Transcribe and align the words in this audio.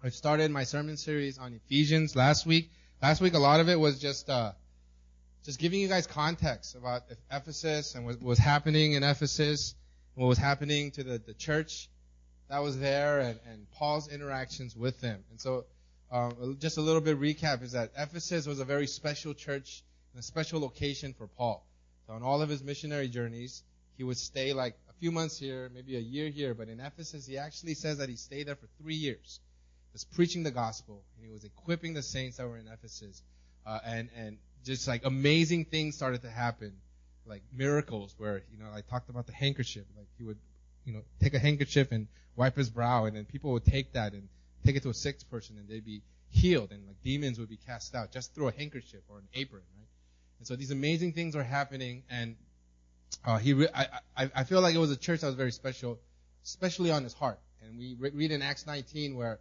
I 0.00 0.10
started 0.10 0.52
my 0.52 0.62
sermon 0.62 0.96
series 0.96 1.38
on 1.38 1.54
Ephesians 1.54 2.14
last 2.14 2.46
week. 2.46 2.70
Last 3.02 3.20
week, 3.20 3.34
a 3.34 3.38
lot 3.40 3.58
of 3.58 3.68
it 3.68 3.80
was 3.80 3.98
just, 3.98 4.30
uh, 4.30 4.52
just 5.44 5.58
giving 5.58 5.80
you 5.80 5.88
guys 5.88 6.06
context 6.06 6.76
about 6.76 7.02
Ephesus 7.32 7.96
and 7.96 8.06
what 8.06 8.22
was 8.22 8.38
happening 8.38 8.92
in 8.92 9.02
Ephesus, 9.02 9.74
what 10.14 10.26
was 10.28 10.38
happening 10.38 10.92
to 10.92 11.02
the, 11.02 11.18
the 11.18 11.34
church 11.34 11.88
that 12.48 12.60
was 12.60 12.78
there, 12.78 13.18
and, 13.18 13.40
and 13.50 13.68
Paul's 13.72 14.06
interactions 14.06 14.76
with 14.76 15.00
them. 15.00 15.24
And 15.32 15.40
so, 15.40 15.64
um, 16.12 16.58
just 16.60 16.78
a 16.78 16.80
little 16.80 17.00
bit 17.00 17.18
recap 17.18 17.64
is 17.64 17.72
that 17.72 17.90
Ephesus 17.98 18.46
was 18.46 18.60
a 18.60 18.64
very 18.64 18.86
special 18.86 19.34
church 19.34 19.82
and 20.12 20.20
a 20.20 20.22
special 20.22 20.60
location 20.60 21.12
for 21.12 21.26
Paul. 21.26 21.66
So 22.06 22.12
on 22.12 22.22
all 22.22 22.40
of 22.40 22.48
his 22.48 22.62
missionary 22.62 23.08
journeys, 23.08 23.64
he 23.96 24.04
would 24.04 24.16
stay 24.16 24.52
like 24.52 24.76
a 24.88 24.92
few 25.00 25.10
months 25.10 25.40
here, 25.40 25.68
maybe 25.74 25.96
a 25.96 26.00
year 26.00 26.28
here, 26.28 26.54
but 26.54 26.68
in 26.68 26.78
Ephesus, 26.78 27.26
he 27.26 27.36
actually 27.36 27.74
says 27.74 27.98
that 27.98 28.08
he 28.08 28.14
stayed 28.14 28.46
there 28.46 28.54
for 28.54 28.68
three 28.80 28.94
years. 28.94 29.40
Was 29.92 30.04
preaching 30.04 30.42
the 30.42 30.50
gospel, 30.50 31.02
and 31.16 31.26
he 31.26 31.32
was 31.32 31.44
equipping 31.44 31.94
the 31.94 32.02
saints 32.02 32.36
that 32.36 32.46
were 32.46 32.56
in 32.56 32.68
Ephesus, 32.68 33.22
uh, 33.66 33.78
and 33.84 34.08
and 34.16 34.38
just 34.64 34.86
like 34.86 35.04
amazing 35.04 35.64
things 35.64 35.96
started 35.96 36.22
to 36.22 36.30
happen, 36.30 36.74
like 37.26 37.42
miracles. 37.52 38.14
Where 38.18 38.42
you 38.52 38.58
know 38.58 38.70
I 38.72 38.82
talked 38.82 39.10
about 39.10 39.26
the 39.26 39.32
handkerchief, 39.32 39.84
like 39.96 40.06
he 40.16 40.24
would, 40.24 40.38
you 40.84 40.92
know, 40.92 41.02
take 41.20 41.34
a 41.34 41.38
handkerchief 41.38 41.90
and 41.90 42.06
wipe 42.36 42.56
his 42.56 42.70
brow, 42.70 43.06
and 43.06 43.16
then 43.16 43.24
people 43.24 43.52
would 43.52 43.64
take 43.64 43.92
that 43.94 44.12
and 44.12 44.28
take 44.64 44.76
it 44.76 44.82
to 44.82 44.90
a 44.90 44.94
sick 44.94 45.16
person, 45.30 45.56
and 45.58 45.68
they'd 45.68 45.84
be 45.84 46.02
healed, 46.30 46.70
and 46.70 46.86
like 46.86 47.02
demons 47.02 47.38
would 47.38 47.48
be 47.48 47.58
cast 47.66 47.94
out 47.94 48.12
just 48.12 48.34
through 48.34 48.48
a 48.48 48.52
handkerchief 48.52 49.00
or 49.08 49.18
an 49.18 49.28
apron, 49.34 49.62
right? 49.76 49.88
And 50.38 50.46
so 50.46 50.54
these 50.56 50.70
amazing 50.70 51.12
things 51.12 51.34
are 51.34 51.42
happening, 51.42 52.02
and 52.10 52.36
uh, 53.24 53.38
he, 53.38 53.52
re- 53.54 53.68
I, 53.74 53.86
I, 54.16 54.30
I 54.36 54.44
feel 54.44 54.60
like 54.60 54.74
it 54.74 54.78
was 54.78 54.90
a 54.90 54.96
church 54.96 55.20
that 55.20 55.26
was 55.26 55.36
very 55.36 55.52
special, 55.52 55.98
especially 56.44 56.90
on 56.90 57.04
his 57.04 57.12
heart. 57.12 57.40
And 57.62 57.78
we 57.78 57.96
re- 57.98 58.10
read 58.10 58.30
in 58.30 58.42
Acts 58.42 58.66
19 58.66 59.16
where, 59.16 59.40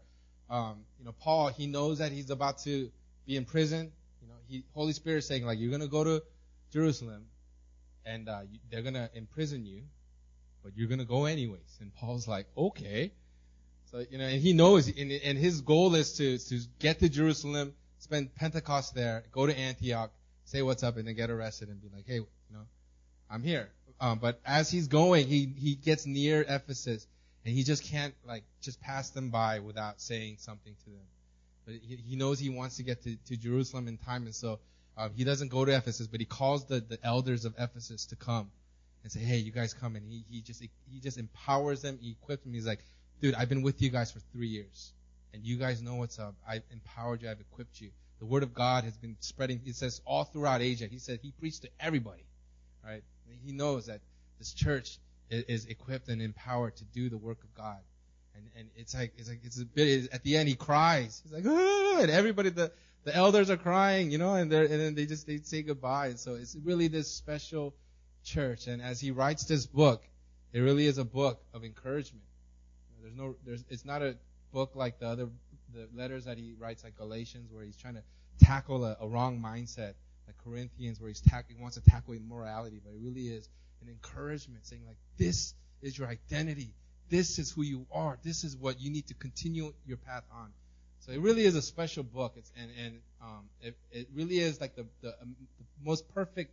um, 0.49 0.77
you 0.99 1.05
know, 1.05 1.13
Paul 1.19 1.49
he 1.49 1.67
knows 1.67 1.99
that 1.99 2.11
he's 2.11 2.29
about 2.29 2.59
to 2.59 2.89
be 3.25 3.35
in 3.35 3.45
prison. 3.45 3.91
You 4.21 4.27
know, 4.27 4.35
he 4.47 4.63
Holy 4.73 4.93
Spirit 4.93 5.23
saying 5.23 5.45
like 5.45 5.59
you're 5.59 5.71
gonna 5.71 5.87
go 5.87 6.03
to 6.03 6.23
Jerusalem, 6.71 7.25
and 8.05 8.29
uh, 8.29 8.41
you, 8.51 8.59
they're 8.71 8.81
gonna 8.81 9.09
imprison 9.13 9.65
you, 9.65 9.83
but 10.63 10.73
you're 10.75 10.87
gonna 10.87 11.05
go 11.05 11.25
anyways. 11.25 11.77
And 11.81 11.93
Paul's 11.95 12.27
like, 12.27 12.47
okay. 12.57 13.11
So 13.91 14.03
you 14.09 14.17
know, 14.17 14.25
and 14.25 14.41
he 14.41 14.53
knows, 14.53 14.87
and, 14.87 15.11
and 15.11 15.37
his 15.37 15.61
goal 15.61 15.95
is 15.95 16.13
to 16.13 16.37
to 16.37 16.59
get 16.79 16.99
to 16.99 17.09
Jerusalem, 17.09 17.73
spend 17.99 18.33
Pentecost 18.35 18.95
there, 18.95 19.23
go 19.31 19.45
to 19.45 19.57
Antioch, 19.57 20.11
say 20.45 20.61
what's 20.61 20.83
up, 20.83 20.97
and 20.97 21.07
then 21.07 21.15
get 21.15 21.29
arrested 21.29 21.69
and 21.69 21.81
be 21.81 21.89
like, 21.93 22.05
hey, 22.05 22.15
you 22.15 22.27
know, 22.51 22.65
I'm 23.29 23.43
here. 23.43 23.69
Um, 23.99 24.19
but 24.19 24.39
as 24.45 24.69
he's 24.69 24.87
going, 24.87 25.27
he 25.27 25.51
he 25.57 25.75
gets 25.75 26.05
near 26.05 26.45
Ephesus, 26.47 27.07
and 27.47 27.55
he 27.55 27.63
just 27.63 27.85
can't 27.85 28.13
like 28.27 28.43
just 28.61 28.81
pass 28.81 29.11
them 29.11 29.29
by 29.29 29.59
without 29.59 30.01
saying 30.01 30.35
something 30.37 30.75
to 30.83 30.89
them. 30.89 31.07
But 31.65 31.75
he, 31.75 31.95
he 31.95 32.15
knows 32.17 32.39
he 32.39 32.49
wants 32.49 32.75
to 32.75 32.83
get 32.83 33.03
to, 33.03 33.15
to 33.27 33.37
Jerusalem 33.37 33.87
in 33.87 33.97
time, 33.97 34.25
and 34.25 34.35
so 34.35 34.59
um, 34.97 35.11
he 35.15 35.23
doesn't 35.23 35.47
go 35.47 35.63
to 35.63 35.73
Ephesus, 35.73 36.07
but 36.07 36.19
he 36.19 36.25
calls 36.25 36.65
the, 36.65 36.81
the 36.81 36.99
elders 37.01 37.45
of 37.45 37.55
Ephesus 37.57 38.07
to 38.07 38.17
come 38.17 38.51
and 39.03 39.11
say, 39.13 39.21
hey, 39.21 39.37
you 39.37 39.53
guys 39.53 39.73
come, 39.73 39.95
and 39.95 40.05
he 40.05 40.25
he 40.29 40.41
just 40.41 40.61
he 40.61 40.99
just 40.99 41.17
empowers 41.17 41.81
them, 41.81 41.97
he 42.01 42.17
equips 42.21 42.43
them. 42.43 42.53
He's 42.53 42.67
like, 42.67 42.83
dude, 43.21 43.33
I've 43.33 43.47
been 43.47 43.61
with 43.61 43.81
you 43.81 43.91
guys 43.91 44.11
for 44.11 44.19
three 44.33 44.49
years, 44.49 44.91
and 45.33 45.41
you 45.45 45.55
guys 45.55 45.81
know 45.81 45.95
what's 45.95 46.19
up. 46.19 46.35
I've 46.45 46.63
empowered 46.69 47.21
you, 47.21 47.31
I've 47.31 47.39
equipped 47.39 47.79
you. 47.79 47.91
The 48.19 48.25
word 48.25 48.43
of 48.43 48.53
God 48.53 48.83
has 48.83 48.97
been 48.97 49.15
spreading. 49.21 49.61
He 49.63 49.71
says 49.71 50.01
all 50.05 50.25
throughout 50.25 50.61
Asia. 50.61 50.87
He 50.87 50.99
said 50.99 51.19
he 51.21 51.31
preached 51.31 51.61
to 51.61 51.69
everybody, 51.79 52.25
right? 52.83 53.03
He 53.45 53.53
knows 53.53 53.85
that 53.85 54.01
this 54.37 54.51
church 54.53 54.99
is, 55.29 55.65
equipped 55.65 56.07
and 56.07 56.21
empowered 56.21 56.75
to 56.77 56.85
do 56.85 57.09
the 57.09 57.17
work 57.17 57.43
of 57.43 57.53
God. 57.53 57.79
And, 58.35 58.45
and 58.57 58.69
it's 58.75 58.95
like, 58.95 59.13
it's 59.17 59.29
like, 59.29 59.41
it's 59.43 59.59
a 59.59 59.65
bit, 59.65 60.09
at 60.13 60.23
the 60.23 60.37
end 60.37 60.47
he 60.47 60.55
cries. 60.55 61.21
He's 61.23 61.33
like, 61.33 61.45
ah, 61.45 62.01
and 62.01 62.11
everybody, 62.11 62.49
the, 62.49 62.71
the 63.03 63.15
elders 63.15 63.49
are 63.49 63.57
crying, 63.57 64.11
you 64.11 64.17
know, 64.17 64.35
and 64.35 64.51
they're, 64.51 64.63
and 64.63 64.79
then 64.79 64.95
they 64.95 65.05
just, 65.05 65.25
they 65.27 65.37
say 65.37 65.63
goodbye. 65.63 66.07
And 66.07 66.19
so 66.19 66.35
it's 66.35 66.55
really 66.63 66.87
this 66.87 67.11
special 67.11 67.73
church. 68.23 68.67
And 68.67 68.81
as 68.81 68.99
he 68.99 69.11
writes 69.11 69.45
this 69.45 69.65
book, 69.65 70.03
it 70.53 70.59
really 70.59 70.85
is 70.85 70.97
a 70.97 71.05
book 71.05 71.41
of 71.53 71.63
encouragement. 71.63 72.23
There's 73.01 73.15
no, 73.15 73.35
there's, 73.45 73.63
it's 73.69 73.85
not 73.85 74.01
a 74.01 74.17
book 74.53 74.75
like 74.75 74.99
the 74.99 75.07
other, 75.07 75.29
the 75.73 75.87
letters 75.95 76.25
that 76.25 76.37
he 76.37 76.55
writes 76.57 76.83
like 76.83 76.95
Galatians 76.95 77.51
where 77.51 77.63
he's 77.63 77.77
trying 77.77 77.95
to 77.95 78.03
tackle 78.39 78.85
a, 78.85 78.97
a 79.01 79.07
wrong 79.07 79.41
mindset 79.41 79.93
like 80.27 80.37
Corinthians 80.43 80.99
where 80.99 81.07
he's 81.07 81.21
tack- 81.21 81.45
he 81.47 81.55
wants 81.59 81.77
to 81.77 81.83
tackle 81.83 82.13
immorality, 82.13 82.81
but 82.83 82.91
it 82.91 82.99
really 83.01 83.27
is 83.27 83.49
an 83.81 83.89
encouragement 83.89 84.65
saying 84.65 84.83
like, 84.85 84.97
this 85.17 85.53
is 85.81 85.97
your 85.97 86.07
identity. 86.07 86.73
This 87.09 87.39
is 87.39 87.51
who 87.51 87.63
you 87.63 87.85
are. 87.91 88.17
This 88.23 88.43
is 88.43 88.55
what 88.55 88.81
you 88.81 88.91
need 88.91 89.07
to 89.07 89.13
continue 89.13 89.73
your 89.85 89.97
path 89.97 90.23
on. 90.31 90.51
So 90.99 91.11
it 91.11 91.21
really 91.21 91.45
is 91.45 91.55
a 91.55 91.61
special 91.61 92.03
book. 92.03 92.33
It's, 92.35 92.51
and, 92.59 92.69
and, 92.83 92.99
um, 93.21 93.45
it, 93.61 93.77
it 93.91 94.07
really 94.13 94.39
is 94.39 94.59
like 94.59 94.75
the, 94.75 94.85
the, 95.01 95.09
um, 95.21 95.35
the 95.57 95.65
most 95.85 96.13
perfect, 96.13 96.51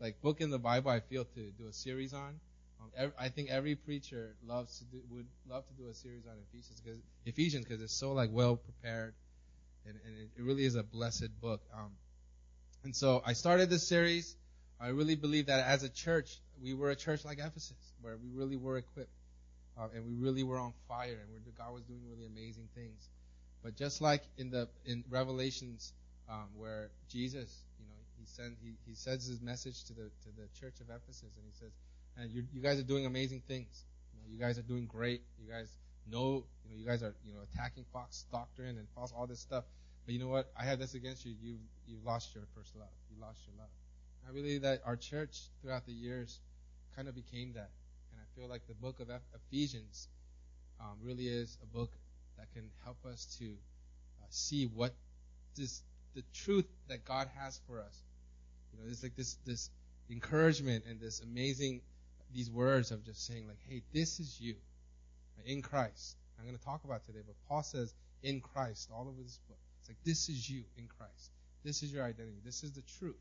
like 0.00 0.20
book 0.20 0.40
in 0.40 0.50
the 0.50 0.58
Bible 0.58 0.90
I 0.90 1.00
feel 1.00 1.24
to 1.24 1.40
do 1.58 1.66
a 1.68 1.72
series 1.72 2.12
on. 2.12 2.38
Um, 2.80 2.90
every, 2.96 3.14
I 3.18 3.28
think 3.28 3.50
every 3.50 3.74
preacher 3.74 4.34
loves 4.46 4.78
to 4.78 4.84
do, 4.84 5.00
would 5.10 5.26
love 5.48 5.66
to 5.66 5.72
do 5.82 5.88
a 5.88 5.94
series 5.94 6.26
on 6.26 6.34
Ephesians 6.50 6.80
because 6.80 7.00
Ephesians 7.24 7.64
because 7.64 7.80
it's 7.80 7.94
so 7.94 8.12
like 8.12 8.30
well 8.32 8.56
prepared, 8.56 9.14
and, 9.86 9.94
and 10.04 10.18
it, 10.18 10.28
it 10.36 10.42
really 10.42 10.64
is 10.64 10.74
a 10.74 10.82
blessed 10.82 11.40
book. 11.40 11.62
Um, 11.72 11.92
and 12.82 12.94
so 12.94 13.22
I 13.24 13.32
started 13.32 13.70
this 13.70 13.88
series. 13.88 14.36
I 14.84 14.88
really 14.88 15.16
believe 15.16 15.46
that 15.46 15.66
as 15.66 15.82
a 15.82 15.88
church, 15.88 16.36
we 16.62 16.74
were 16.74 16.90
a 16.90 16.96
church 16.96 17.24
like 17.24 17.38
Ephesus, 17.38 17.94
where 18.02 18.18
we 18.18 18.28
really 18.38 18.56
were 18.56 18.76
equipped, 18.76 19.16
uh, 19.78 19.88
and 19.94 20.04
we 20.04 20.12
really 20.12 20.42
were 20.42 20.58
on 20.58 20.74
fire, 20.86 21.24
and 21.34 21.56
God 21.56 21.72
was 21.72 21.84
doing 21.84 22.02
really 22.06 22.26
amazing 22.26 22.68
things. 22.74 23.08
But 23.62 23.76
just 23.76 24.02
like 24.02 24.22
in 24.36 24.50
the 24.50 24.68
in 24.84 25.02
Revelations, 25.08 25.94
um, 26.28 26.48
where 26.54 26.90
Jesus, 27.08 27.64
you 27.80 27.86
know, 27.86 27.94
he 28.18 28.26
sent 28.26 28.58
he, 28.62 28.74
he 28.86 28.94
sends 28.94 29.26
his 29.26 29.40
message 29.40 29.84
to 29.84 29.94
the 29.94 30.02
to 30.02 30.28
the 30.36 30.48
church 30.60 30.80
of 30.80 30.90
Ephesus, 30.90 31.32
and 31.34 31.44
he 31.46 31.52
says, 31.58 31.72
"And 32.18 32.30
you 32.30 32.44
you 32.52 32.60
guys 32.60 32.78
are 32.78 32.86
doing 32.86 33.06
amazing 33.06 33.40
things. 33.48 33.84
You, 34.12 34.20
know, 34.20 34.34
you 34.34 34.38
guys 34.38 34.58
are 34.58 34.68
doing 34.68 34.84
great. 34.84 35.22
You 35.42 35.50
guys 35.50 35.74
know, 36.12 36.44
you 36.62 36.70
know, 36.70 36.76
you 36.76 36.84
guys 36.84 37.02
are 37.02 37.14
you 37.24 37.32
know 37.32 37.40
attacking 37.54 37.86
false 37.90 38.26
doctrine 38.30 38.76
and 38.76 38.86
false 38.94 39.14
all 39.16 39.26
this 39.26 39.40
stuff." 39.40 39.64
But 40.04 40.12
you 40.12 40.20
know 40.20 40.28
what? 40.28 40.52
I 40.60 40.64
have 40.64 40.78
this 40.78 40.92
against 40.92 41.24
you. 41.24 41.34
You 41.40 41.56
you 41.86 41.96
lost 42.04 42.34
your 42.34 42.44
first 42.54 42.76
love. 42.76 42.92
You 43.10 43.18
lost 43.18 43.40
your 43.46 43.56
love. 43.56 43.70
I 44.28 44.32
believe 44.32 44.62
that 44.62 44.82
our 44.84 44.96
church 44.96 45.38
throughout 45.60 45.86
the 45.86 45.92
years 45.92 46.40
kind 46.96 47.08
of 47.08 47.14
became 47.14 47.52
that, 47.54 47.70
and 48.12 48.20
I 48.20 48.40
feel 48.40 48.48
like 48.48 48.66
the 48.66 48.74
book 48.74 49.00
of 49.00 49.08
Ephesians 49.34 50.08
um, 50.80 50.96
really 51.02 51.26
is 51.26 51.58
a 51.62 51.66
book 51.66 51.92
that 52.38 52.52
can 52.52 52.70
help 52.84 52.98
us 53.06 53.36
to 53.38 53.44
uh, 53.44 54.26
see 54.30 54.66
what 54.66 54.94
this 55.56 55.82
the 56.14 56.22
truth 56.32 56.66
that 56.88 57.04
God 57.04 57.28
has 57.38 57.60
for 57.66 57.80
us. 57.80 58.02
You 58.72 58.78
know, 58.80 58.90
it's 58.90 59.02
like 59.02 59.16
this 59.16 59.36
this 59.44 59.70
encouragement 60.10 60.84
and 60.88 61.00
this 61.00 61.20
amazing 61.20 61.80
these 62.34 62.50
words 62.50 62.90
of 62.90 63.04
just 63.04 63.26
saying 63.26 63.46
like, 63.46 63.58
hey, 63.68 63.82
this 63.92 64.20
is 64.20 64.40
you 64.40 64.56
in 65.46 65.62
Christ. 65.62 66.16
I'm 66.38 66.44
going 66.44 66.58
to 66.58 66.64
talk 66.64 66.84
about 66.84 67.04
today, 67.04 67.20
but 67.24 67.36
Paul 67.48 67.62
says 67.62 67.94
in 68.22 68.40
Christ 68.40 68.90
all 68.92 69.02
over 69.02 69.22
this 69.22 69.38
book. 69.48 69.58
It's 69.80 69.88
like, 69.88 69.98
this 70.04 70.28
is 70.28 70.48
you 70.48 70.64
in 70.76 70.88
Christ. 70.98 71.30
This 71.64 71.82
is 71.82 71.92
your 71.92 72.04
identity. 72.04 72.38
This 72.44 72.64
is 72.64 72.72
the 72.72 72.82
truth. 72.98 73.16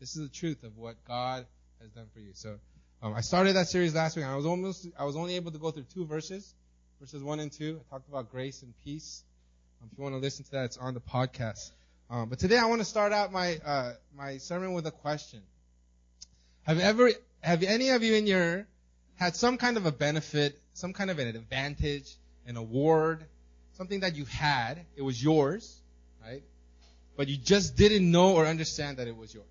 This 0.00 0.16
is 0.16 0.22
the 0.22 0.34
truth 0.34 0.64
of 0.64 0.76
what 0.76 0.96
God 1.06 1.46
has 1.80 1.90
done 1.90 2.06
for 2.12 2.20
you. 2.20 2.30
So, 2.34 2.58
um, 3.02 3.14
I 3.14 3.20
started 3.20 3.54
that 3.54 3.68
series 3.68 3.94
last 3.94 4.16
week. 4.16 4.24
I 4.24 4.34
was 4.34 4.46
almost, 4.46 4.88
I 4.98 5.04
was 5.04 5.16
only 5.16 5.36
able 5.36 5.52
to 5.52 5.58
go 5.58 5.70
through 5.70 5.86
two 5.94 6.04
verses, 6.04 6.54
verses 7.00 7.22
one 7.22 7.40
and 7.40 7.52
two. 7.52 7.80
I 7.80 7.94
talked 7.94 8.08
about 8.08 8.30
grace 8.30 8.62
and 8.62 8.74
peace. 8.84 9.22
Um, 9.80 9.88
if 9.92 9.98
you 9.98 10.02
want 10.02 10.14
to 10.14 10.18
listen 10.18 10.44
to 10.46 10.50
that, 10.52 10.64
it's 10.64 10.76
on 10.76 10.94
the 10.94 11.00
podcast. 11.00 11.70
Um, 12.10 12.28
but 12.28 12.38
today 12.38 12.58
I 12.58 12.66
want 12.66 12.80
to 12.80 12.84
start 12.84 13.12
out 13.12 13.32
my, 13.32 13.58
uh, 13.64 13.92
my 14.16 14.38
sermon 14.38 14.72
with 14.72 14.86
a 14.86 14.90
question. 14.90 15.42
Have 16.62 16.80
ever, 16.80 17.10
have 17.40 17.62
any 17.62 17.90
of 17.90 18.02
you 18.02 18.14
in 18.14 18.26
your, 18.26 18.66
had 19.16 19.36
some 19.36 19.58
kind 19.58 19.76
of 19.76 19.86
a 19.86 19.92
benefit, 19.92 20.58
some 20.72 20.92
kind 20.92 21.10
of 21.10 21.18
an 21.18 21.28
advantage, 21.28 22.10
an 22.46 22.56
award, 22.56 23.24
something 23.76 24.00
that 24.00 24.16
you 24.16 24.24
had, 24.24 24.84
it 24.96 25.02
was 25.02 25.22
yours, 25.22 25.80
right? 26.22 26.42
But 27.16 27.28
you 27.28 27.36
just 27.36 27.76
didn't 27.76 28.10
know 28.10 28.34
or 28.34 28.46
understand 28.46 28.96
that 28.96 29.08
it 29.08 29.16
was 29.16 29.32
yours. 29.32 29.46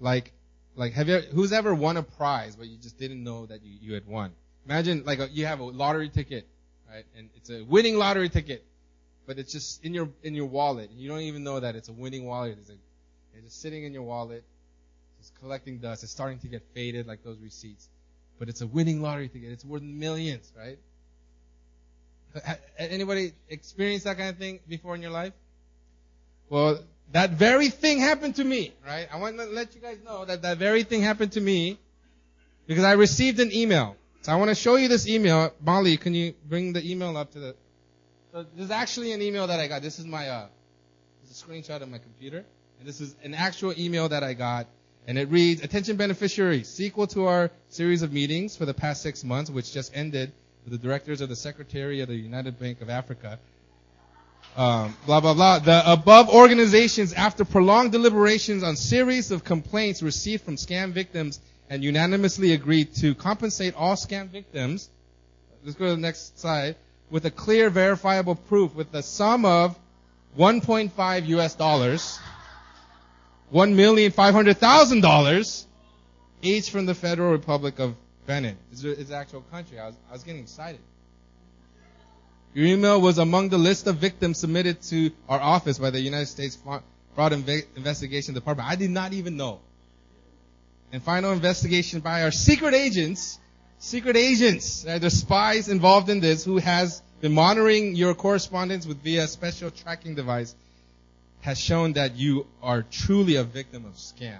Like, 0.00 0.32
like 0.76 0.94
have 0.94 1.08
you, 1.08 1.18
who's 1.18 1.52
ever 1.52 1.74
won 1.74 1.96
a 1.96 2.02
prize, 2.02 2.56
but 2.56 2.66
you 2.66 2.76
just 2.78 2.98
didn't 2.98 3.22
know 3.22 3.46
that 3.46 3.62
you, 3.62 3.78
you 3.80 3.94
had 3.94 4.06
won? 4.06 4.32
Imagine 4.66 5.04
like 5.04 5.20
a, 5.20 5.28
you 5.28 5.46
have 5.46 5.60
a 5.60 5.64
lottery 5.64 6.08
ticket, 6.08 6.46
right? 6.90 7.04
And 7.16 7.28
it's 7.36 7.50
a 7.50 7.62
winning 7.62 7.96
lottery 7.96 8.28
ticket, 8.28 8.64
but 9.26 9.38
it's 9.38 9.52
just 9.52 9.84
in 9.84 9.94
your, 9.94 10.08
in 10.22 10.34
your 10.34 10.46
wallet. 10.46 10.90
You 10.96 11.08
don't 11.08 11.20
even 11.20 11.44
know 11.44 11.60
that 11.60 11.76
it's 11.76 11.88
a 11.88 11.92
winning 11.92 12.26
wallet. 12.26 12.56
It's, 12.58 12.70
a, 12.70 12.74
it's 13.34 13.44
just 13.44 13.62
sitting 13.62 13.84
in 13.84 13.92
your 13.92 14.02
wallet, 14.02 14.42
just 15.20 15.38
collecting 15.40 15.78
dust. 15.78 16.02
It's 16.02 16.12
starting 16.12 16.38
to 16.40 16.48
get 16.48 16.62
faded 16.74 17.06
like 17.06 17.22
those 17.22 17.38
receipts. 17.38 17.88
But 18.38 18.48
it's 18.48 18.62
a 18.62 18.66
winning 18.66 19.02
lottery 19.02 19.28
ticket. 19.28 19.50
It's 19.50 19.64
worth 19.64 19.82
millions, 19.82 20.50
right? 20.56 20.78
Anybody 22.78 23.32
experienced 23.48 24.04
that 24.04 24.16
kind 24.16 24.30
of 24.30 24.38
thing 24.38 24.60
before 24.68 24.94
in 24.94 25.02
your 25.02 25.10
life? 25.10 25.32
Well, 26.50 26.80
that 27.12 27.30
very 27.30 27.68
thing 27.68 28.00
happened 28.00 28.34
to 28.36 28.44
me, 28.44 28.74
right? 28.84 29.08
I 29.10 29.18
want 29.18 29.38
to 29.38 29.44
let 29.44 29.74
you 29.74 29.80
guys 29.80 29.98
know 30.04 30.24
that 30.24 30.42
that 30.42 30.58
very 30.58 30.82
thing 30.82 31.00
happened 31.00 31.32
to 31.32 31.40
me 31.40 31.78
because 32.66 32.82
I 32.82 32.92
received 32.92 33.38
an 33.38 33.52
email. 33.52 33.96
So 34.22 34.32
I 34.32 34.36
want 34.36 34.48
to 34.48 34.56
show 34.56 34.74
you 34.74 34.88
this 34.88 35.08
email. 35.08 35.54
Molly, 35.64 35.96
can 35.96 36.12
you 36.12 36.34
bring 36.48 36.72
the 36.72 36.84
email 36.84 37.16
up 37.16 37.30
to 37.32 37.38
the? 37.38 37.56
So 38.32 38.42
this 38.42 38.64
is 38.64 38.70
actually 38.72 39.12
an 39.12 39.22
email 39.22 39.46
that 39.46 39.60
I 39.60 39.68
got. 39.68 39.80
This 39.80 40.00
is 40.00 40.06
my 40.06 40.28
uh, 40.28 40.46
this 41.22 41.30
is 41.30 41.42
a 41.42 41.46
screenshot 41.46 41.82
of 41.82 41.88
my 41.88 41.98
computer, 41.98 42.44
and 42.80 42.88
this 42.88 43.00
is 43.00 43.14
an 43.22 43.34
actual 43.34 43.72
email 43.78 44.08
that 44.08 44.24
I 44.24 44.34
got, 44.34 44.66
and 45.06 45.18
it 45.18 45.30
reads: 45.30 45.62
"Attention 45.62 45.96
beneficiaries, 45.96 46.68
sequel 46.68 47.06
to 47.08 47.26
our 47.26 47.52
series 47.68 48.02
of 48.02 48.12
meetings 48.12 48.56
for 48.56 48.66
the 48.66 48.74
past 48.74 49.02
six 49.02 49.22
months, 49.22 49.50
which 49.50 49.72
just 49.72 49.96
ended 49.96 50.32
with 50.64 50.72
the 50.72 50.78
directors 50.78 51.20
of 51.20 51.28
the 51.28 51.36
Secretary 51.36 52.00
of 52.00 52.08
the 52.08 52.16
United 52.16 52.58
Bank 52.58 52.82
of 52.82 52.90
Africa." 52.90 53.38
Um, 54.56 54.96
blah 55.06 55.20
blah 55.20 55.34
blah. 55.34 55.60
The 55.60 55.92
above 55.92 56.28
organizations, 56.28 57.12
after 57.12 57.44
prolonged 57.44 57.92
deliberations 57.92 58.62
on 58.62 58.76
series 58.76 59.30
of 59.30 59.44
complaints 59.44 60.02
received 60.02 60.44
from 60.44 60.56
scam 60.56 60.92
victims 60.92 61.40
and 61.68 61.84
unanimously 61.84 62.52
agreed 62.52 62.94
to 62.96 63.14
compensate 63.14 63.74
all 63.76 63.94
scam 63.94 64.28
victims. 64.28 64.90
Let's 65.64 65.76
go 65.76 65.86
to 65.86 65.92
the 65.92 66.00
next 66.00 66.40
slide 66.40 66.76
with 67.10 67.26
a 67.26 67.30
clear 67.30 67.70
verifiable 67.70 68.34
proof 68.34 68.74
with 68.74 68.90
the 68.90 69.02
sum 69.02 69.44
of 69.44 69.78
1.5 70.38 71.26
US 71.28 71.54
dollars, 71.54 72.18
$1,500,000 73.52 75.64
each 76.42 76.70
from 76.70 76.86
the 76.86 76.94
Federal 76.94 77.32
Republic 77.32 77.78
of 77.78 77.94
Benin. 78.26 78.56
It's, 78.72 78.84
it's 78.84 79.10
actual 79.10 79.42
country. 79.42 79.78
I 79.78 79.86
was, 79.86 79.96
I 80.08 80.12
was 80.12 80.22
getting 80.22 80.42
excited. 80.42 80.80
Your 82.54 82.66
email 82.66 83.00
was 83.00 83.18
among 83.18 83.48
the 83.50 83.58
list 83.58 83.86
of 83.86 83.96
victims 83.96 84.38
submitted 84.38 84.82
to 84.82 85.10
our 85.28 85.40
office 85.40 85.78
by 85.78 85.90
the 85.90 86.00
United 86.00 86.26
States 86.26 86.58
Fraud 87.14 87.32
Investigation 87.32 88.34
Department. 88.34 88.68
I 88.68 88.76
did 88.76 88.90
not 88.90 89.12
even 89.12 89.36
know 89.36 89.60
and 90.92 91.02
final 91.02 91.32
investigation 91.32 92.00
by 92.00 92.22
our 92.22 92.30
secret 92.30 92.74
agents, 92.74 93.38
secret 93.78 94.16
agents, 94.16 94.84
uh, 94.86 94.98
the 94.98 95.10
spies 95.10 95.68
involved 95.68 96.08
in 96.08 96.20
this 96.20 96.44
who 96.44 96.58
has 96.58 97.02
been 97.20 97.32
monitoring 97.32 97.94
your 97.94 98.14
correspondence 98.14 98.86
with 98.86 99.02
via 99.02 99.26
special 99.28 99.70
tracking 99.70 100.14
device 100.14 100.54
has 101.42 101.58
shown 101.58 101.94
that 101.94 102.16
you 102.16 102.46
are 102.62 102.82
truly 102.82 103.36
a 103.36 103.44
victim 103.44 103.84
of 103.86 103.94
scam. 103.94 104.38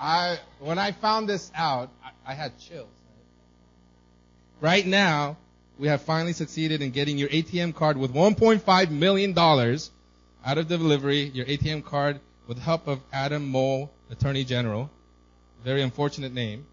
I, 0.00 0.38
when 0.60 0.78
I 0.78 0.92
found 0.92 1.28
this 1.28 1.50
out, 1.54 1.90
I, 2.04 2.32
I 2.32 2.34
had 2.34 2.58
chills. 2.58 2.88
Right 4.60 4.86
now, 4.86 5.36
we 5.78 5.88
have 5.88 6.02
finally 6.02 6.32
succeeded 6.32 6.82
in 6.82 6.90
getting 6.90 7.18
your 7.18 7.28
ATM 7.28 7.74
card 7.74 7.96
with 7.96 8.12
$1.5 8.12 8.90
million 8.90 9.36
out 9.38 10.58
of 10.58 10.68
delivery, 10.68 11.22
your 11.34 11.46
ATM 11.46 11.84
card 11.84 12.20
with 12.46 12.58
the 12.58 12.62
help 12.62 12.86
of 12.86 13.00
Adam 13.12 13.48
Mole, 13.48 13.90
Attorney 14.10 14.44
General, 14.44 14.90
very 15.64 15.82
unfortunate 15.82 16.32
name, 16.32 16.66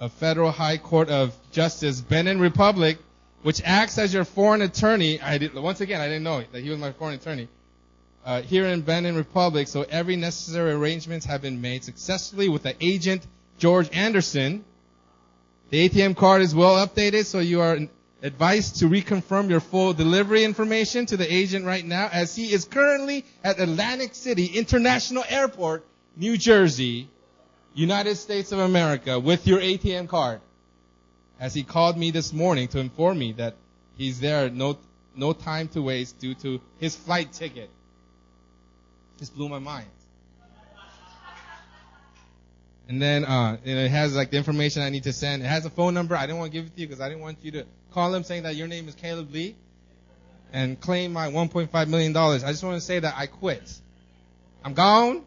of 0.00 0.12
Federal 0.12 0.50
High 0.50 0.78
Court 0.78 1.08
of 1.08 1.34
Justice, 1.52 2.00
Benin 2.00 2.40
Republic, 2.40 2.98
which 3.42 3.62
acts 3.64 3.98
as 3.98 4.12
your 4.12 4.24
foreign 4.24 4.62
attorney. 4.62 5.20
I 5.20 5.38
did, 5.38 5.54
once 5.54 5.80
again, 5.80 6.00
I 6.00 6.06
didn't 6.06 6.24
know 6.24 6.42
that 6.52 6.62
he 6.62 6.70
was 6.70 6.78
my 6.78 6.92
foreign 6.92 7.14
attorney. 7.14 7.48
Uh, 8.24 8.42
here 8.42 8.66
in 8.66 8.82
Benin 8.82 9.16
Republic, 9.16 9.66
so 9.66 9.86
every 9.88 10.16
necessary 10.16 10.72
arrangements 10.72 11.24
have 11.24 11.40
been 11.40 11.60
made 11.60 11.84
successfully 11.84 12.50
with 12.50 12.64
the 12.64 12.74
agent 12.84 13.26
George 13.58 13.88
Anderson. 13.96 14.62
The 15.70 15.88
ATM 15.88 16.16
card 16.16 16.42
is 16.42 16.54
well 16.54 16.86
updated, 16.86 17.24
so 17.24 17.38
you 17.38 17.62
are 17.62 17.78
advised 18.22 18.76
to 18.76 18.86
reconfirm 18.86 19.48
your 19.48 19.60
full 19.60 19.92
delivery 19.92 20.44
information 20.44 21.06
to 21.06 21.16
the 21.16 21.32
agent 21.32 21.64
right 21.64 21.84
now, 21.84 22.08
as 22.12 22.36
he 22.36 22.52
is 22.52 22.64
currently 22.64 23.24
at 23.42 23.58
Atlantic 23.58 24.14
City 24.14 24.46
International 24.46 25.24
Airport, 25.28 25.84
New 26.16 26.36
Jersey, 26.36 27.08
United 27.74 28.16
States 28.16 28.52
of 28.52 28.58
America 28.58 29.18
with 29.18 29.46
your 29.46 29.60
ATM 29.60 30.08
card. 30.08 30.40
As 31.38 31.54
he 31.54 31.62
called 31.62 31.96
me 31.96 32.10
this 32.10 32.32
morning 32.32 32.68
to 32.68 32.78
inform 32.78 33.18
me 33.18 33.32
that 33.32 33.54
he's 33.96 34.20
there, 34.20 34.50
no, 34.50 34.76
no 35.16 35.32
time 35.32 35.68
to 35.68 35.80
waste 35.80 36.18
due 36.18 36.34
to 36.34 36.60
his 36.78 36.94
flight 36.94 37.32
ticket. 37.32 37.70
This 39.18 39.30
blew 39.30 39.48
my 39.48 39.58
mind. 39.58 39.86
And 42.88 43.00
then, 43.00 43.24
uh, 43.24 43.56
and 43.64 43.78
it 43.78 43.90
has 43.90 44.16
like 44.16 44.30
the 44.32 44.36
information 44.36 44.82
I 44.82 44.90
need 44.90 45.04
to 45.04 45.12
send. 45.12 45.42
It 45.42 45.46
has 45.46 45.64
a 45.64 45.70
phone 45.70 45.94
number. 45.94 46.16
I 46.16 46.26
didn't 46.26 46.38
want 46.38 46.52
to 46.52 46.58
give 46.58 46.66
it 46.66 46.74
to 46.74 46.80
you 46.80 46.88
because 46.88 47.00
I 47.00 47.08
didn't 47.08 47.22
want 47.22 47.38
you 47.40 47.52
to 47.52 47.66
call 47.92 48.14
him 48.14 48.24
saying 48.24 48.44
that 48.44 48.56
your 48.56 48.68
name 48.68 48.88
is 48.88 48.94
Caleb 48.94 49.32
Lee 49.32 49.56
and 50.52 50.80
claim 50.80 51.12
my 51.12 51.30
$1.5 51.30 51.88
million. 51.88 52.16
I 52.16 52.38
just 52.38 52.62
want 52.62 52.76
to 52.76 52.80
say 52.80 52.98
that 52.98 53.14
I 53.16 53.26
quit. 53.26 53.80
I'm 54.64 54.74
gone. 54.74 55.22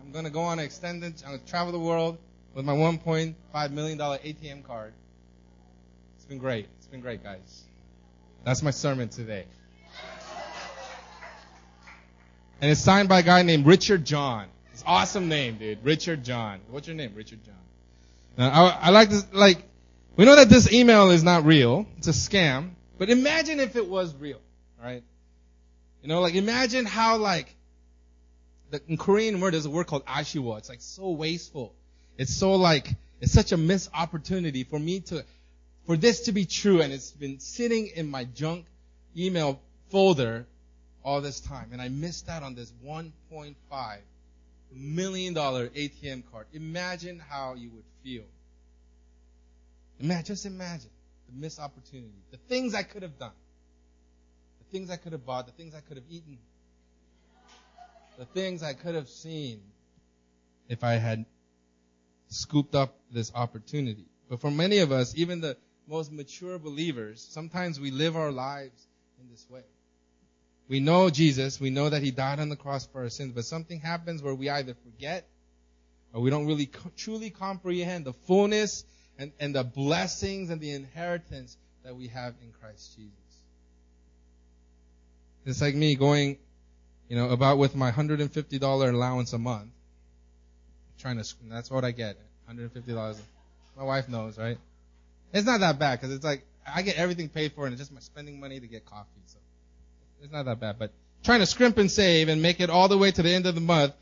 I'm 0.00 0.12
going 0.12 0.24
to 0.24 0.30
go 0.30 0.40
on 0.42 0.58
an 0.58 0.64
extended, 0.64 1.14
I'm 1.24 1.32
going 1.32 1.40
to 1.40 1.46
travel 1.46 1.72
the 1.72 1.78
world 1.78 2.18
with 2.54 2.64
my 2.64 2.74
$1.5 2.74 3.70
million 3.70 3.98
ATM 3.98 4.64
card. 4.64 4.92
It's 6.16 6.24
been 6.24 6.38
great. 6.38 6.68
It's 6.78 6.86
been 6.86 7.00
great, 7.00 7.22
guys. 7.22 7.62
That's 8.44 8.62
my 8.62 8.70
sermon 8.70 9.08
today. 9.08 9.44
And 12.60 12.70
it's 12.70 12.80
signed 12.80 13.08
by 13.08 13.20
a 13.20 13.22
guy 13.22 13.42
named 13.42 13.66
Richard 13.66 14.04
John. 14.04 14.46
It's 14.72 14.84
awesome 14.86 15.28
name, 15.28 15.56
dude. 15.58 15.84
Richard 15.84 16.22
John. 16.22 16.60
What's 16.70 16.86
your 16.86 16.96
name? 16.96 17.12
Richard 17.16 17.44
John. 17.44 17.54
Now, 18.38 18.50
I, 18.50 18.78
I 18.82 18.90
like 18.90 19.10
this, 19.10 19.26
like, 19.32 19.64
we 20.16 20.24
know 20.24 20.36
that 20.36 20.48
this 20.48 20.72
email 20.72 21.10
is 21.10 21.22
not 21.22 21.44
real. 21.44 21.86
It's 21.98 22.08
a 22.08 22.12
scam. 22.12 22.70
But 22.98 23.10
imagine 23.10 23.60
if 23.60 23.76
it 23.76 23.88
was 23.88 24.14
real, 24.14 24.40
right? 24.82 25.02
You 26.02 26.08
know, 26.08 26.20
like 26.20 26.34
imagine 26.34 26.84
how 26.84 27.16
like 27.16 27.54
the, 28.70 28.82
in 28.88 28.96
Korean 28.96 29.40
word 29.40 29.54
there's 29.54 29.66
a 29.66 29.70
word 29.70 29.86
called 29.86 30.04
ashiwa. 30.06 30.58
It's 30.58 30.68
like 30.68 30.80
so 30.80 31.10
wasteful. 31.10 31.74
It's 32.18 32.34
so 32.34 32.54
like 32.54 32.88
it's 33.20 33.32
such 33.32 33.52
a 33.52 33.56
missed 33.56 33.90
opportunity 33.94 34.64
for 34.64 34.78
me 34.78 35.00
to 35.00 35.24
for 35.86 35.96
this 35.96 36.22
to 36.22 36.32
be 36.32 36.44
true 36.44 36.80
and 36.82 36.92
it's 36.92 37.10
been 37.10 37.40
sitting 37.40 37.88
in 37.88 38.08
my 38.10 38.24
junk 38.24 38.66
email 39.16 39.60
folder 39.90 40.46
all 41.04 41.20
this 41.20 41.40
time 41.40 41.70
and 41.72 41.80
I 41.80 41.88
missed 41.88 42.28
out 42.28 42.42
on 42.42 42.54
this 42.54 42.72
1.5 42.84 43.54
million 44.74 45.34
dollar 45.34 45.68
ATM 45.68 46.22
card. 46.30 46.46
Imagine 46.52 47.18
how 47.18 47.54
you 47.54 47.70
would 47.70 47.84
feel. 48.04 48.24
Imagine, 50.02 50.24
just 50.24 50.46
imagine 50.46 50.90
the 51.28 51.40
missed 51.40 51.60
opportunity, 51.60 52.10
the 52.32 52.36
things 52.36 52.74
I 52.74 52.82
could 52.82 53.02
have 53.02 53.20
done, 53.20 53.30
the 54.58 54.64
things 54.76 54.90
I 54.90 54.96
could 54.96 55.12
have 55.12 55.24
bought, 55.24 55.46
the 55.46 55.52
things 55.52 55.76
I 55.76 55.80
could 55.80 55.96
have 55.96 56.06
eaten, 56.10 56.38
the 58.18 58.24
things 58.24 58.64
I 58.64 58.72
could 58.72 58.96
have 58.96 59.08
seen 59.08 59.62
if 60.68 60.82
I 60.82 60.94
had 60.94 61.24
scooped 62.30 62.74
up 62.74 62.98
this 63.12 63.30
opportunity. 63.32 64.06
But 64.28 64.40
for 64.40 64.50
many 64.50 64.78
of 64.78 64.90
us, 64.90 65.14
even 65.16 65.40
the 65.40 65.56
most 65.86 66.10
mature 66.10 66.58
believers, 66.58 67.24
sometimes 67.30 67.78
we 67.78 67.92
live 67.92 68.16
our 68.16 68.32
lives 68.32 68.88
in 69.20 69.30
this 69.30 69.48
way. 69.48 69.62
We 70.66 70.80
know 70.80 71.10
Jesus, 71.10 71.60
we 71.60 71.70
know 71.70 71.90
that 71.90 72.02
He 72.02 72.10
died 72.10 72.40
on 72.40 72.48
the 72.48 72.56
cross 72.56 72.86
for 72.86 73.02
our 73.02 73.08
sins, 73.08 73.32
but 73.34 73.44
something 73.44 73.78
happens 73.78 74.20
where 74.20 74.34
we 74.34 74.50
either 74.50 74.74
forget 74.74 75.28
or 76.12 76.20
we 76.20 76.30
don't 76.30 76.46
really 76.46 76.66
co- 76.66 76.90
truly 76.96 77.30
comprehend 77.30 78.04
the 78.04 78.12
fullness 78.12 78.84
and, 79.22 79.32
and 79.40 79.54
the 79.54 79.64
blessings 79.64 80.50
and 80.50 80.60
the 80.60 80.72
inheritance 80.72 81.56
that 81.84 81.96
we 81.96 82.08
have 82.08 82.34
in 82.42 82.52
Christ 82.60 82.96
Jesus. 82.96 83.12
It's 85.44 85.60
like 85.60 85.74
me 85.74 85.94
going 85.96 86.38
you 87.08 87.16
know, 87.16 87.28
about 87.28 87.58
with 87.58 87.74
my 87.76 87.90
$150 87.90 88.62
allowance 88.90 89.32
a 89.34 89.38
month. 89.38 89.68
Trying 90.98 91.22
to, 91.22 91.34
that's 91.50 91.70
what 91.70 91.84
I 91.84 91.90
get. 91.90 92.16
$150. 92.50 93.18
My 93.76 93.84
wife 93.84 94.08
knows, 94.08 94.38
right? 94.38 94.56
It's 95.34 95.44
not 95.44 95.60
that 95.60 95.78
bad 95.78 96.00
because 96.00 96.14
it's 96.14 96.24
like, 96.24 96.44
I 96.66 96.80
get 96.80 96.96
everything 96.96 97.28
paid 97.28 97.52
for 97.52 97.66
and 97.66 97.72
it's 97.74 97.80
just 97.80 97.92
my 97.92 98.00
spending 98.00 98.40
money 98.40 98.60
to 98.60 98.66
get 98.66 98.86
coffee. 98.86 99.08
So 99.26 99.38
it's 100.22 100.32
not 100.32 100.44
that 100.46 100.58
bad, 100.58 100.78
but 100.78 100.92
trying 101.22 101.40
to 101.40 101.46
scrimp 101.46 101.76
and 101.76 101.90
save 101.90 102.28
and 102.28 102.40
make 102.40 102.60
it 102.60 102.70
all 102.70 102.88
the 102.88 102.96
way 102.96 103.10
to 103.10 103.22
the 103.22 103.30
end 103.30 103.44
of 103.44 103.54
the 103.54 103.60
month 103.60 103.92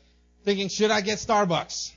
thinking, 0.45 0.69
should 0.69 0.89
I 0.89 1.01
get 1.01 1.17
Starbucks? 1.17 1.91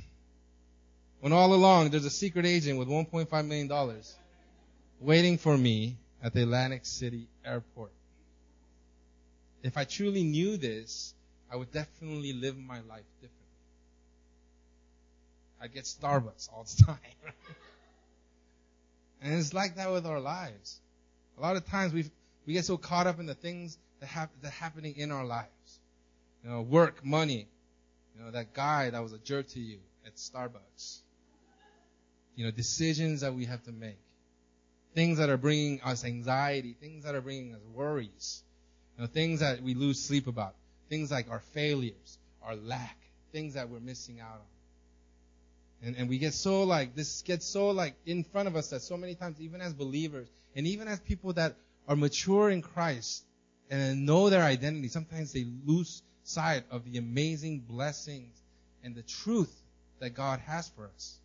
When 1.25 1.33
all 1.33 1.55
along 1.55 1.89
there's 1.89 2.05
a 2.05 2.11
secret 2.11 2.45
agent 2.45 2.79
with 2.79 2.87
$1.5 2.87 3.47
million 3.47 4.03
waiting 5.01 5.39
for 5.39 5.57
me 5.57 5.97
at 6.23 6.35
the 6.35 6.43
Atlantic 6.43 6.85
City 6.85 7.27
airport 7.43 7.93
if 9.65 9.79
I 9.79 9.85
truly 9.85 10.23
knew 10.23 10.59
this, 10.59 11.15
I 11.51 11.57
would 11.57 11.73
definitely 11.73 12.35
live 12.35 12.57
my 12.59 12.81
life 12.81 13.07
differently. 13.23 13.41
I 15.61 15.69
get 15.69 15.85
Starbucks 15.85 16.51
all 16.53 16.65
the 16.65 16.85
time. 16.87 16.99
and 19.23 19.35
it's 19.35 19.55
like 19.55 19.77
that 19.77 19.91
with 19.91 20.05
our 20.07 20.21
lives. 20.21 20.79
A 21.39 21.41
lot 21.41 21.57
of 21.57 21.67
times 21.67 21.95
we 21.95 22.05
we 22.47 22.53
get 22.53 22.67
so 22.67 22.77
caught 22.77 23.07
up 23.07 23.19
in 23.19 23.25
the 23.25 23.35
things 23.35 23.79
that 24.01 24.07
have 24.09 24.29
that 24.43 24.51
happening 24.51 24.97
in 24.99 25.11
our 25.11 25.25
lives. 25.25 25.81
You 26.45 26.51
know, 26.51 26.61
work, 26.61 27.03
money. 27.03 27.49
You 28.15 28.25
know, 28.25 28.31
that 28.33 28.53
guy 28.53 28.91
that 28.91 29.03
was 29.03 29.15
a 29.15 29.19
jerk 29.19 29.49
to 29.49 29.61
you 29.61 29.79
at 30.05 30.17
Starbucks. 30.17 31.01
You 32.37 32.45
know, 32.45 32.51
decisions 32.51 33.21
that 33.21 33.35
we 33.35 33.45
have 33.47 33.63
to 33.65 33.73
make. 33.73 33.99
Things 34.95 35.19
that 35.19 35.29
are 35.29 35.37
bringing 35.37 35.81
us 35.83 36.05
anxiety, 36.05 36.77
things 36.81 37.05
that 37.05 37.15
are 37.15 37.21
bringing 37.21 37.55
us 37.55 37.61
worries. 37.73 38.43
You 38.97 39.03
know, 39.03 39.09
things 39.09 39.41
that 39.41 39.63
we 39.63 39.75
lose 39.75 40.03
sleep 40.03 40.27
about. 40.27 40.55
Things 40.89 41.11
like 41.11 41.31
our 41.31 41.41
failures, 41.41 42.19
our 42.43 42.55
lack, 42.55 42.97
things 43.33 43.55
that 43.55 43.69
we're 43.69 43.81
missing 43.81 44.21
out 44.21 44.35
on. 44.35 45.89
And, 45.89 45.97
and 45.97 46.09
we 46.09 46.19
get 46.19 46.33
so 46.33 46.63
like, 46.63 46.95
this 46.95 47.23
gets 47.23 47.45
so 47.45 47.71
like 47.71 47.95
in 48.07 48.25
front 48.25 48.49
of 48.49 48.57
us 48.57 48.71
that 48.71 48.81
so 48.81 48.97
many 48.97 49.15
times, 49.15 49.41
even 49.41 49.61
as 49.61 49.73
believers, 49.75 50.29
and 50.57 50.67
even 50.67 50.89
as 50.89 51.01
people 51.01 51.33
that 51.35 51.57
are 51.89 51.97
mature 51.97 52.51
in 52.51 52.63
Christ 52.63 53.25
and 53.71 54.07
know 54.07 54.31
their 54.31 54.43
identity, 54.43 54.89
sometimes 54.89 55.33
they 55.33 55.47
lose 55.67 56.03
sight 56.23 56.65
of 56.71 56.85
the 56.91 56.99
amazing 56.99 57.61
blessings 57.61 58.41
and 58.83 58.95
the 58.95 59.03
truth 59.03 59.55
that 60.01 60.11
God 60.11 60.41
has 60.41 60.69
for 60.69 60.87
us. 60.95 61.19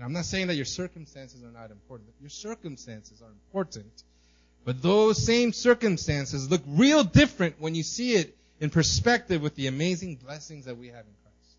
And 0.00 0.06
I'm 0.06 0.14
not 0.14 0.24
saying 0.24 0.46
that 0.46 0.54
your 0.54 0.64
circumstances 0.64 1.44
are 1.44 1.52
not 1.52 1.70
important. 1.70 2.08
Your 2.22 2.30
circumstances 2.30 3.20
are 3.20 3.28
important. 3.28 4.02
But 4.64 4.80
those 4.80 5.22
same 5.22 5.52
circumstances 5.52 6.50
look 6.50 6.62
real 6.66 7.04
different 7.04 7.60
when 7.60 7.74
you 7.74 7.82
see 7.82 8.14
it 8.14 8.34
in 8.60 8.70
perspective 8.70 9.42
with 9.42 9.56
the 9.56 9.66
amazing 9.66 10.16
blessings 10.16 10.64
that 10.64 10.78
we 10.78 10.86
have 10.86 11.04
in 11.04 11.12
Christ. 11.22 11.56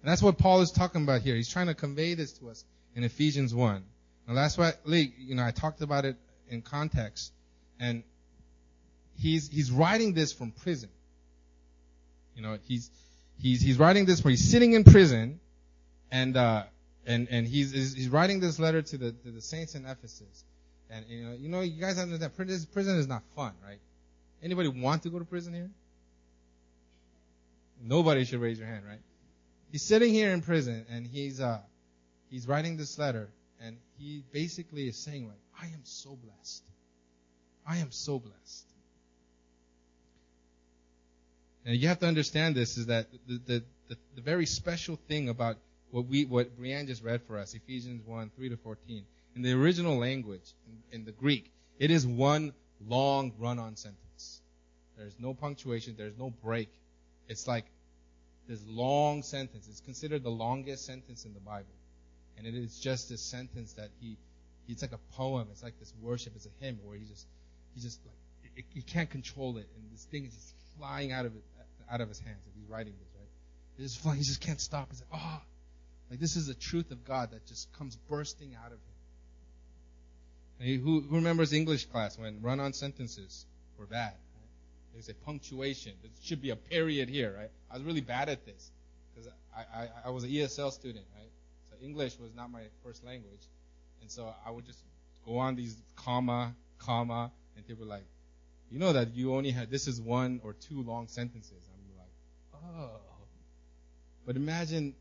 And 0.00 0.10
that's 0.10 0.22
what 0.22 0.38
Paul 0.38 0.62
is 0.62 0.70
talking 0.70 1.02
about 1.02 1.20
here. 1.20 1.36
He's 1.36 1.50
trying 1.50 1.66
to 1.66 1.74
convey 1.74 2.14
this 2.14 2.32
to 2.38 2.48
us 2.48 2.64
in 2.94 3.04
Ephesians 3.04 3.54
1. 3.54 3.84
And 4.26 4.36
that's 4.38 4.56
why, 4.56 4.72
you 4.86 5.34
know, 5.34 5.44
I 5.44 5.50
talked 5.50 5.82
about 5.82 6.06
it 6.06 6.16
in 6.48 6.62
context. 6.62 7.30
And 7.78 8.02
he's, 9.18 9.50
he's 9.50 9.70
writing 9.70 10.14
this 10.14 10.32
from 10.32 10.52
prison. 10.52 10.88
You 12.34 12.40
know, 12.40 12.56
he's, 12.66 12.90
he's, 13.38 13.60
he's 13.60 13.78
writing 13.78 14.06
this 14.06 14.24
where 14.24 14.30
he's 14.30 14.50
sitting 14.50 14.72
in 14.72 14.82
prison 14.82 15.40
and, 16.10 16.36
uh, 16.36 16.64
and, 17.06 17.28
and 17.30 17.46
he's, 17.46 17.72
he's 17.72 18.08
writing 18.08 18.40
this 18.40 18.58
letter 18.58 18.82
to 18.82 18.98
the, 18.98 19.12
to 19.12 19.30
the 19.30 19.40
saints 19.40 19.74
in 19.74 19.84
Ephesus. 19.84 20.44
And, 20.90 21.04
you 21.08 21.24
know, 21.24 21.32
you 21.34 21.48
know, 21.48 21.60
you 21.60 21.80
guys 21.80 21.98
understand 21.98 22.36
prison, 22.36 22.66
prison 22.72 22.98
is 22.98 23.08
not 23.08 23.22
fun, 23.34 23.52
right? 23.64 23.78
Anybody 24.42 24.68
want 24.68 25.02
to 25.02 25.10
go 25.10 25.18
to 25.18 25.24
prison 25.24 25.54
here? 25.54 25.70
Nobody 27.82 28.24
should 28.24 28.40
raise 28.40 28.58
your 28.58 28.68
hand, 28.68 28.84
right? 28.86 29.00
He's 29.72 29.82
sitting 29.82 30.12
here 30.12 30.32
in 30.32 30.42
prison 30.42 30.86
and 30.90 31.06
he's, 31.06 31.40
uh, 31.40 31.60
he's 32.30 32.46
writing 32.46 32.76
this 32.76 32.98
letter 32.98 33.28
and 33.60 33.76
he 33.98 34.22
basically 34.32 34.88
is 34.88 34.96
saying 34.96 35.26
like, 35.26 35.38
I 35.60 35.66
am 35.66 35.80
so 35.84 36.16
blessed. 36.16 36.64
I 37.66 37.78
am 37.78 37.90
so 37.90 38.18
blessed. 38.18 38.64
And 41.64 41.76
you 41.76 41.88
have 41.88 41.98
to 41.98 42.06
understand 42.06 42.54
this 42.54 42.78
is 42.78 42.86
that 42.86 43.08
the, 43.26 43.40
the, 43.44 43.64
the, 43.88 43.96
the 44.14 44.20
very 44.20 44.46
special 44.46 44.96
thing 45.08 45.28
about 45.28 45.56
what 45.96 46.08
we, 46.08 46.26
what 46.26 46.60
Brianne 46.60 46.86
just 46.86 47.02
read 47.02 47.22
for 47.22 47.38
us, 47.38 47.54
Ephesians 47.54 48.02
1, 48.04 48.30
3 48.36 48.50
to 48.50 48.58
14, 48.58 49.02
in 49.34 49.40
the 49.40 49.52
original 49.52 49.96
language, 49.96 50.52
in, 50.68 51.00
in 51.00 51.04
the 51.06 51.12
Greek, 51.12 51.50
it 51.78 51.90
is 51.90 52.06
one 52.06 52.52
long 52.86 53.32
run-on 53.38 53.76
sentence. 53.76 54.42
There's 54.98 55.14
no 55.18 55.32
punctuation, 55.32 55.94
there's 55.96 56.18
no 56.18 56.34
break. 56.44 56.68
It's 57.28 57.48
like 57.48 57.64
this 58.46 58.60
long 58.66 59.22
sentence. 59.22 59.68
It's 59.70 59.80
considered 59.80 60.22
the 60.22 60.30
longest 60.30 60.84
sentence 60.84 61.24
in 61.24 61.32
the 61.32 61.40
Bible. 61.40 61.64
And 62.36 62.46
it 62.46 62.54
is 62.54 62.78
just 62.78 63.08
this 63.08 63.22
sentence 63.22 63.72
that 63.72 63.88
he, 63.98 64.18
it's 64.68 64.82
like 64.82 64.92
a 64.92 65.16
poem. 65.16 65.48
It's 65.50 65.62
like 65.62 65.78
this 65.78 65.94
worship. 66.02 66.34
It's 66.36 66.44
a 66.44 66.64
hymn 66.64 66.78
where 66.84 66.98
he 66.98 67.06
just, 67.06 67.26
he 67.74 67.80
just 67.80 68.00
like, 68.04 68.66
he 68.68 68.82
can't 68.82 69.08
control 69.08 69.56
it. 69.56 69.66
And 69.74 69.90
this 69.90 70.04
thing 70.04 70.26
is 70.26 70.34
just 70.34 70.54
flying 70.78 71.12
out 71.12 71.24
of 71.24 71.34
it, 71.34 71.42
out 71.90 72.02
of 72.02 72.10
his 72.10 72.18
hands 72.18 72.42
if 72.46 72.52
he's 72.54 72.68
writing 72.68 72.92
this, 72.98 73.08
right? 73.18 73.28
It's 73.78 73.94
just 73.94 74.02
flying. 74.02 74.18
He 74.18 74.24
just 74.24 74.42
can't 74.42 74.60
stop. 74.60 74.88
He's 74.90 75.00
like, 75.00 75.22
oh, 75.22 75.40
like 76.10 76.20
this 76.20 76.36
is 76.36 76.46
the 76.46 76.54
truth 76.54 76.90
of 76.90 77.04
God 77.04 77.32
that 77.32 77.46
just 77.46 77.72
comes 77.76 77.96
bursting 78.08 78.54
out 78.54 78.72
of 78.72 78.78
him. 80.58 80.82
Who, 80.82 81.00
who 81.00 81.16
remembers 81.16 81.52
English 81.52 81.86
class 81.86 82.18
when 82.18 82.40
run-on 82.40 82.72
sentences 82.72 83.44
were 83.78 83.86
bad? 83.86 84.12
Right? 84.12 84.94
They 84.94 85.00
say 85.02 85.12
punctuation. 85.24 85.92
There 86.02 86.10
should 86.22 86.40
be 86.40 86.50
a 86.50 86.56
period 86.56 87.08
here, 87.08 87.34
right? 87.36 87.50
I 87.70 87.74
was 87.74 87.82
really 87.82 88.00
bad 88.00 88.28
at 88.28 88.46
this 88.46 88.70
because 89.14 89.30
I, 89.54 89.82
I, 89.82 89.88
I 90.06 90.10
was 90.10 90.24
an 90.24 90.30
ESL 90.30 90.72
student, 90.72 91.04
right? 91.14 91.30
So 91.68 91.76
English 91.84 92.18
was 92.18 92.34
not 92.34 92.50
my 92.50 92.62
first 92.82 93.04
language, 93.04 93.42
and 94.00 94.10
so 94.10 94.32
I 94.46 94.50
would 94.50 94.64
just 94.64 94.78
go 95.26 95.38
on 95.38 95.56
these 95.56 95.76
comma, 95.96 96.54
comma, 96.78 97.30
and 97.56 97.66
people 97.66 97.84
were 97.84 97.90
like, 97.90 98.04
you 98.70 98.78
know 98.78 98.94
that 98.94 99.14
you 99.14 99.34
only 99.34 99.50
had 99.50 99.70
this 99.70 99.86
is 99.86 100.00
one 100.00 100.40
or 100.42 100.54
two 100.54 100.82
long 100.82 101.08
sentences. 101.08 101.68
I'm 101.72 101.98
like, 101.98 102.80
oh. 102.80 102.90
But 104.24 104.36
imagine 104.36 104.94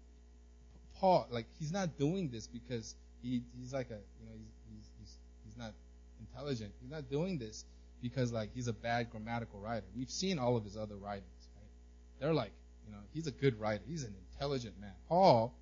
Paul, 0.99 1.27
like 1.29 1.45
he's 1.59 1.71
not 1.71 1.97
doing 1.97 2.29
this 2.29 2.47
because 2.47 2.95
he 3.21 3.41
he's 3.59 3.73
like 3.73 3.89
a 3.89 3.99
you 4.19 4.25
know 4.25 4.35
he's 4.37 4.53
he's 4.69 4.89
he's, 4.99 5.17
he's 5.45 5.57
not 5.57 5.73
intelligent. 6.19 6.71
He's 6.81 6.91
not 6.91 7.09
doing 7.09 7.37
this 7.37 7.65
because 8.01 8.31
like 8.31 8.49
he's 8.53 8.67
a 8.67 8.73
bad 8.73 9.09
grammatical 9.09 9.59
writer. 9.59 9.85
We've 9.97 10.09
seen 10.09 10.39
all 10.39 10.57
of 10.57 10.63
his 10.63 10.77
other 10.77 10.95
writings, 10.95 11.49
right? 11.55 12.19
They're 12.19 12.33
like, 12.33 12.51
you 12.85 12.93
know, 12.93 12.99
he's 13.13 13.27
a 13.27 13.31
good 13.31 13.59
writer. 13.59 13.83
He's 13.87 14.03
an 14.03 14.13
intelligent 14.33 14.79
man. 14.79 14.93
Paul 15.09 15.53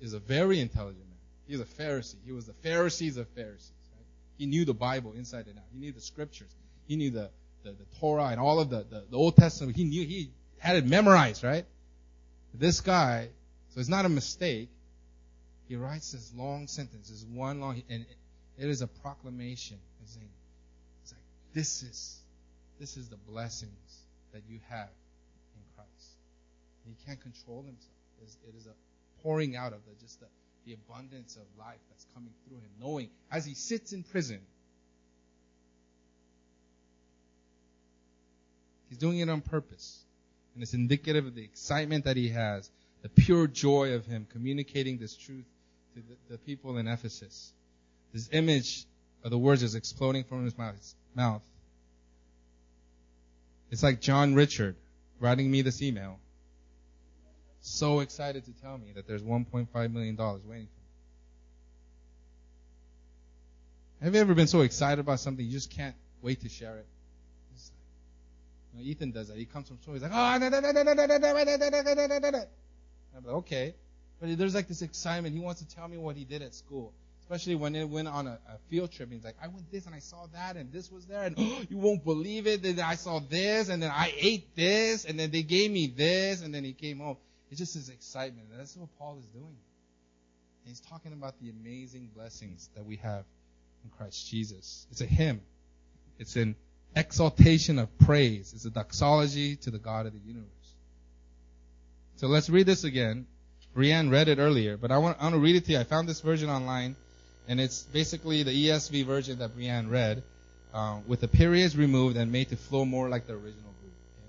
is 0.00 0.14
a 0.14 0.18
very 0.18 0.60
intelligent 0.60 1.06
man. 1.06 1.18
He's 1.46 1.60
a 1.60 1.64
Pharisee. 1.64 2.16
He 2.24 2.32
was 2.32 2.46
the 2.46 2.54
Pharisees 2.54 3.16
of 3.16 3.28
Pharisees, 3.28 3.72
right? 3.94 4.06
He 4.38 4.46
knew 4.46 4.64
the 4.64 4.74
Bible 4.74 5.12
inside 5.12 5.46
and 5.46 5.58
out. 5.58 5.64
He 5.72 5.78
knew 5.78 5.92
the 5.92 6.00
scriptures. 6.00 6.54
He 6.86 6.96
knew 6.96 7.10
the, 7.10 7.30
the, 7.62 7.70
the 7.70 7.98
Torah 7.98 8.26
and 8.26 8.40
all 8.40 8.60
of 8.60 8.70
the, 8.70 8.86
the, 8.88 9.04
the 9.10 9.16
Old 9.16 9.36
Testament. 9.36 9.76
He 9.76 9.84
knew, 9.84 10.06
he 10.06 10.30
had 10.58 10.76
it 10.76 10.86
memorized, 10.86 11.44
right? 11.44 11.66
This 12.54 12.80
guy, 12.80 13.28
so 13.74 13.80
it's 13.80 13.88
not 13.88 14.04
a 14.04 14.08
mistake. 14.08 14.68
He 15.66 15.74
writes 15.74 16.12
this 16.12 16.32
long 16.36 16.68
sentence, 16.68 17.08
this 17.08 17.24
one 17.24 17.60
long, 17.60 17.82
and 17.90 18.06
it 18.56 18.68
is 18.68 18.82
a 18.82 18.86
proclamation. 18.86 19.78
It's 20.00 20.12
saying, 20.14 20.28
it's 21.02 21.12
like, 21.12 21.20
this 21.54 21.82
is, 21.82 22.20
this 22.78 22.96
is 22.96 23.08
the 23.08 23.16
blessings 23.16 23.72
that 24.32 24.42
you 24.48 24.60
have 24.68 24.90
in 25.56 25.62
Christ. 25.74 26.12
And 26.84 26.94
he 26.96 27.04
can't 27.04 27.20
control 27.20 27.62
himself. 27.62 27.90
It 28.20 28.28
is, 28.28 28.36
it 28.48 28.54
is 28.56 28.66
a 28.66 29.22
pouring 29.24 29.56
out 29.56 29.72
of 29.72 29.80
the, 29.86 30.00
just 30.00 30.20
the, 30.20 30.26
the 30.66 30.74
abundance 30.74 31.34
of 31.34 31.42
life 31.58 31.80
that's 31.90 32.06
coming 32.14 32.32
through 32.46 32.58
him, 32.58 32.70
knowing 32.80 33.08
as 33.32 33.44
he 33.44 33.54
sits 33.54 33.92
in 33.92 34.04
prison, 34.04 34.38
he's 38.88 38.98
doing 38.98 39.18
it 39.18 39.28
on 39.28 39.40
purpose. 39.40 39.98
And 40.54 40.62
it's 40.62 40.74
indicative 40.74 41.26
of 41.26 41.34
the 41.34 41.42
excitement 41.42 42.04
that 42.04 42.16
he 42.16 42.28
has, 42.28 42.70
the 43.04 43.10
pure 43.10 43.46
joy 43.46 43.92
of 43.92 44.06
him 44.06 44.26
communicating 44.32 44.96
this 44.96 45.14
truth 45.14 45.44
to 45.94 46.00
the, 46.00 46.16
the 46.32 46.38
people 46.38 46.78
in 46.78 46.88
Ephesus. 46.88 47.52
This 48.14 48.30
image 48.32 48.86
of 49.22 49.30
the 49.30 49.36
words 49.36 49.62
is 49.62 49.74
exploding 49.74 50.24
from 50.24 50.42
his 50.42 50.54
mouth. 51.14 51.42
It's 53.70 53.82
like 53.82 54.00
John 54.00 54.34
Richard 54.34 54.76
writing 55.20 55.50
me 55.50 55.60
this 55.60 55.82
email 55.82 56.18
so 57.60 58.00
excited 58.00 58.46
to 58.46 58.52
tell 58.62 58.78
me 58.78 58.92
that 58.94 59.06
there's 59.06 59.22
$1.5 59.22 59.92
million 59.92 60.16
waiting 60.16 60.38
for 60.46 60.50
me. 60.50 60.66
Have 64.00 64.14
you 64.14 64.20
ever 64.22 64.34
been 64.34 64.46
so 64.46 64.62
excited 64.62 64.98
about 64.98 65.20
something 65.20 65.44
you 65.44 65.52
just 65.52 65.70
can't 65.70 65.94
wait 66.22 66.40
to 66.40 66.48
share 66.48 66.78
it? 66.78 66.86
You 68.72 68.82
know, 68.82 68.90
Ethan 68.90 69.10
does 69.10 69.28
that. 69.28 69.36
He 69.36 69.44
comes 69.44 69.68
from 69.68 69.78
school. 69.82 69.92
He's 69.92 70.02
like, 70.02 70.12
oh, 70.14 70.16
I'm 73.16 73.24
like, 73.24 73.34
okay. 73.36 73.74
But 74.20 74.38
there's 74.38 74.54
like 74.54 74.68
this 74.68 74.82
excitement. 74.82 75.34
He 75.34 75.40
wants 75.40 75.60
to 75.60 75.68
tell 75.68 75.88
me 75.88 75.96
what 75.96 76.16
he 76.16 76.24
did 76.24 76.42
at 76.42 76.54
school. 76.54 76.92
Especially 77.20 77.54
when 77.54 77.74
it 77.74 77.88
went 77.88 78.06
on 78.06 78.26
a, 78.26 78.38
a 78.48 78.58
field 78.68 78.92
trip. 78.92 79.10
He's 79.10 79.24
like, 79.24 79.36
I 79.42 79.48
went 79.48 79.70
this 79.72 79.86
and 79.86 79.94
I 79.94 79.98
saw 79.98 80.26
that 80.34 80.56
and 80.56 80.70
this 80.72 80.92
was 80.92 81.06
there 81.06 81.22
and 81.22 81.34
oh, 81.38 81.62
you 81.70 81.78
won't 81.78 82.04
believe 82.04 82.46
it. 82.46 82.62
Then 82.62 82.80
I 82.80 82.96
saw 82.96 83.18
this 83.18 83.70
and 83.70 83.82
then 83.82 83.90
I 83.90 84.12
ate 84.18 84.54
this 84.54 85.04
and 85.04 85.18
then 85.18 85.30
they 85.30 85.42
gave 85.42 85.70
me 85.70 85.86
this 85.86 86.42
and 86.42 86.54
then 86.54 86.64
he 86.64 86.72
came 86.72 86.98
home. 86.98 87.16
It's 87.50 87.58
just 87.58 87.74
his 87.74 87.88
excitement. 87.88 88.48
And 88.50 88.60
that's 88.60 88.76
what 88.76 88.88
Paul 88.98 89.16
is 89.18 89.26
doing. 89.26 89.44
And 89.46 90.68
he's 90.68 90.80
talking 90.80 91.12
about 91.12 91.34
the 91.40 91.50
amazing 91.50 92.10
blessings 92.14 92.68
that 92.74 92.84
we 92.84 92.96
have 92.96 93.24
in 93.84 93.90
Christ 93.96 94.28
Jesus. 94.28 94.86
It's 94.90 95.00
a 95.00 95.06
hymn. 95.06 95.40
It's 96.18 96.36
an 96.36 96.56
exaltation 96.96 97.78
of 97.78 97.96
praise. 97.98 98.52
It's 98.54 98.64
a 98.64 98.70
doxology 98.70 99.56
to 99.56 99.70
the 99.70 99.78
God 99.78 100.06
of 100.06 100.12
the 100.12 100.20
universe. 100.20 100.53
So 102.16 102.28
let's 102.28 102.48
read 102.48 102.66
this 102.66 102.84
again. 102.84 103.26
Brianne 103.76 104.10
read 104.10 104.28
it 104.28 104.38
earlier, 104.38 104.76
but 104.76 104.92
I 104.92 104.98
want, 104.98 105.18
I 105.18 105.24
want 105.24 105.34
to 105.34 105.40
read 105.40 105.56
it 105.56 105.64
to 105.66 105.72
you. 105.72 105.78
I 105.80 105.84
found 105.84 106.08
this 106.08 106.20
version 106.20 106.48
online, 106.48 106.94
and 107.48 107.60
it's 107.60 107.82
basically 107.82 108.44
the 108.44 108.68
ESV 108.68 109.04
version 109.04 109.40
that 109.40 109.56
Brianne 109.56 109.90
read, 109.90 110.22
uh, 110.72 110.98
with 111.08 111.20
the 111.20 111.28
periods 111.28 111.76
removed 111.76 112.16
and 112.16 112.30
made 112.30 112.50
to 112.50 112.56
flow 112.56 112.84
more 112.84 113.08
like 113.08 113.26
the 113.26 113.32
original 113.32 113.52
Greek. 113.52 113.92
Okay? 113.92 114.28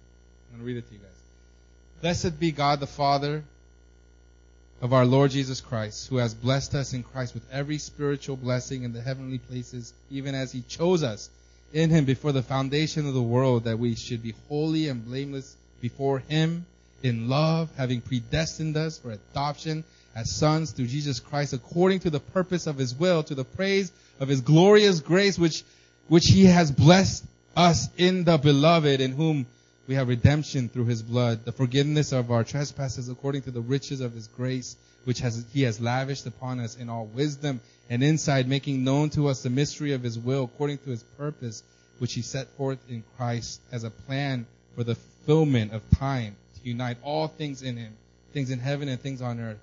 I'm 0.52 0.58
going 0.58 0.62
to 0.62 0.66
read 0.66 0.78
it 0.78 0.88
to 0.88 0.94
you 0.94 1.00
guys. 1.00 2.02
Blessed 2.02 2.40
be 2.40 2.52
God 2.52 2.80
the 2.80 2.88
Father 2.88 3.44
of 4.82 4.92
our 4.92 5.06
Lord 5.06 5.32
Jesus 5.32 5.62
Christ, 5.62 6.10
who 6.10 6.18
has 6.18 6.34
blessed 6.34 6.74
us 6.74 6.94
in 6.94 7.04
Christ 7.04 7.36
with 7.36 7.44
every 7.52 7.78
spiritual 7.78 8.36
blessing 8.36 8.84
in 8.84 8.94
the 8.94 9.02
heavenly 9.02 9.38
places, 9.38 9.94
even 10.10 10.34
as 10.34 10.52
He 10.52 10.62
chose 10.62 11.04
us 11.04 11.30
in 11.72 11.92
Him 11.92 12.06
before 12.06 12.32
the 12.32 12.42
foundation 12.42 13.08
of 13.08 13.14
the 13.14 13.22
world, 13.22 13.66
that 13.66 13.78
we 13.78 13.96
should 13.96 14.24
be 14.24 14.34
holy 14.50 14.88
and 14.88 15.06
blameless 15.06 15.56
before 15.82 16.20
Him 16.20 16.66
in 17.04 17.30
love, 17.30 17.70
having 17.78 18.02
predestined 18.02 18.78
us 18.78 18.98
for 18.98 19.12
adoption 19.12 19.84
as 20.16 20.32
sons 20.32 20.72
through 20.72 20.88
Jesus 20.88 21.20
Christ, 21.20 21.54
according 21.54 22.00
to 22.02 22.10
the 22.10 22.20
purpose 22.20 22.68
of 22.68 22.78
His 22.78 22.96
will, 22.96 23.24
to 23.24 23.36
the 23.36 23.44
praise 23.44 23.92
of 24.20 24.30
His 24.30 24.42
glorious 24.42 25.02
grace, 25.02 25.38
which, 25.38 25.64
which 26.08 26.28
He 26.28 26.46
has 26.46 26.72
blessed 26.72 27.26
us 27.56 27.90
in 27.98 28.24
the 28.24 28.38
beloved, 28.38 29.02
in 29.02 29.12
whom 29.12 29.46
we 29.88 29.96
have 29.96 30.08
redemption 30.08 30.68
through 30.68 30.86
his 30.86 31.04
blood, 31.04 31.46
the 31.46 31.52
forgiveness 31.52 32.12
of 32.12 32.32
our 32.32 32.44
trespasses 32.44 33.08
according 33.08 33.44
to 33.44 33.52
the 33.52 33.62
riches 33.62 34.02
of 34.02 34.14
his 34.14 34.28
grace, 34.28 34.76
which 35.04 35.20
has, 35.20 35.46
he 35.54 35.62
has 35.62 35.80
lavished 35.80 36.26
upon 36.26 36.60
us 36.60 36.76
in 36.76 36.90
all 36.90 37.06
wisdom 37.06 37.62
and 37.90 38.04
insight, 38.04 38.48
making 38.48 38.84
known 38.84 39.10
to 39.12 39.28
us 39.28 39.44
the 39.44 39.50
mystery 39.50 39.94
of 39.94 40.02
his 40.02 40.18
will 40.18 40.46
according 40.46 40.80
to 40.80 40.90
his 40.90 41.04
purpose, 41.04 41.62
which 42.00 42.14
he 42.14 42.22
set 42.22 42.48
forth 42.58 42.80
in 42.90 43.04
Christ 43.16 43.62
as 43.72 43.84
a 43.84 43.92
plan 43.92 44.48
for 44.76 44.84
the 44.84 44.96
fulfillment 44.96 45.72
of 45.72 45.84
time 45.92 46.36
unite 46.66 46.98
all 47.04 47.28
things 47.28 47.62
in 47.62 47.78
him, 47.78 47.94
things 48.34 48.50
in 48.50 48.60
heaven 48.60 48.90
and 48.90 49.00
things 49.00 49.22
on 49.22 49.40
earth, 49.40 49.60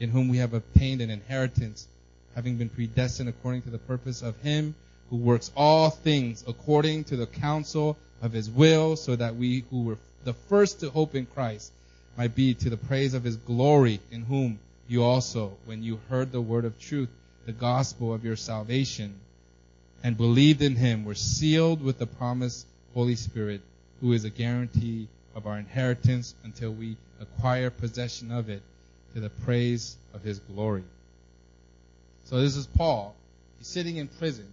in 0.00 0.10
whom 0.10 0.28
we 0.28 0.38
have 0.38 0.54
obtained 0.54 1.00
an 1.00 1.10
inheritance, 1.10 1.86
having 2.34 2.56
been 2.56 2.68
predestined 2.68 3.28
according 3.28 3.62
to 3.62 3.70
the 3.70 3.78
purpose 3.78 4.22
of 4.22 4.40
him 4.42 4.74
who 5.12 5.16
works 5.16 5.50
all 5.54 5.90
things 5.90 6.42
according 6.48 7.04
to 7.04 7.16
the 7.16 7.26
counsel 7.26 7.98
of 8.22 8.32
his 8.32 8.48
will, 8.48 8.96
so 8.96 9.14
that 9.14 9.36
we 9.36 9.62
who 9.70 9.82
were 9.82 9.98
the 10.24 10.32
first 10.32 10.80
to 10.80 10.88
hope 10.88 11.14
in 11.14 11.26
Christ 11.26 11.70
might 12.16 12.34
be 12.34 12.54
to 12.54 12.70
the 12.70 12.76
praise 12.76 13.12
of 13.12 13.24
his 13.24 13.36
glory, 13.36 14.00
in 14.10 14.22
whom 14.22 14.58
you 14.88 15.02
also, 15.02 15.52
when 15.66 15.82
you 15.82 16.00
heard 16.08 16.32
the 16.32 16.40
word 16.40 16.64
of 16.64 16.80
truth, 16.80 17.10
the 17.44 17.52
gospel 17.52 18.14
of 18.14 18.24
your 18.24 18.36
salvation, 18.36 19.14
and 20.02 20.16
believed 20.16 20.62
in 20.62 20.76
him, 20.76 21.04
were 21.04 21.14
sealed 21.14 21.82
with 21.82 21.98
the 21.98 22.06
promised 22.06 22.66
Holy 22.94 23.16
Spirit, 23.16 23.60
who 24.00 24.12
is 24.12 24.24
a 24.24 24.30
guarantee 24.30 25.08
of 25.34 25.46
our 25.46 25.58
inheritance 25.58 26.34
until 26.44 26.72
we 26.72 26.96
acquire 27.20 27.70
possession 27.70 28.30
of 28.32 28.48
it 28.48 28.62
to 29.14 29.20
the 29.20 29.30
praise 29.30 29.96
of 30.14 30.22
his 30.22 30.38
glory. 30.38 30.84
So 32.24 32.40
this 32.40 32.56
is 32.56 32.66
Paul. 32.66 33.14
He's 33.58 33.66
sitting 33.66 33.96
in 33.96 34.08
prison. 34.08 34.48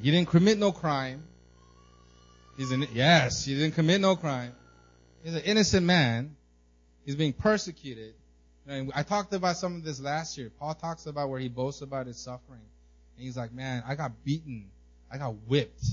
He 0.00 0.10
didn't 0.10 0.28
commit 0.28 0.58
no 0.58 0.72
crime. 0.72 1.22
He's 2.56 2.70
an, 2.70 2.86
yes, 2.92 3.44
he 3.44 3.54
didn't 3.54 3.74
commit 3.74 4.00
no 4.00 4.16
crime. 4.16 4.52
He's 5.22 5.34
an 5.34 5.42
innocent 5.42 5.86
man. 5.86 6.36
He's 7.04 7.16
being 7.16 7.32
persecuted. 7.32 8.14
And 8.66 8.92
I 8.94 9.02
talked 9.02 9.34
about 9.34 9.56
some 9.56 9.76
of 9.76 9.84
this 9.84 10.00
last 10.00 10.38
year. 10.38 10.50
Paul 10.58 10.74
talks 10.74 11.06
about 11.06 11.28
where 11.28 11.40
he 11.40 11.48
boasts 11.48 11.82
about 11.82 12.06
his 12.06 12.16
suffering. 12.16 12.60
And 13.16 13.24
he's 13.24 13.36
like, 13.36 13.52
man, 13.52 13.82
I 13.86 13.94
got 13.94 14.24
beaten. 14.24 14.70
I 15.10 15.18
got 15.18 15.34
whipped. 15.46 15.84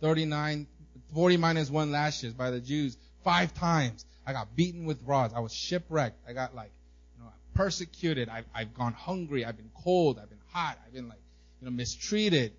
39, 0.00 0.66
40 1.14 1.36
minus 1.36 1.70
one 1.70 1.90
lashes 1.90 2.32
by 2.32 2.50
the 2.50 2.60
Jews 2.60 2.96
five 3.24 3.54
times. 3.54 4.04
I 4.26 4.32
got 4.32 4.54
beaten 4.54 4.84
with 4.84 5.02
rods. 5.04 5.34
I 5.34 5.40
was 5.40 5.52
shipwrecked. 5.52 6.18
I 6.28 6.32
got 6.32 6.54
like, 6.54 6.70
you 7.16 7.24
know, 7.24 7.30
persecuted. 7.54 8.28
I've, 8.28 8.46
I've 8.54 8.74
gone 8.74 8.92
hungry. 8.92 9.44
I've 9.44 9.56
been 9.56 9.70
cold. 9.82 10.18
I've 10.18 10.28
been 10.28 10.38
hot. 10.52 10.78
I've 10.86 10.92
been 10.92 11.08
like, 11.08 11.20
you 11.60 11.66
know, 11.66 11.72
mistreated. 11.72 12.52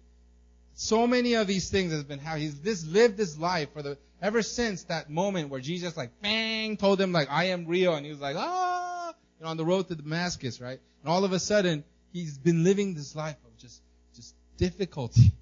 So 0.74 1.06
many 1.06 1.36
of 1.36 1.48
these 1.48 1.70
things 1.70 1.92
has 1.92 2.04
been 2.04 2.20
how 2.20 2.36
he's 2.36 2.60
this 2.62 2.86
lived 2.86 3.18
this 3.18 3.38
life 3.38 3.70
for 3.74 3.82
the 3.82 3.98
ever 4.22 4.42
since 4.42 4.84
that 4.86 5.10
moment 5.10 5.50
where 5.50 5.60
Jesus 5.60 5.98
like 5.98 6.12
bang 6.22 6.78
told 6.78 7.00
him 7.00 7.12
like 7.12 7.30
I 7.30 7.46
am 7.46 7.66
real 7.66 7.94
and 7.94 8.06
he 8.06 8.12
was 8.12 8.22
like 8.22 8.36
ah 8.38 9.14
you 9.38 9.44
know 9.44 9.52
on 9.52 9.58
the 9.58 9.66
road 9.66 9.88
to 9.90 9.96
Damascus 9.96 10.62
right 10.62 10.80
and 11.02 11.12
all 11.12 11.26
of 11.26 11.34
a 11.34 11.40
sudden 11.40 11.84
he's 12.14 12.38
been 12.38 12.64
living 12.64 12.94
this 12.94 13.16
life 13.16 13.36
of 13.46 13.58
just 13.58 13.82
just 14.16 14.34
difficulty. 14.58 15.34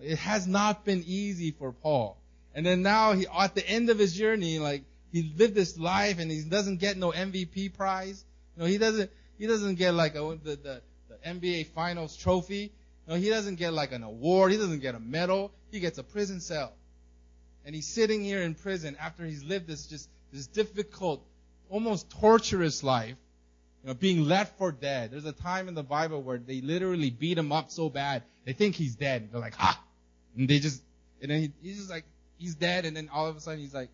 It 0.00 0.18
has 0.18 0.46
not 0.46 0.84
been 0.84 1.02
easy 1.06 1.52
for 1.52 1.72
Paul. 1.72 2.18
And 2.54 2.64
then 2.64 2.82
now 2.82 3.12
he 3.12 3.26
at 3.26 3.54
the 3.54 3.68
end 3.68 3.90
of 3.90 3.98
his 3.98 4.14
journey 4.14 4.58
like 4.58 4.84
he 5.12 5.32
lived 5.36 5.54
this 5.54 5.78
life 5.78 6.18
and 6.18 6.30
he 6.30 6.42
doesn't 6.42 6.76
get 6.76 6.96
no 6.96 7.10
MVP 7.10 7.74
prize. 7.74 8.24
You 8.56 8.62
know 8.62 8.68
he 8.68 8.78
doesn't 8.78 9.10
he 9.38 9.46
doesn't 9.46 9.74
get 9.76 9.94
like 9.94 10.14
a, 10.14 10.38
the, 10.42 10.56
the 10.56 10.82
the 11.08 11.28
NBA 11.28 11.66
Finals 11.68 12.16
trophy. 12.16 12.72
No, 13.06 13.16
he 13.16 13.28
doesn't 13.28 13.56
get 13.56 13.72
like 13.72 13.92
an 13.92 14.02
award. 14.02 14.52
He 14.52 14.58
doesn't 14.58 14.80
get 14.80 14.94
a 14.94 15.00
medal. 15.00 15.52
He 15.70 15.80
gets 15.80 15.98
a 15.98 16.02
prison 16.02 16.40
cell. 16.40 16.72
And 17.64 17.74
he's 17.74 17.86
sitting 17.86 18.22
here 18.22 18.42
in 18.42 18.54
prison 18.54 18.96
after 19.00 19.24
he's 19.24 19.42
lived 19.42 19.66
this 19.66 19.86
just, 19.86 20.08
this 20.32 20.46
difficult, 20.46 21.24
almost 21.70 22.10
torturous 22.10 22.82
life, 22.82 23.16
you 23.82 23.88
know, 23.88 23.94
being 23.94 24.24
left 24.24 24.58
for 24.58 24.72
dead. 24.72 25.10
There's 25.10 25.24
a 25.24 25.32
time 25.32 25.68
in 25.68 25.74
the 25.74 25.82
Bible 25.82 26.22
where 26.22 26.38
they 26.38 26.60
literally 26.60 27.10
beat 27.10 27.38
him 27.38 27.52
up 27.52 27.70
so 27.70 27.88
bad, 27.88 28.22
they 28.44 28.52
think 28.52 28.74
he's 28.74 28.96
dead. 28.96 29.30
They're 29.32 29.40
like, 29.40 29.54
ha! 29.54 29.80
And 30.36 30.48
they 30.48 30.58
just, 30.58 30.82
and 31.22 31.30
then 31.30 31.40
he, 31.40 31.52
he's 31.62 31.78
just 31.78 31.90
like, 31.90 32.04
he's 32.38 32.54
dead, 32.54 32.84
and 32.84 32.96
then 32.96 33.08
all 33.12 33.26
of 33.26 33.36
a 33.36 33.40
sudden 33.40 33.60
he's 33.60 33.74
like, 33.74 33.90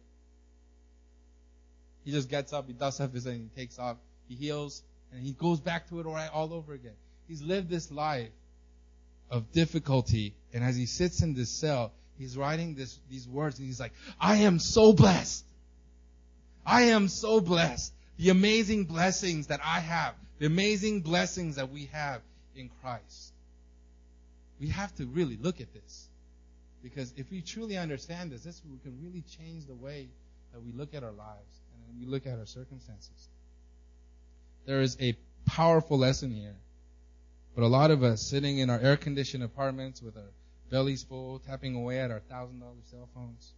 he 2.05 2.13
just 2.13 2.29
gets 2.29 2.53
up, 2.53 2.67
he 2.67 2.73
dusts 2.73 3.01
off 3.01 3.13
his 3.13 3.27
and 3.27 3.51
he 3.55 3.61
takes 3.61 3.79
off, 3.79 3.97
he 4.29 4.35
heals, 4.35 4.83
and 5.13 5.23
he 5.23 5.33
goes 5.33 5.61
back 5.61 5.89
to 5.89 6.01
it 6.01 6.07
all, 6.07 6.15
right, 6.15 6.31
all 6.33 6.53
over 6.53 6.73
again. 6.73 6.95
He's 7.29 7.43
lived 7.43 7.69
this 7.69 7.91
life 7.91 8.31
of 9.31 9.53
difficulty. 9.53 10.35
And 10.53 10.65
as 10.65 10.77
he 10.77 10.87
sits 10.87 11.23
in 11.23 11.35
this 11.35 11.51
cell, 11.51 11.93
he's 12.19 12.37
writing 12.37 12.75
this, 12.75 12.99
these 13.11 13.29
words 13.29 13.59
and 13.59 13.67
he's 13.67 13.81
like, 13.81 13.93
I 14.21 14.39
am 14.39 14.59
so 14.59 14.93
blessed. 14.93 15.45
I 16.67 16.83
am 16.85 17.09
so 17.09 17.41
blessed. 17.41 17.93
The 18.19 18.31
amazing 18.31 18.85
blessings 18.85 19.47
that 19.47 19.61
I 19.65 19.81
have, 19.81 20.15
the 20.39 20.47
amazing 20.47 21.01
blessings 21.01 21.57
that 21.57 21.71
we 21.71 21.87
have 21.93 22.21
in 22.55 22.71
Christ. 22.83 23.33
We 24.61 24.69
have 24.69 24.95
to 24.97 25.07
really 25.07 25.39
look 25.41 25.61
at 25.61 25.73
this. 25.73 26.10
Because 26.83 27.13
if 27.17 27.31
we 27.31 27.43
truly 27.43 27.77
understand 27.77 28.33
this, 28.33 28.43
this 28.43 28.61
can 28.61 28.99
really 29.03 29.23
change 29.23 29.67
the 29.67 29.75
way 29.75 30.09
that 30.53 30.63
we 30.63 30.73
look 30.73 30.95
at 30.95 31.03
our 31.03 31.13
lives 31.13 31.61
and 31.75 31.99
we 32.01 32.07
look 32.07 32.27
at 32.27 32.39
our 32.39 32.47
circumstances. 32.47 33.29
There 34.67 34.81
is 34.81 34.97
a 35.01 35.17
powerful 35.47 35.99
lesson 35.99 36.31
here 36.31 36.57
but 37.55 37.65
a 37.65 37.69
lot 37.69 37.91
of 37.91 38.03
us 38.03 38.23
sitting 38.23 38.59
in 38.59 38.71
our 38.71 38.79
air 38.79 38.97
conditioned 38.97 39.43
apartments 39.43 40.01
with 40.01 40.17
our 40.17 40.31
bellies 40.71 41.03
full, 41.03 41.41
tapping 41.41 41.75
away 41.75 41.99
at 41.99 42.11
our 42.11 42.21
thousand 42.21 42.61
dollar 42.61 42.73
cell 42.91 43.09
phones, 43.15 43.53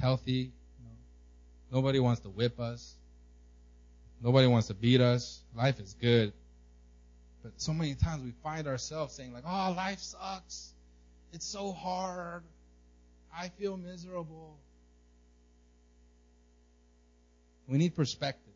healthy. 0.00 0.52
You 0.78 0.84
know, 0.84 1.76
nobody 1.78 1.98
wants 1.98 2.20
to 2.22 2.28
whip 2.28 2.60
us. 2.60 2.94
Nobody 4.22 4.46
wants 4.46 4.68
to 4.68 4.74
beat 4.74 5.00
us. 5.00 5.42
Life 5.54 5.80
is 5.80 5.94
good. 6.00 6.32
But 7.42 7.52
so 7.60 7.74
many 7.74 7.94
times 7.94 8.22
we 8.22 8.32
find 8.42 8.66
ourselves 8.66 9.14
saying 9.14 9.34
like, 9.34 9.44
oh, 9.46 9.74
life 9.76 9.98
sucks. 9.98 10.72
It's 11.32 11.44
so 11.44 11.72
hard. 11.72 12.44
I 13.36 13.48
feel 13.48 13.76
miserable. 13.76 14.56
We 17.66 17.78
need 17.78 17.96
perspective. 17.96 18.52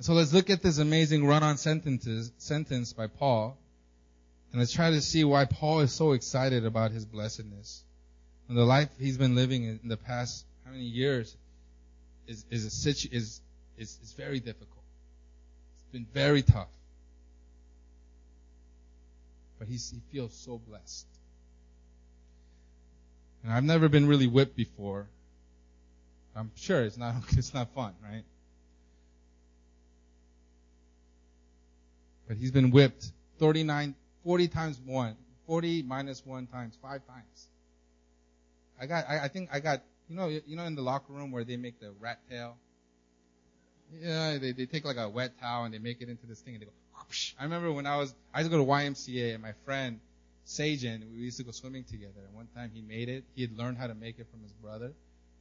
So 0.00 0.12
let's 0.12 0.32
look 0.32 0.50
at 0.50 0.62
this 0.62 0.78
amazing 0.78 1.24
run-on 1.24 1.56
sentences, 1.56 2.30
sentence 2.36 2.92
by 2.92 3.06
Paul, 3.06 3.56
and 4.50 4.60
let's 4.60 4.72
try 4.72 4.90
to 4.90 5.00
see 5.00 5.24
why 5.24 5.46
Paul 5.46 5.80
is 5.80 5.92
so 5.92 6.12
excited 6.12 6.66
about 6.66 6.90
his 6.90 7.06
blessedness. 7.06 7.82
And 8.48 8.58
the 8.58 8.64
life 8.64 8.90
he's 8.98 9.16
been 9.16 9.34
living 9.34 9.64
in 9.64 9.88
the 9.88 9.96
past 9.96 10.44
how 10.64 10.72
many 10.72 10.84
years 10.84 11.34
is 12.26 12.44
is 12.50 12.64
a 12.66 12.70
situ, 12.70 13.08
is, 13.12 13.40
is 13.78 13.98
is 14.02 14.12
very 14.12 14.40
difficult. 14.40 14.84
It's 15.76 15.92
been 15.92 16.06
very 16.12 16.42
tough. 16.42 16.68
But 19.58 19.68
he 19.68 19.76
he 19.76 20.00
feels 20.12 20.34
so 20.34 20.58
blessed. 20.58 21.06
And 23.44 23.52
I've 23.52 23.64
never 23.64 23.88
been 23.88 24.08
really 24.08 24.26
whipped 24.26 24.56
before. 24.56 25.06
I'm 26.34 26.50
sure 26.56 26.82
it's 26.82 26.96
not 26.96 27.14
it's 27.30 27.54
not 27.54 27.72
fun, 27.74 27.94
right? 28.02 28.24
But 32.26 32.38
he's 32.38 32.50
been 32.50 32.70
whipped 32.70 33.12
39, 33.38 33.94
40 34.24 34.48
times 34.48 34.80
one, 34.84 35.16
40 35.46 35.82
minus 35.82 36.24
one 36.24 36.46
times, 36.46 36.76
five 36.80 37.06
times. 37.06 37.48
I 38.80 38.86
got, 38.86 39.04
I, 39.08 39.24
I 39.24 39.28
think 39.28 39.50
I 39.52 39.60
got, 39.60 39.82
you 40.08 40.16
know, 40.16 40.28
you 40.28 40.56
know 40.56 40.64
in 40.64 40.74
the 40.74 40.82
locker 40.82 41.12
room 41.12 41.30
where 41.30 41.44
they 41.44 41.58
make 41.58 41.78
the 41.80 41.92
rat 42.00 42.20
tail? 42.30 42.56
Yeah, 44.00 44.38
they, 44.38 44.52
they 44.52 44.64
take 44.64 44.86
like 44.86 44.96
a 44.96 45.08
wet 45.08 45.38
towel 45.38 45.64
and 45.64 45.74
they 45.74 45.78
make 45.78 46.00
it 46.00 46.08
into 46.08 46.26
this 46.26 46.40
thing 46.40 46.54
and 46.54 46.62
they 46.62 46.66
go, 46.66 46.72
whoosh. 46.96 47.34
I 47.38 47.44
remember 47.44 47.70
when 47.72 47.86
I 47.86 47.98
was, 47.98 48.14
I 48.32 48.40
used 48.40 48.50
to 48.50 48.56
go 48.56 48.64
to 48.64 48.70
YMCA 48.70 49.34
and 49.34 49.42
my 49.42 49.52
friend, 49.66 50.00
Sajan, 50.46 51.00
we 51.12 51.18
used 51.18 51.38
to 51.38 51.44
go 51.44 51.50
swimming 51.50 51.84
together. 51.84 52.20
And 52.26 52.34
one 52.34 52.48
time 52.54 52.70
he 52.72 52.82
made 52.82 53.08
it. 53.08 53.24
He 53.34 53.42
had 53.42 53.56
learned 53.56 53.78
how 53.78 53.86
to 53.86 53.94
make 53.94 54.18
it 54.18 54.26
from 54.30 54.42
his 54.42 54.52
brother. 54.52 54.92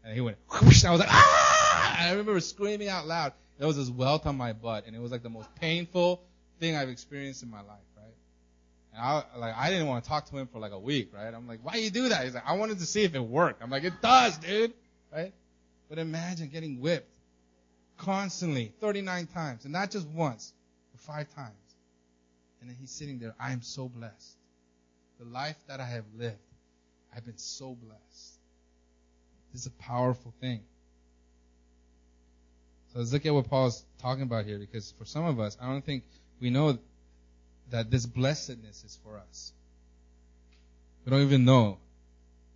And 0.04 0.14
he 0.14 0.22
went, 0.22 0.38
whoosh. 0.50 0.86
I 0.86 0.92
was 0.92 1.00
like, 1.00 1.10
ah! 1.12 1.98
I 2.00 2.12
remember 2.12 2.40
screaming 2.40 2.90
out 2.90 3.08
loud. 3.08 3.34
There 3.58 3.68
was 3.68 3.78
this 3.78 3.90
welt 3.90 4.26
on 4.26 4.38
my 4.38 4.54
butt 4.54 4.86
and 4.88 4.96
it 4.96 5.00
was 5.00 5.12
like 5.12 5.24
the 5.24 5.30
most 5.30 5.54
painful, 5.56 6.22
thing 6.60 6.76
I've 6.76 6.90
experienced 6.90 7.44
in 7.44 7.50
my 7.50 7.62
life, 7.62 7.86
right? 7.98 8.14
And 8.94 9.02
I, 9.02 9.24
like, 9.38 9.58
I 9.58 9.70
didn't 9.70 9.88
want 9.88 10.04
to 10.04 10.10
talk 10.10 10.30
to 10.30 10.38
him 10.38 10.48
for 10.48 10.60
like 10.60 10.72
a 10.72 10.80
week, 10.80 11.12
right? 11.14 11.34
I'm 11.34 11.48
like, 11.48 11.60
why 11.64 11.76
you 11.76 11.90
do 11.90 12.10
that? 12.10 12.24
He's 12.24 12.34
like, 12.34 12.48
I 12.48 12.54
wanted 12.54 12.80
to 12.80 12.86
see 12.86 13.04
if 13.04 13.16
it 13.16 13.20
worked. 13.20 13.62
I'm 13.62 13.70
like, 13.70 13.84
it 13.84 14.02
does, 14.02 14.38
dude, 14.38 14.74
right? 15.12 15.34
But 15.90 16.00
imagine 16.00 16.50
getting 16.50 16.80
whipped 16.80 17.14
constantly, 17.98 18.74
39 18.80 19.28
times, 19.28 19.66
and 19.66 19.74
not 19.74 19.92
just 19.92 20.08
once, 20.08 20.54
but 20.92 21.02
five 21.02 21.34
times. 21.36 21.54
And 22.62 22.70
then 22.70 22.78
he's 22.80 22.92
sitting 22.92 23.20
there, 23.20 23.36
I 23.40 23.52
am 23.52 23.62
so 23.62 23.90
blessed. 23.90 24.38
The 25.24 25.30
life 25.30 25.56
that 25.68 25.80
I 25.80 25.86
have 25.86 26.04
lived, 26.18 26.36
I've 27.16 27.26
been 27.26 27.38
so 27.38 27.76
blessed. 27.76 28.34
This 29.54 29.62
is 29.62 29.68
a 29.68 29.84
powerful 29.84 30.34
thing. 30.42 30.60
So 32.92 33.00
let's 33.00 33.14
look 33.14 33.26
at 33.26 33.34
what 33.34 33.50
Paul's 33.50 33.86
talking 34.00 34.24
about 34.24 34.44
here, 34.44 34.60
because 34.60 34.94
for 34.98 35.06
some 35.06 35.24
of 35.24 35.40
us, 35.40 35.58
I 35.62 35.68
don't 35.68 35.86
think 35.86 36.04
we 36.42 36.50
know 36.50 36.78
that 37.70 37.90
this 37.90 38.06
blessedness 38.06 38.84
is 38.84 39.00
for 39.02 39.18
us. 39.18 39.54
We 41.06 41.12
don't 41.12 41.22
even 41.22 41.46
know, 41.46 41.78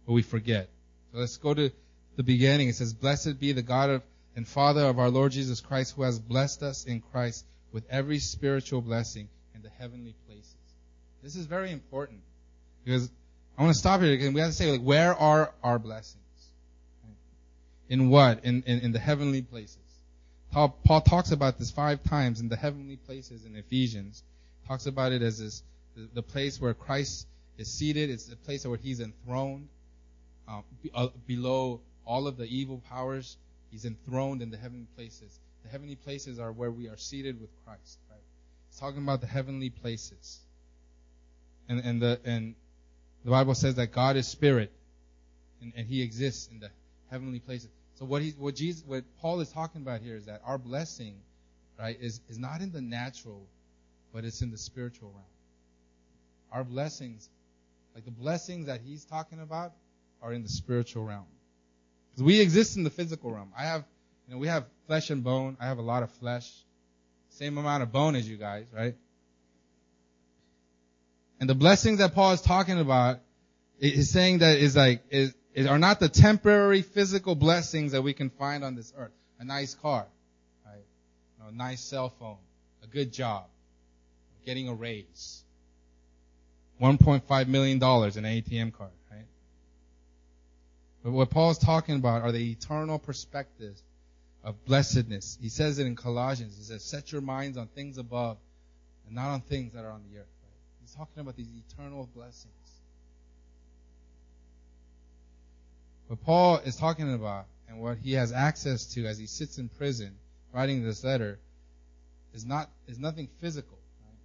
but 0.06 0.12
we 0.12 0.22
forget. 0.22 0.68
So 1.14 1.20
let's 1.20 1.38
go 1.38 1.54
to 1.54 1.72
the 2.18 2.24
beginning. 2.24 2.68
It 2.68 2.76
says, 2.76 2.94
Blessed 2.94 3.40
be 3.40 3.54
the 3.54 3.62
God 3.62 3.92
of 3.92 4.04
and 4.36 4.46
Father 4.46 4.86
of 4.88 5.00
our 5.00 5.10
Lord 5.10 5.32
Jesus 5.32 5.62
Christ, 5.62 5.96
who 5.96 6.04
has 6.04 6.20
blessed 6.20 6.64
us 6.64 6.84
in 6.84 7.00
Christ 7.00 7.46
with 7.72 7.86
every 7.90 8.20
spiritual 8.20 8.82
blessing 8.82 9.30
in 9.56 9.62
the 9.62 9.70
heavenly 9.70 10.16
places. 10.28 10.56
This 11.24 11.38
is 11.38 11.46
very 11.46 11.72
important 11.72 12.22
because 12.88 13.12
I 13.58 13.64
want 13.64 13.74
to 13.74 13.80
stop 13.80 14.00
here 14.00 14.14
again. 14.14 14.32
We 14.32 14.40
have 14.40 14.52
to 14.52 14.56
say, 14.56 14.72
like, 14.72 14.82
where 14.82 15.14
are 15.14 15.54
our 15.62 15.78
blessings? 15.78 16.24
In 17.90 18.10
what? 18.10 18.46
In, 18.46 18.64
in, 18.66 18.80
in 18.80 18.92
the 18.94 19.00
heavenly 19.00 19.42
places. 19.42 19.78
Paul, 20.54 20.72
talks 21.02 21.32
about 21.32 21.60
this 21.60 21.70
five 21.70 22.02
times 22.04 22.40
in 22.40 22.48
the 22.48 22.56
heavenly 22.56 22.96
places 22.96 23.46
in 23.46 23.58
Ephesians. 23.58 24.24
Talks 24.68 24.86
about 24.86 25.12
it 25.12 25.22
as 25.22 25.40
this, 25.40 25.64
the, 26.14 26.24
place 26.24 26.62
where 26.62 26.74
Christ 26.74 27.28
is 27.58 27.70
seated. 27.70 28.10
It's 28.10 28.26
the 28.26 28.38
place 28.38 28.66
where 28.66 28.78
he's 28.78 29.02
enthroned, 29.02 29.68
be, 30.82 30.90
uh, 30.96 31.10
below 31.26 31.82
all 32.06 32.28
of 32.28 32.38
the 32.38 32.46
evil 32.46 32.82
powers. 32.90 33.36
He's 33.70 33.84
enthroned 33.84 34.42
in 34.42 34.50
the 34.50 34.58
heavenly 34.58 34.88
places. 34.96 35.40
The 35.64 35.70
heavenly 35.70 35.96
places 35.96 36.40
are 36.40 36.54
where 36.54 36.72
we 36.72 36.88
are 36.88 36.98
seated 36.98 37.40
with 37.42 37.50
Christ. 37.66 38.00
Right? 38.10 38.20
He's 38.70 38.80
talking 38.80 39.04
about 39.04 39.20
the 39.20 39.28
heavenly 39.28 39.70
places. 39.70 40.40
And, 41.70 41.82
and 41.82 42.02
the, 42.02 42.20
and 42.24 42.56
the 43.28 43.32
Bible 43.32 43.56
says 43.56 43.76
that 43.76 43.92
God 43.92 44.16
is 44.16 44.26
spirit, 44.26 44.72
and, 45.62 45.74
and 45.76 45.86
He 45.86 46.02
exists 46.02 46.48
in 46.50 46.62
the 46.62 46.70
heavenly 47.12 47.40
places. 47.40 47.68
So 47.96 48.06
what 48.06 48.24
what 48.38 48.56
Jesus, 48.56 48.86
what 48.88 49.04
Paul 49.20 49.42
is 49.42 49.50
talking 49.50 49.82
about 49.82 50.00
here 50.00 50.16
is 50.16 50.28
that 50.28 50.42
our 50.46 50.58
blessing, 50.58 51.16
right, 51.78 51.98
is, 52.00 52.22
is 52.30 52.40
not 52.40 52.62
in 52.62 52.72
the 52.72 52.80
natural, 52.80 53.46
but 54.14 54.24
it's 54.24 54.42
in 54.42 54.50
the 54.50 54.58
spiritual 54.58 55.10
realm. 55.10 55.26
Our 56.54 56.64
blessings, 56.64 57.28
like 57.94 58.06
the 58.06 58.12
blessings 58.12 58.68
that 58.68 58.80
he's 58.80 59.04
talking 59.04 59.42
about, 59.42 59.74
are 60.22 60.32
in 60.32 60.42
the 60.42 60.48
spiritual 60.48 61.04
realm. 61.04 61.26
Because 62.12 62.24
we 62.24 62.40
exist 62.40 62.78
in 62.78 62.86
the 62.86 62.90
physical 62.90 63.30
realm. 63.34 63.52
I 63.58 63.64
have, 63.64 63.84
you 64.30 64.36
know, 64.36 64.40
we 64.40 64.48
have 64.48 64.64
flesh 64.86 65.10
and 65.10 65.22
bone. 65.22 65.58
I 65.60 65.66
have 65.66 65.80
a 65.80 65.82
lot 65.94 66.02
of 66.02 66.12
flesh. 66.12 66.50
Same 67.32 67.58
amount 67.58 67.84
of 67.84 67.92
bone 67.92 68.16
as 68.16 68.26
you 68.26 68.38
guys, 68.38 68.68
right? 68.74 68.96
And 71.40 71.50
the 71.50 71.56
blessings 71.56 72.00
that 72.00 72.16
Paul 72.16 72.32
is 72.32 72.42
talking 72.42 72.80
about 72.80 73.20
is 73.80 74.10
saying 74.10 74.40
that 74.40 74.58
is 74.58 74.76
like, 74.76 75.04
are 75.58 75.78
not 75.78 76.00
the 76.00 76.10
temporary 76.10 76.82
physical 76.82 77.36
blessings 77.36 77.92
that 77.92 78.02
we 78.02 78.14
can 78.14 78.30
find 78.30 78.64
on 78.64 78.76
this 78.76 78.92
earth. 78.98 79.12
A 79.40 79.46
nice 79.46 79.76
car, 79.76 80.08
right? 80.66 80.76
You 81.38 81.44
know, 81.44 81.50
a 81.50 81.52
nice 81.52 81.80
cell 81.82 82.10
phone, 82.20 82.38
a 82.84 82.88
good 82.88 83.14
job, 83.14 83.46
getting 84.46 84.68
a 84.68 84.74
raise, 84.74 85.44
$1.5 86.82 87.48
million 87.48 87.78
in 87.78 87.82
an 87.84 88.42
ATM 88.42 88.74
card, 88.74 88.90
right? 89.12 89.26
But 91.04 91.12
what 91.12 91.30
Paul's 91.30 91.60
talking 91.60 91.98
about 91.98 92.24
are 92.24 92.32
the 92.32 92.52
eternal 92.52 92.98
perspectives 92.98 93.84
of 94.44 94.66
blessedness. 94.66 95.38
He 95.40 95.50
says 95.50 95.78
it 95.78 95.86
in 95.86 95.96
Colossians. 95.96 96.58
He 96.58 96.64
says, 96.64 96.84
set 96.84 97.12
your 97.12 97.22
minds 97.22 97.58
on 97.58 97.68
things 97.68 98.00
above 98.00 98.38
and 99.06 99.16
not 99.16 99.30
on 99.30 99.42
things 99.42 99.74
that 99.74 99.86
are 99.86 99.92
on 99.92 100.02
the 100.12 100.20
earth 100.20 100.26
talking 100.94 101.22
about 101.22 101.36
these 101.36 101.50
eternal 101.70 102.10
blessings. 102.16 102.54
What 106.08 106.24
Paul 106.24 106.58
is 106.60 106.76
talking 106.76 107.14
about 107.14 107.46
and 107.68 107.80
what 107.80 107.98
he 107.98 108.14
has 108.14 108.32
access 108.32 108.86
to 108.94 109.06
as 109.06 109.18
he 109.18 109.28
sits 109.28 109.58
in 109.58 109.70
prison 109.70 110.16
writing 110.54 110.84
this 110.84 111.04
letter 111.04 111.40
is 112.34 112.46
not 112.46 112.70
is 112.88 112.98
nothing 112.98 113.28
physical. 113.40 113.78
Right? 114.02 114.20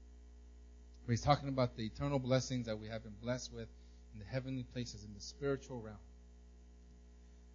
But 1.06 1.12
he's 1.12 1.22
talking 1.22 1.48
about 1.48 1.76
the 1.76 1.84
eternal 1.84 2.18
blessings 2.18 2.66
that 2.66 2.78
we 2.78 2.88
have 2.88 3.02
been 3.02 3.16
blessed 3.22 3.52
with 3.52 3.68
in 4.14 4.20
the 4.20 4.26
heavenly 4.26 4.64
places, 4.72 5.04
in 5.04 5.12
the 5.14 5.20
spiritual 5.20 5.80
realm. 5.80 5.96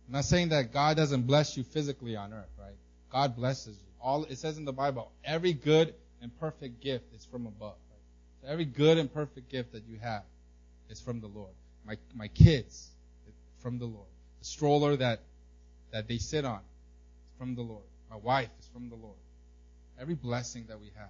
I'm 0.08 0.14
not 0.14 0.26
saying 0.26 0.50
that 0.50 0.74
God 0.74 0.98
doesn't 0.98 1.24
bless 1.24 1.58
you 1.58 1.64
physically 1.64 2.16
on 2.16 2.34
earth, 2.34 2.50
right? 2.60 2.76
God 3.12 3.36
blesses 3.36 3.78
you. 3.78 3.92
All 4.02 4.26
it 4.26 4.38
says 4.38 4.58
in 4.58 4.66
the 4.66 4.74
Bible, 4.74 5.12
every 5.24 5.54
good 5.54 5.94
and 6.22 6.38
perfect 6.40 6.82
gift 6.82 7.14
is 7.14 7.26
from 7.26 7.46
above. 7.46 7.76
Every 8.46 8.66
good 8.66 8.98
and 8.98 9.14
perfect 9.14 9.50
gift 9.50 9.74
that 9.74 9.84
you 9.88 9.98
have 10.00 10.24
is 10.90 11.00
from 11.02 11.22
the 11.22 11.28
Lord. 11.28 11.52
My, 11.86 11.98
my 12.16 12.28
kids, 12.28 12.90
from 13.62 13.80
the 13.80 13.86
Lord. 13.86 14.08
The 14.40 14.46
stroller 14.46 14.96
that, 14.98 15.22
that 15.92 16.08
they 16.08 16.18
sit 16.18 16.46
on 16.46 16.60
is 16.60 17.38
from 17.38 17.56
the 17.56 17.62
Lord. 17.62 17.84
My 18.10 18.18
wife 18.18 18.50
is 18.60 18.68
from 18.68 18.90
the 18.90 18.96
Lord. 18.96 19.18
Every 20.00 20.16
blessing 20.16 20.66
that 20.70 20.80
we 20.80 20.92
have. 20.96 21.10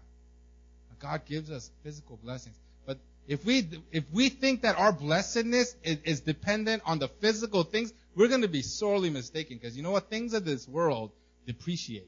God 0.99 1.25
gives 1.25 1.51
us 1.51 1.69
physical 1.83 2.17
blessings. 2.23 2.55
But 2.85 2.97
if 3.27 3.45
we, 3.45 3.67
if 3.91 4.03
we 4.11 4.29
think 4.29 4.61
that 4.61 4.77
our 4.79 4.91
blessedness 4.91 5.75
is, 5.83 5.97
is 6.03 6.21
dependent 6.21 6.81
on 6.85 6.99
the 6.99 7.07
physical 7.07 7.63
things, 7.63 7.93
we're 8.15 8.29
going 8.29 8.41
to 8.41 8.47
be 8.47 8.61
sorely 8.61 9.09
mistaken. 9.09 9.57
Because 9.57 9.77
you 9.77 9.83
know 9.83 9.91
what? 9.91 10.09
Things 10.09 10.33
of 10.33 10.45
this 10.45 10.67
world 10.67 11.11
depreciate. 11.45 12.07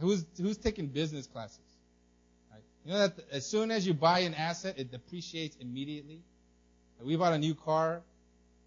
Who's, 0.00 0.24
who's 0.38 0.58
taking 0.58 0.88
business 0.88 1.26
classes? 1.26 1.58
You 2.84 2.92
know 2.92 2.98
that 2.98 3.14
as 3.30 3.46
soon 3.46 3.70
as 3.70 3.86
you 3.86 3.94
buy 3.94 4.20
an 4.20 4.34
asset, 4.34 4.74
it 4.78 4.90
depreciates 4.90 5.56
immediately. 5.60 6.22
We 7.00 7.16
bought 7.16 7.32
a 7.32 7.38
new 7.38 7.54
car. 7.54 8.02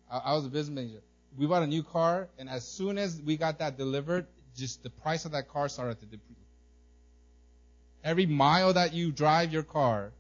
I 0.10 0.34
was 0.34 0.46
a 0.46 0.50
business 0.50 0.76
manager. 0.76 1.02
We 1.38 1.48
bought 1.48 1.64
a 1.64 1.68
new 1.68 1.84
car, 1.84 2.30
and 2.40 2.50
as 2.50 2.66
soon 2.66 2.98
as 2.98 3.22
we 3.22 3.36
got 3.36 3.60
that 3.60 3.78
delivered, 3.78 4.28
just 4.56 4.84
the 4.84 4.90
price 4.90 5.26
of 5.26 5.34
that 5.34 5.50
car 5.50 5.68
started 5.68 6.00
to 6.00 6.06
depreciate. 6.06 6.38
Every 8.04 8.26
mile 8.26 8.74
that 8.74 8.94
you 8.94 9.12
drive 9.12 9.52
your 9.52 9.64
car, 9.64 10.12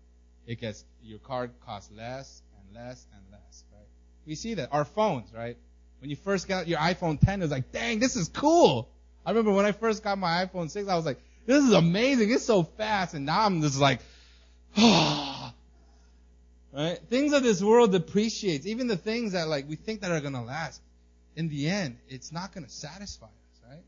it 0.46 0.60
gets 0.60 0.84
your 1.04 1.20
car 1.20 1.50
costs 1.66 1.90
less 1.96 2.42
and 2.60 2.76
less 2.76 3.06
and 3.14 3.22
less, 3.32 3.64
right? 3.72 3.88
We 4.26 4.36
see 4.36 4.56
that. 4.56 4.70
Our 4.74 4.84
phones, 4.84 5.32
right? 5.34 5.56
When 6.00 6.10
you 6.10 6.16
first 6.18 6.48
got 6.48 6.68
your 6.68 6.80
iPhone 6.80 7.20
10, 7.20 7.42
it 7.42 7.44
was 7.46 7.52
like, 7.52 7.72
dang, 7.72 8.00
this 8.00 8.16
is 8.16 8.28
cool. 8.28 8.90
I 9.26 9.32
remember 9.32 9.54
when 9.54 9.66
I 9.66 9.72
first 9.72 10.04
got 10.04 10.18
my 10.18 10.46
iPhone 10.46 10.70
6, 10.70 10.90
I 10.90 10.96
was 10.96 11.06
like, 11.06 11.20
this 11.46 11.64
is 11.64 11.74
amazing. 11.74 12.32
It's 12.32 12.46
so 12.46 12.64
fast. 12.64 13.14
And 13.14 13.26
now 13.26 13.46
I'm 13.46 13.62
just 13.62 13.80
like, 13.80 14.00
ah. 14.78 15.54
right? 16.74 17.00
Things 17.10 17.34
of 17.34 17.44
this 17.44 17.62
world 17.62 17.92
depreciates. 17.92 18.66
Even 18.66 18.88
the 18.88 18.98
things 18.98 19.34
that 19.34 19.48
like 19.48 19.70
we 19.70 19.76
think 19.76 20.02
that 20.02 20.12
are 20.12 20.22
to 20.34 20.42
last. 20.42 20.82
In 21.36 21.50
the 21.50 21.68
end, 21.70 21.98
it's 22.08 22.32
not 22.32 22.54
to 22.66 22.72
satisfy 22.72 23.26
us, 23.26 23.62
right? 23.70 23.84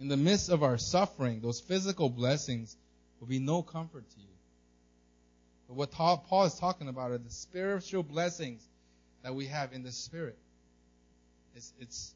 In 0.00 0.08
the 0.08 0.16
midst 0.16 0.48
of 0.48 0.62
our 0.62 0.78
suffering, 0.78 1.40
those 1.40 1.60
physical 1.60 2.08
blessings 2.08 2.76
will 3.20 3.26
be 3.26 3.38
no 3.38 3.62
comfort 3.62 4.08
to 4.08 4.20
you. 4.20 4.26
But 5.68 5.76
what 5.76 5.90
Paul 5.92 6.44
is 6.46 6.54
talking 6.54 6.88
about 6.88 7.10
are 7.12 7.18
the 7.18 7.30
spiritual 7.30 8.02
blessings 8.02 8.66
that 9.22 9.34
we 9.34 9.46
have 9.46 9.72
in 9.72 9.82
the 9.82 9.92
Spirit. 9.92 10.38
It's, 11.54 11.72
it's 11.78 12.14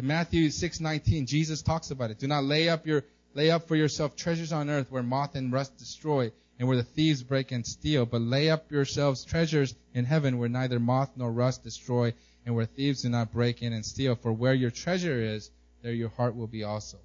in 0.00 0.06
Matthew 0.06 0.48
6:19, 0.48 1.26
Jesus 1.26 1.60
talks 1.60 1.90
about 1.90 2.10
it. 2.10 2.18
Do 2.18 2.26
not 2.26 2.42
lay 2.44 2.70
up 2.70 2.86
your 2.86 3.04
lay 3.34 3.50
up 3.50 3.68
for 3.68 3.76
yourself 3.76 4.16
treasures 4.16 4.50
on 4.50 4.70
earth 4.70 4.90
where 4.90 5.02
moth 5.02 5.34
and 5.34 5.52
rust 5.52 5.76
destroy 5.76 6.32
and 6.58 6.66
where 6.66 6.78
the 6.78 6.82
thieves 6.82 7.22
break 7.22 7.52
and 7.52 7.66
steal, 7.66 8.06
but 8.06 8.22
lay 8.22 8.48
up 8.48 8.72
yourselves 8.72 9.26
treasures 9.26 9.74
in 9.92 10.06
heaven 10.06 10.38
where 10.38 10.48
neither 10.48 10.80
moth 10.80 11.10
nor 11.16 11.30
rust 11.30 11.62
destroy 11.64 12.14
and 12.46 12.54
where 12.54 12.64
thieves 12.64 13.02
do 13.02 13.10
not 13.10 13.30
break 13.30 13.62
in 13.62 13.74
and 13.74 13.84
steal. 13.84 14.14
For 14.14 14.32
where 14.32 14.54
your 14.54 14.70
treasure 14.70 15.20
is, 15.20 15.50
there 15.82 15.92
your 15.92 16.08
heart 16.08 16.34
will 16.34 16.46
be 16.46 16.64
also. 16.64 16.96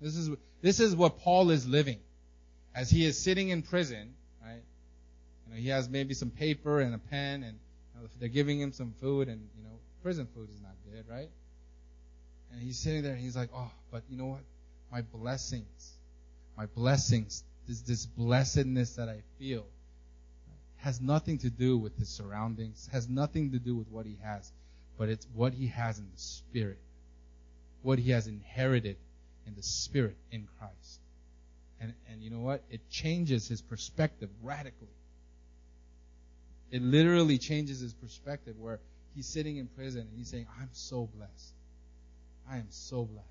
This 0.00 0.16
is 0.16 0.28
this 0.62 0.80
is 0.80 0.96
what 0.96 1.20
Paul 1.20 1.50
is 1.50 1.68
living 1.68 2.00
as 2.74 2.90
he 2.90 3.04
is 3.04 3.16
sitting 3.16 3.50
in 3.50 3.62
prison, 3.62 4.14
right? 4.44 4.64
You 5.46 5.54
know, 5.54 5.60
he 5.60 5.68
has 5.68 5.88
maybe 5.88 6.14
some 6.14 6.30
paper 6.30 6.80
and 6.80 6.92
a 6.92 6.98
pen, 6.98 7.44
and 7.44 7.56
you 7.94 8.00
know, 8.00 8.08
they're 8.18 8.28
giving 8.28 8.60
him 8.60 8.72
some 8.72 8.94
food, 9.00 9.28
and 9.28 9.48
you 9.56 9.62
know, 9.62 9.78
prison 10.02 10.26
food 10.34 10.48
is 10.50 10.60
not 10.60 10.74
good, 10.90 11.08
right? 11.08 11.30
And 12.52 12.62
he's 12.62 12.78
sitting 12.78 13.02
there 13.02 13.12
and 13.12 13.20
he's 13.20 13.36
like, 13.36 13.50
oh, 13.54 13.70
but 13.90 14.02
you 14.08 14.16
know 14.16 14.26
what? 14.26 14.42
My 14.90 15.00
blessings, 15.00 15.96
my 16.56 16.66
blessings, 16.66 17.44
this, 17.66 17.80
this 17.80 18.06
blessedness 18.06 18.96
that 18.96 19.08
I 19.08 19.22
feel 19.38 19.64
has 20.76 21.00
nothing 21.00 21.38
to 21.38 21.50
do 21.50 21.78
with 21.78 21.96
his 21.96 22.08
surroundings, 22.08 22.88
has 22.92 23.08
nothing 23.08 23.52
to 23.52 23.58
do 23.58 23.74
with 23.74 23.88
what 23.88 24.04
he 24.04 24.18
has, 24.22 24.52
but 24.98 25.08
it's 25.08 25.26
what 25.34 25.54
he 25.54 25.68
has 25.68 25.98
in 25.98 26.04
the 26.12 26.18
spirit. 26.18 26.78
What 27.82 27.98
he 27.98 28.10
has 28.10 28.26
inherited 28.26 28.96
in 29.46 29.54
the 29.54 29.62
spirit 29.62 30.16
in 30.30 30.46
Christ. 30.58 31.00
And, 31.80 31.94
and 32.10 32.22
you 32.22 32.30
know 32.30 32.40
what? 32.40 32.62
It 32.70 32.88
changes 32.90 33.48
his 33.48 33.62
perspective 33.62 34.28
radically. 34.42 34.88
It 36.70 36.82
literally 36.82 37.38
changes 37.38 37.80
his 37.80 37.92
perspective 37.92 38.56
where 38.58 38.80
he's 39.14 39.26
sitting 39.26 39.56
in 39.56 39.68
prison 39.68 40.02
and 40.02 40.10
he's 40.16 40.28
saying, 40.28 40.46
I'm 40.60 40.70
so 40.72 41.08
blessed. 41.14 41.52
I 42.50 42.58
am 42.58 42.66
so 42.70 43.04
blessed. 43.04 43.28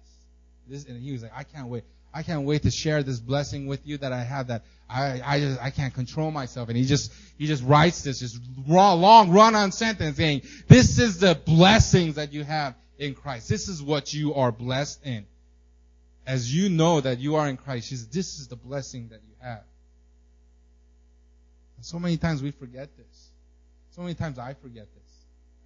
This, 0.67 0.85
and 0.85 1.01
he 1.01 1.11
was 1.11 1.23
like, 1.23 1.31
I 1.35 1.43
can't 1.43 1.67
wait. 1.67 1.83
I 2.13 2.23
can't 2.23 2.43
wait 2.43 2.63
to 2.63 2.71
share 2.71 3.03
this 3.03 3.19
blessing 3.19 3.67
with 3.67 3.85
you 3.87 3.97
that 3.99 4.11
I 4.11 4.23
have 4.23 4.47
that 4.47 4.63
I, 4.89 5.21
I 5.23 5.39
just, 5.39 5.61
I 5.61 5.69
can't 5.69 5.93
control 5.93 6.31
myself. 6.31 6.67
And 6.67 6.77
he 6.77 6.83
just, 6.83 7.13
he 7.37 7.47
just 7.47 7.63
writes 7.63 8.03
this, 8.03 8.19
just 8.19 8.39
raw, 8.67 8.93
long 8.93 9.31
run 9.31 9.55
on 9.55 9.71
sentence 9.71 10.17
saying, 10.17 10.41
this 10.67 10.99
is 10.99 11.19
the 11.19 11.35
blessings 11.45 12.15
that 12.15 12.33
you 12.33 12.43
have 12.43 12.75
in 12.99 13.15
Christ. 13.15 13.47
This 13.47 13.69
is 13.69 13.81
what 13.81 14.13
you 14.13 14.33
are 14.33 14.51
blessed 14.51 15.05
in. 15.05 15.25
As 16.27 16.53
you 16.53 16.69
know 16.69 16.99
that 16.99 17.19
you 17.19 17.35
are 17.35 17.47
in 17.47 17.57
Christ, 17.57 17.89
says, 17.89 18.07
this 18.07 18.39
is 18.39 18.47
the 18.47 18.57
blessing 18.57 19.07
that 19.09 19.21
you 19.27 19.33
have. 19.39 19.63
And 21.77 21.85
so 21.85 21.97
many 21.97 22.17
times 22.17 22.43
we 22.43 22.51
forget 22.51 22.89
this. 22.97 23.29
So 23.91 24.01
many 24.01 24.13
times 24.13 24.37
I 24.37 24.53
forget 24.53 24.87
this. 24.93 25.13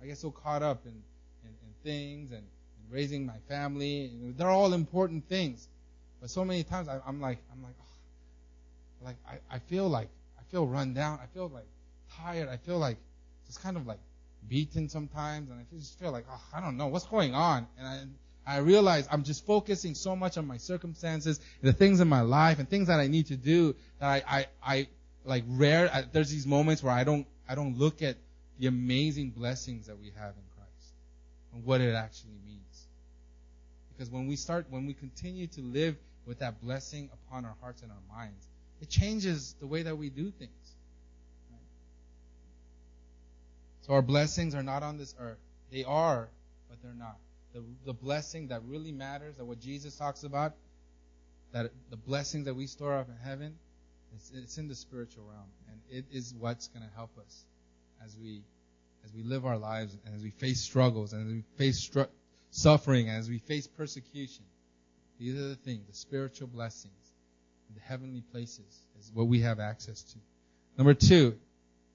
I 0.02 0.06
get 0.06 0.18
so 0.18 0.30
caught 0.32 0.62
up 0.62 0.86
in, 0.86 0.92
in, 0.92 1.50
in 1.50 1.74
things 1.84 2.32
and, 2.32 2.40
and 2.40 2.48
raising 2.90 3.26
my 3.26 3.38
family. 3.48 4.12
They're 4.38 4.50
all 4.50 4.74
important 4.74 5.28
things. 5.28 5.68
But 6.22 6.30
so 6.30 6.46
many 6.46 6.64
times 6.64 6.88
I, 6.88 7.00
I'm 7.08 7.22
like, 7.22 7.40
I'm 7.52 7.62
like, 7.62 7.76
oh, 7.80 9.06
like 9.06 9.18
I, 9.28 9.56
I 9.56 9.60
feel 9.60 9.88
like, 9.90 10.10
I 10.40 10.44
feel 10.52 10.66
run 10.66 10.94
down. 10.94 11.20
I 11.22 11.28
feel 11.34 11.50
like 11.50 11.68
tired. 12.18 12.50
I 12.50 12.58
feel 12.58 12.78
like 12.78 12.98
just 13.48 13.62
kind 13.62 13.78
of 13.78 13.86
like 13.86 14.00
beaten 14.48 14.90
sometimes. 14.90 15.50
And 15.50 15.60
I 15.60 15.76
just 15.78 16.00
feel 16.00 16.12
like, 16.12 16.26
oh, 16.32 16.42
I 16.54 16.62
don't 16.62 16.78
know 16.78 16.88
what's 16.88 17.06
going 17.06 17.34
on. 17.34 17.68
And 17.78 17.88
I, 17.88 18.56
I 18.56 18.58
realize 18.60 19.08
I'm 19.12 19.24
just 19.24 19.46
focusing 19.46 19.96
so 19.96 20.16
much 20.16 20.38
on 20.38 20.46
my 20.46 20.58
circumstances, 20.58 21.40
the 21.62 21.74
things 21.74 22.00
in 22.00 22.08
my 22.08 22.22
life, 22.22 22.60
and 22.60 22.70
things 22.70 22.88
that 22.88 23.00
I 23.00 23.08
need 23.08 23.28
to 23.28 23.36
do 23.36 23.76
that 24.00 24.08
I, 24.08 24.24
I, 24.28 24.48
I 24.64 24.88
like 25.26 25.44
rare. 25.48 25.90
I, 25.92 26.04
there's 26.12 26.30
these 26.30 26.46
moments 26.46 26.84
where 26.84 26.94
I 26.94 27.04
don't, 27.04 27.26
I 27.50 27.56
don't 27.56 27.78
look 27.78 28.02
at 28.02 28.18
the 28.60 28.68
amazing 28.68 29.32
blessings 29.32 29.88
that 29.88 29.98
we 30.00 30.12
have 30.16 30.34
in 30.36 30.44
Christ 30.56 30.94
and 31.54 31.66
what 31.66 31.82
it 31.82 31.94
actually 31.94 32.38
means. 32.46 32.65
Because 33.96 34.12
when 34.12 34.28
we 34.28 34.36
start, 34.36 34.68
when 34.70 34.86
we 34.86 34.94
continue 34.94 35.48
to 35.48 35.62
live 35.62 35.96
with 36.26 36.40
that 36.40 36.62
blessing 36.62 37.10
upon 37.14 37.46
our 37.46 37.56
hearts 37.62 37.82
and 37.82 37.92
our 37.92 38.18
minds, 38.18 38.48
it 38.82 38.90
changes 38.90 39.56
the 39.60 39.68
way 39.68 39.84
that 39.84 39.98
we 39.98 40.10
do 40.10 40.32
things. 40.32 40.52
So 43.82 43.94
our 43.94 44.02
blessings 44.02 44.56
are 44.56 44.64
not 44.64 44.82
on 44.82 44.98
this 44.98 45.14
earth. 45.20 45.38
They 45.72 45.84
are, 45.84 46.30
but 46.70 46.82
they're 46.82 46.94
not 46.94 47.18
the, 47.56 47.64
the 47.86 47.94
blessing 47.94 48.50
that 48.50 48.62
really 48.68 48.92
matters, 48.92 49.38
that 49.38 49.46
what 49.46 49.62
Jesus 49.62 49.96
talks 49.96 50.24
about, 50.24 50.54
that 51.54 51.72
the 51.90 51.96
blessings 51.96 52.46
that 52.46 52.54
we 52.54 52.68
store 52.68 52.98
up 52.98 53.08
in 53.08 53.16
heaven, 53.16 53.56
it's, 54.14 54.32
it's 54.36 54.58
in 54.58 54.68
the 54.68 54.76
spiritual 54.76 55.24
realm, 55.24 55.48
and 55.70 55.80
it 55.90 56.06
is 56.12 56.34
what's 56.38 56.68
going 56.68 56.86
to 56.86 56.94
help 56.96 57.12
us 57.18 57.46
as 58.04 58.16
we 58.22 58.44
as 59.06 59.14
we 59.14 59.22
live 59.22 59.46
our 59.46 59.58
lives 59.58 59.96
and 60.06 60.16
as 60.16 60.24
we 60.24 60.32
face 60.32 60.62
struggles 60.62 61.14
and 61.14 61.28
as 61.28 61.32
we 61.32 61.44
face 61.58 61.88
stru- 61.88 62.10
suffering 62.56 63.10
as 63.10 63.30
we 63.30 63.38
face 63.38 63.68
persecution. 63.68 64.46
These 65.20 65.36
are 65.40 65.50
the 65.50 65.56
things, 65.56 65.86
the 65.88 65.96
spiritual 65.96 66.48
blessings, 66.48 66.94
the 67.74 67.82
heavenly 67.82 68.22
places 68.32 68.80
is 69.00 69.12
what 69.14 69.28
we 69.28 69.42
have 69.42 69.60
access 69.60 70.02
to. 70.04 70.18
Number 70.78 70.94
two, 70.94 71.36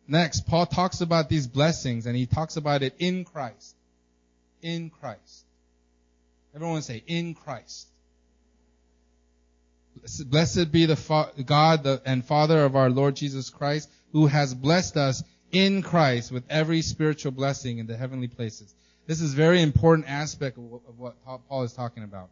next, 0.06 0.46
Paul 0.46 0.66
talks 0.66 1.00
about 1.00 1.28
these 1.28 1.46
blessings 1.46 2.06
and 2.06 2.14
he 2.14 2.26
talks 2.26 2.56
about 2.56 2.82
it 2.82 2.94
in 2.98 3.24
Christ. 3.24 3.74
In 4.62 4.90
Christ. 4.90 5.44
Everyone 6.54 6.82
say, 6.82 7.02
in 7.06 7.34
Christ. 7.34 7.86
Blessed 10.26 10.72
be 10.72 10.86
the 10.86 11.44
God 11.46 11.86
and 12.04 12.24
Father 12.24 12.64
of 12.64 12.76
our 12.76 12.90
Lord 12.90 13.16
Jesus 13.16 13.48
Christ, 13.50 13.88
who 14.12 14.26
has 14.26 14.54
blessed 14.54 14.96
us 14.96 15.22
in 15.52 15.82
Christ 15.82 16.30
with 16.30 16.44
every 16.50 16.82
spiritual 16.82 17.32
blessing 17.32 17.78
in 17.78 17.86
the 17.86 17.96
heavenly 17.96 18.28
places. 18.28 18.74
This 19.06 19.20
is 19.20 19.32
a 19.32 19.36
very 19.36 19.62
important 19.62 20.08
aspect 20.08 20.58
of 20.58 20.98
what, 20.98 21.14
Paul 21.48 21.62
is 21.62 21.72
talking 21.72 22.04
about. 22.04 22.28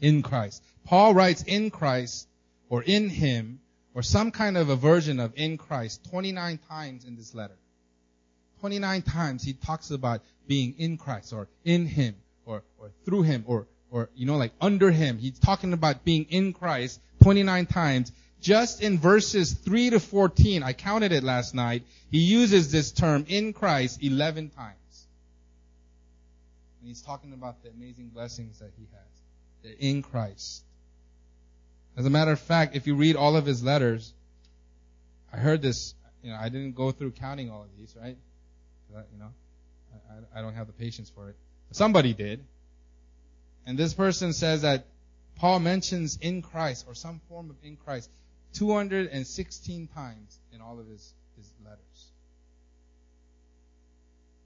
In 0.00 0.22
Christ. 0.22 0.62
Paul 0.84 1.14
writes 1.14 1.42
in 1.42 1.70
Christ, 1.70 2.28
or 2.68 2.82
in 2.82 3.08
Him, 3.08 3.60
or 3.94 4.02
some 4.02 4.30
kind 4.30 4.56
of 4.56 4.68
a 4.68 4.76
version 4.76 5.20
of 5.20 5.32
in 5.36 5.56
Christ 5.56 6.04
29 6.10 6.58
times 6.68 7.04
in 7.04 7.16
this 7.16 7.34
letter. 7.34 7.56
29 8.60 9.02
times 9.02 9.42
he 9.42 9.52
talks 9.54 9.90
about 9.90 10.20
being 10.46 10.74
in 10.78 10.96
Christ 10.98 11.32
or 11.32 11.48
in 11.64 11.86
Him 11.86 12.14
or, 12.46 12.62
or 12.78 12.90
through 13.04 13.22
him 13.22 13.44
or, 13.46 13.66
or, 13.90 14.08
you 14.14 14.24
know, 14.24 14.36
like 14.36 14.52
under 14.60 14.90
him. 14.90 15.18
He's 15.18 15.38
talking 15.38 15.72
about 15.72 16.04
being 16.04 16.26
in 16.30 16.52
Christ 16.52 17.00
29 17.22 17.66
times. 17.66 18.12
Just 18.40 18.82
in 18.82 18.98
verses 18.98 19.52
3 19.52 19.90
to 19.90 20.00
14, 20.00 20.62
I 20.62 20.72
counted 20.72 21.10
it 21.12 21.24
last 21.24 21.54
night, 21.54 21.82
he 22.10 22.20
uses 22.20 22.70
this 22.70 22.92
term 22.92 23.26
in 23.28 23.52
Christ 23.52 24.02
11 24.02 24.50
times. 24.50 24.76
And 26.80 26.88
he's 26.88 27.02
talking 27.02 27.32
about 27.32 27.62
the 27.62 27.70
amazing 27.70 28.08
blessings 28.08 28.58
that 28.58 28.70
he 28.76 28.86
has. 28.92 29.22
They're 29.62 29.90
in 29.90 30.02
Christ. 30.02 30.62
As 31.96 32.04
a 32.04 32.10
matter 32.10 32.32
of 32.32 32.40
fact, 32.40 32.76
if 32.76 32.86
you 32.86 32.94
read 32.94 33.16
all 33.16 33.36
of 33.36 33.46
his 33.46 33.62
letters, 33.62 34.12
I 35.32 35.38
heard 35.38 35.62
this, 35.62 35.94
you 36.22 36.30
know, 36.30 36.38
I 36.40 36.48
didn't 36.48 36.74
go 36.74 36.90
through 36.92 37.12
counting 37.12 37.50
all 37.50 37.62
of 37.62 37.68
these, 37.78 37.94
right? 38.00 38.16
Uh, 38.94 39.00
you 39.12 39.18
know, 39.18 39.30
I, 40.10 40.38
I 40.38 40.42
don't 40.42 40.54
have 40.54 40.66
the 40.66 40.72
patience 40.72 41.10
for 41.10 41.30
it. 41.30 41.36
Somebody 41.72 42.12
did. 42.12 42.44
And 43.66 43.76
this 43.76 43.94
person 43.94 44.32
says 44.32 44.62
that 44.62 44.86
Paul 45.36 45.60
mentions 45.60 46.18
in 46.20 46.42
Christ 46.42 46.86
or 46.86 46.94
some 46.94 47.20
form 47.28 47.50
of 47.50 47.56
in 47.62 47.76
Christ 47.76 48.10
216 48.54 49.88
times 49.88 50.38
in 50.52 50.60
all 50.60 50.78
of 50.78 50.86
his, 50.86 51.12
his 51.36 51.52
letters. 51.64 52.10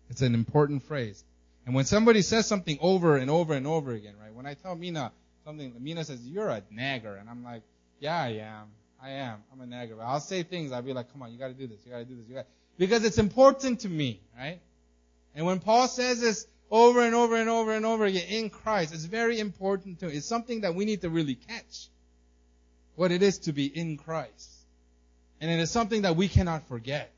It's 0.08 0.22
an 0.22 0.34
important 0.34 0.82
phrase. 0.82 1.22
And 1.70 1.76
when 1.76 1.84
somebody 1.84 2.22
says 2.22 2.48
something 2.48 2.78
over 2.80 3.16
and 3.16 3.30
over 3.30 3.54
and 3.54 3.64
over 3.64 3.92
again, 3.92 4.14
right? 4.20 4.34
When 4.34 4.44
I 4.44 4.54
tell 4.54 4.74
Mina 4.74 5.12
something, 5.44 5.72
Mina 5.78 6.04
says, 6.04 6.18
you're 6.26 6.48
a 6.48 6.64
nagger. 6.68 7.14
And 7.14 7.30
I'm 7.30 7.44
like, 7.44 7.62
yeah, 8.00 8.20
I 8.20 8.28
am. 8.40 8.66
I 9.00 9.10
am. 9.10 9.38
I'm 9.52 9.60
a 9.60 9.66
nagger. 9.66 9.94
But 9.94 10.02
I'll 10.02 10.18
say 10.18 10.42
things. 10.42 10.72
I'll 10.72 10.82
be 10.82 10.92
like, 10.92 11.12
come 11.12 11.22
on, 11.22 11.30
you 11.30 11.38
gotta 11.38 11.54
do 11.54 11.68
this. 11.68 11.78
You 11.86 11.92
gotta 11.92 12.06
do 12.06 12.16
this. 12.16 12.26
You 12.26 12.34
gotta, 12.34 12.48
because 12.76 13.04
it's 13.04 13.18
important 13.18 13.78
to 13.82 13.88
me, 13.88 14.20
right? 14.36 14.58
And 15.36 15.46
when 15.46 15.60
Paul 15.60 15.86
says 15.86 16.20
this, 16.20 16.44
over 16.72 17.02
and 17.02 17.14
over 17.14 17.36
and 17.36 17.48
over 17.48 17.72
and 17.72 17.86
over 17.86 18.04
again 18.04 18.26
in 18.28 18.50
Christ. 18.50 18.92
It's 18.92 19.04
very 19.04 19.38
important 19.38 20.00
to 20.00 20.08
It's 20.08 20.26
something 20.26 20.62
that 20.62 20.74
we 20.74 20.84
need 20.84 21.02
to 21.02 21.08
really 21.08 21.36
catch. 21.36 21.86
What 22.96 23.12
it 23.12 23.22
is 23.22 23.38
to 23.46 23.52
be 23.52 23.66
in 23.66 23.96
Christ. 23.96 24.50
And 25.40 25.48
it 25.48 25.60
is 25.60 25.70
something 25.70 26.02
that 26.02 26.16
we 26.16 26.26
cannot 26.26 26.66
forget. 26.66 27.12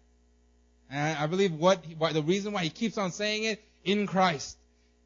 And 0.91 1.17
I 1.17 1.27
believe 1.27 1.55
what, 1.55 1.83
why, 1.97 2.13
the 2.13 2.23
reason 2.23 2.53
why 2.53 2.65
he 2.65 2.69
keeps 2.69 2.99
on 2.99 3.13
saying 3.13 3.45
it, 3.45 3.65
in 3.85 4.07
Christ. 4.07 4.59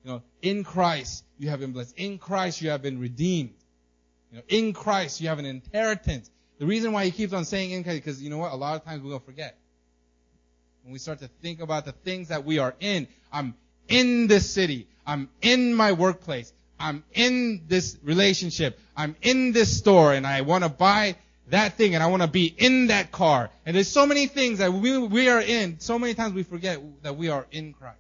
You 0.04 0.12
know, 0.12 0.22
in 0.42 0.64
Christ 0.64 1.24
you 1.38 1.48
have 1.50 1.60
been 1.60 1.72
blessed. 1.72 1.96
In 1.96 2.18
Christ 2.18 2.62
you 2.62 2.70
have 2.70 2.82
been 2.82 3.00
redeemed. 3.00 3.54
You 4.30 4.38
know, 4.38 4.44
in 4.48 4.72
Christ 4.72 5.20
you 5.20 5.28
have 5.28 5.38
an 5.38 5.46
inheritance. 5.46 6.30
The 6.58 6.66
reason 6.66 6.92
why 6.92 7.04
he 7.04 7.10
keeps 7.10 7.32
on 7.32 7.44
saying 7.44 7.70
in 7.72 7.84
Christ, 7.84 8.04
because 8.04 8.22
you 8.22 8.30
know 8.30 8.38
what? 8.38 8.52
A 8.52 8.56
lot 8.56 8.76
of 8.76 8.84
times 8.84 9.02
we'll 9.02 9.18
forget. 9.18 9.58
When 10.82 10.92
we 10.92 10.98
start 10.98 11.18
to 11.20 11.28
think 11.42 11.60
about 11.60 11.84
the 11.84 11.92
things 11.92 12.28
that 12.28 12.44
we 12.44 12.58
are 12.58 12.74
in, 12.80 13.08
I'm 13.32 13.54
in 13.88 14.26
this 14.26 14.48
city. 14.48 14.86
I'm 15.06 15.28
in 15.42 15.74
my 15.74 15.92
workplace. 15.92 16.52
I'm 16.78 17.04
in 17.12 17.62
this 17.68 17.98
relationship. 18.02 18.78
I'm 18.96 19.16
in 19.22 19.52
this 19.52 19.76
store 19.76 20.12
and 20.12 20.26
I 20.26 20.42
want 20.42 20.64
to 20.64 20.70
buy 20.70 21.16
that 21.48 21.76
thing 21.76 21.94
and 21.94 22.02
I 22.02 22.08
want 22.08 22.22
to 22.22 22.28
be 22.28 22.46
in 22.46 22.88
that 22.88 23.12
car. 23.12 23.50
And 23.64 23.76
there's 23.76 23.88
so 23.88 24.06
many 24.06 24.26
things 24.26 24.58
that 24.58 24.72
we, 24.72 24.98
we 24.98 25.28
are 25.28 25.40
in. 25.40 25.78
So 25.80 25.98
many 25.98 26.14
times 26.14 26.34
we 26.34 26.42
forget 26.42 26.80
that 27.02 27.16
we 27.16 27.28
are 27.28 27.46
in 27.50 27.72
Christ. 27.72 27.96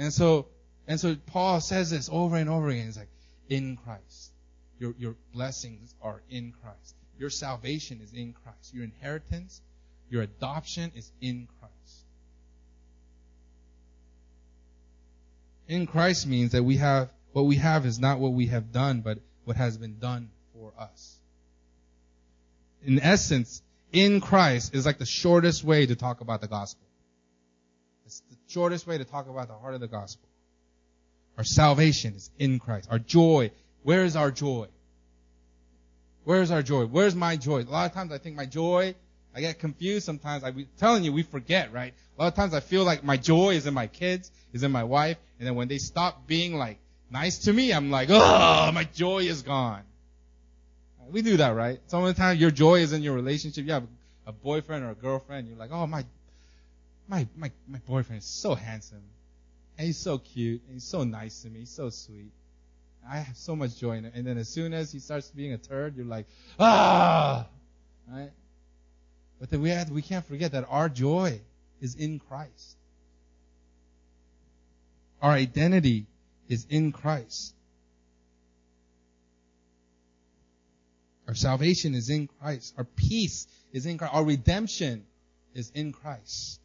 And 0.00 0.12
so, 0.12 0.46
and 0.88 0.98
so 0.98 1.14
Paul 1.26 1.60
says 1.60 1.90
this 1.90 2.08
over 2.10 2.36
and 2.36 2.50
over 2.50 2.68
again. 2.68 2.86
He's 2.86 2.96
like, 2.96 3.08
in 3.48 3.76
Christ. 3.76 4.32
Your, 4.78 4.94
your 4.98 5.14
blessings 5.32 5.94
are 6.02 6.22
in 6.30 6.52
Christ. 6.62 6.96
Your 7.18 7.30
salvation 7.30 8.00
is 8.02 8.12
in 8.12 8.32
Christ. 8.32 8.74
Your 8.74 8.84
inheritance, 8.84 9.60
your 10.08 10.22
adoption 10.22 10.90
is 10.96 11.12
in 11.20 11.46
Christ. 11.60 11.70
in 15.70 15.86
Christ 15.86 16.26
means 16.26 16.52
that 16.52 16.64
we 16.64 16.78
have, 16.78 17.10
what 17.32 17.42
we 17.42 17.56
have 17.56 17.86
is 17.86 18.00
not 18.00 18.18
what 18.18 18.32
we 18.32 18.46
have 18.46 18.72
done, 18.72 19.02
but 19.02 19.18
what 19.44 19.56
has 19.56 19.78
been 19.78 19.98
done 20.00 20.30
for 20.52 20.72
us. 20.76 21.16
In 22.84 22.98
essence, 22.98 23.62
in 23.92 24.20
Christ 24.20 24.74
is 24.74 24.84
like 24.84 24.98
the 24.98 25.06
shortest 25.06 25.62
way 25.62 25.86
to 25.86 25.94
talk 25.94 26.20
about 26.20 26.40
the 26.40 26.48
gospel. 26.48 26.84
Shortest 28.50 28.86
way 28.86 28.98
to 28.98 29.04
talk 29.04 29.28
about 29.28 29.46
the 29.48 29.54
heart 29.54 29.74
of 29.74 29.80
the 29.80 29.86
gospel. 29.86 30.28
Our 31.38 31.44
salvation 31.44 32.14
is 32.14 32.30
in 32.38 32.58
Christ. 32.58 32.88
Our 32.90 32.98
joy, 32.98 33.52
where 33.84 34.04
is 34.04 34.16
our 34.16 34.30
joy? 34.30 34.66
Where 36.24 36.42
is 36.42 36.50
our 36.50 36.62
joy? 36.62 36.86
Where's 36.86 37.14
my 37.14 37.36
joy? 37.36 37.62
A 37.62 37.70
lot 37.70 37.86
of 37.86 37.94
times 37.94 38.12
I 38.12 38.18
think 38.18 38.36
my 38.36 38.46
joy, 38.46 38.94
I 39.34 39.40
get 39.40 39.60
confused 39.60 40.04
sometimes. 40.04 40.42
I'm 40.42 40.66
telling 40.78 41.04
you, 41.04 41.12
we 41.12 41.22
forget, 41.22 41.72
right? 41.72 41.94
A 42.18 42.22
lot 42.22 42.28
of 42.28 42.34
times 42.34 42.52
I 42.52 42.60
feel 42.60 42.84
like 42.84 43.04
my 43.04 43.16
joy 43.16 43.50
is 43.50 43.66
in 43.66 43.74
my 43.74 43.86
kids, 43.86 44.32
is 44.52 44.64
in 44.64 44.72
my 44.72 44.84
wife, 44.84 45.16
and 45.38 45.46
then 45.46 45.54
when 45.54 45.68
they 45.68 45.78
stop 45.78 46.26
being 46.26 46.56
like 46.56 46.78
nice 47.08 47.38
to 47.38 47.52
me, 47.52 47.72
I'm 47.72 47.90
like, 47.90 48.08
oh, 48.10 48.70
my 48.72 48.84
joy 48.84 49.20
is 49.20 49.42
gone. 49.42 49.82
We 51.10 51.22
do 51.22 51.36
that, 51.38 51.50
right? 51.50 51.80
Some 51.86 52.04
of 52.04 52.14
the 52.14 52.20
time 52.20 52.36
your 52.36 52.50
joy 52.50 52.80
is 52.80 52.92
in 52.92 53.02
your 53.02 53.14
relationship. 53.14 53.64
You 53.64 53.72
have 53.72 53.86
a 54.26 54.32
boyfriend 54.32 54.84
or 54.84 54.90
a 54.90 54.94
girlfriend. 54.94 55.48
You're 55.48 55.56
like, 55.56 55.70
oh, 55.72 55.86
my, 55.86 56.04
my, 57.10 57.26
my, 57.36 57.50
my 57.68 57.78
boyfriend 57.86 58.22
is 58.22 58.28
so 58.28 58.54
handsome. 58.54 59.02
And 59.76 59.86
he's 59.86 59.98
so 59.98 60.18
cute. 60.18 60.62
And 60.66 60.74
he's 60.74 60.84
so 60.84 61.02
nice 61.02 61.42
to 61.42 61.50
me. 61.50 61.60
He's 61.60 61.70
so 61.70 61.90
sweet. 61.90 62.32
I 63.08 63.18
have 63.18 63.36
so 63.36 63.56
much 63.56 63.76
joy 63.78 63.96
in 63.96 64.04
it. 64.04 64.12
And 64.14 64.26
then 64.26 64.38
as 64.38 64.48
soon 64.48 64.72
as 64.72 64.92
he 64.92 65.00
starts 65.00 65.28
being 65.30 65.52
a 65.52 65.58
turd, 65.58 65.96
you're 65.96 66.06
like, 66.06 66.26
ah, 66.58 67.46
right? 68.08 68.30
But 69.40 69.50
then 69.50 69.60
we 69.60 69.70
have, 69.70 69.90
we 69.90 70.02
can't 70.02 70.24
forget 70.24 70.52
that 70.52 70.66
our 70.68 70.88
joy 70.88 71.40
is 71.80 71.96
in 71.96 72.20
Christ. 72.20 72.76
Our 75.20 75.32
identity 75.32 76.06
is 76.48 76.66
in 76.70 76.92
Christ. 76.92 77.54
Our 81.26 81.34
salvation 81.34 81.94
is 81.94 82.08
in 82.10 82.28
Christ. 82.28 82.74
Our 82.76 82.84
peace 82.84 83.46
is 83.72 83.86
in 83.86 83.98
Christ. 83.98 84.14
Our 84.14 84.24
redemption 84.24 85.04
is 85.54 85.70
in 85.74 85.92
Christ. 85.92 86.59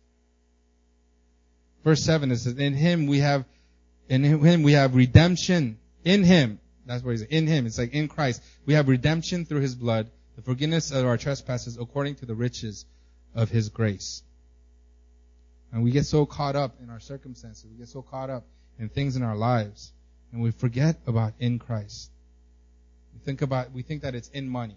Verse 1.85 2.03
7 2.03 2.31
it 2.31 2.37
says, 2.37 2.57
In 2.57 2.73
him 2.73 3.07
we 3.07 3.19
have, 3.19 3.45
in 4.09 4.23
him 4.23 4.63
we 4.63 4.73
have 4.73 4.95
redemption. 4.95 5.77
In 6.03 6.23
him. 6.23 6.59
That's 6.85 7.03
what 7.03 7.11
he 7.11 7.17
said. 7.19 7.29
In 7.29 7.47
him. 7.47 7.65
It's 7.65 7.77
like 7.77 7.93
in 7.93 8.09
Christ. 8.09 8.43
We 8.65 8.73
have 8.73 8.89
redemption 8.89 9.45
through 9.45 9.61
his 9.61 9.75
blood, 9.75 10.09
the 10.35 10.41
forgiveness 10.41 10.91
of 10.91 11.05
our 11.05 11.17
trespasses 11.17 11.77
according 11.79 12.15
to 12.15 12.25
the 12.25 12.35
riches 12.35 12.85
of 13.33 13.49
his 13.49 13.69
grace. 13.69 14.23
And 15.71 15.83
we 15.83 15.91
get 15.91 16.05
so 16.05 16.25
caught 16.25 16.55
up 16.55 16.75
in 16.81 16.89
our 16.89 16.99
circumstances. 16.99 17.65
We 17.71 17.77
get 17.77 17.87
so 17.87 18.01
caught 18.01 18.29
up 18.29 18.45
in 18.77 18.89
things 18.89 19.15
in 19.15 19.23
our 19.23 19.35
lives. 19.35 19.93
And 20.31 20.41
we 20.41 20.51
forget 20.51 20.97
about 21.07 21.33
in 21.39 21.59
Christ. 21.59 22.11
We 23.13 23.19
think 23.19 23.41
about, 23.41 23.71
we 23.71 23.83
think 23.83 24.01
that 24.01 24.15
it's 24.15 24.27
in 24.29 24.49
money. 24.49 24.75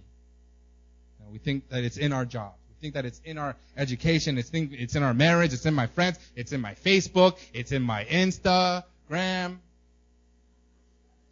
We 1.30 1.38
think 1.38 1.68
that 1.68 1.84
it's 1.84 1.98
in 1.98 2.12
our 2.12 2.24
job 2.24 2.54
think 2.80 2.94
that 2.94 3.04
it's 3.04 3.20
in 3.24 3.38
our 3.38 3.56
education, 3.76 4.38
it's, 4.38 4.48
think, 4.48 4.72
it's 4.72 4.96
in 4.96 5.02
our 5.02 5.14
marriage, 5.14 5.52
it's 5.52 5.66
in 5.66 5.74
my 5.74 5.86
friends, 5.86 6.18
it's 6.36 6.52
in 6.52 6.60
my 6.60 6.74
Facebook, 6.74 7.38
it's 7.52 7.72
in 7.72 7.82
my 7.82 8.04
Instagram. 8.04 9.58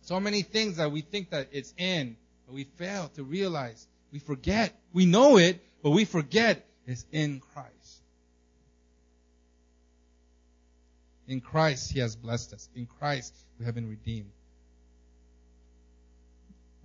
So 0.03 0.21
many 0.21 0.43
things 0.43 0.77
that 0.77 0.93
we 0.93 1.01
think 1.01 1.31
that 1.31 1.49
it's 1.53 1.75
in, 1.77 2.17
but 2.47 2.55
we 2.55 2.65
fail 2.65 3.11
to 3.17 3.25
realize. 3.25 3.87
We 4.13 4.21
forget. 4.21 4.73
We 4.93 5.07
know 5.07 5.37
it, 5.37 5.61
but 5.83 5.91
we 5.91 6.05
forget 6.05 6.65
it's 6.87 7.05
in 7.11 7.41
Christ. 7.53 7.73
In 11.27 11.41
Christ, 11.41 11.93
He 11.93 11.99
has 11.99 12.15
blessed 12.15 12.53
us. 12.53 12.69
In 12.77 12.87
Christ, 12.87 13.35
we 13.59 13.65
have 13.65 13.75
been 13.75 13.89
redeemed. 13.89 14.31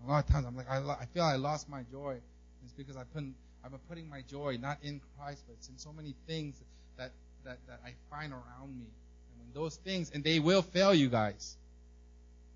A 0.04 0.10
lot 0.10 0.26
of 0.26 0.32
times 0.32 0.48
I'm 0.48 0.58
like, 0.58 0.70
I, 0.70 0.78
I 0.78 1.06
feel 1.14 1.24
I 1.24 1.36
lost 1.36 1.70
my 1.70 1.84
joy. 1.92 2.18
It's 2.64 2.74
because 2.74 2.98
I 2.98 3.04
put 3.04 3.24
I'm 3.64 3.72
putting 3.88 4.10
my 4.10 4.22
joy 4.22 4.58
not 4.60 4.80
in 4.82 5.02
Christ, 5.18 5.44
but 5.48 5.56
it's 5.58 5.70
in 5.70 5.78
so 5.78 5.94
many 5.94 6.16
things 6.28 6.56
that, 6.98 7.12
that, 7.46 7.58
that 7.68 7.80
I 7.86 7.94
find 8.10 8.34
around 8.34 8.78
me. 8.78 8.86
And 8.86 9.40
when 9.40 9.54
those 9.54 9.76
things, 9.78 10.12
and 10.14 10.24
they 10.24 10.40
will 10.40 10.62
fail 10.62 10.94
you 10.94 11.10
guys. 11.10 11.58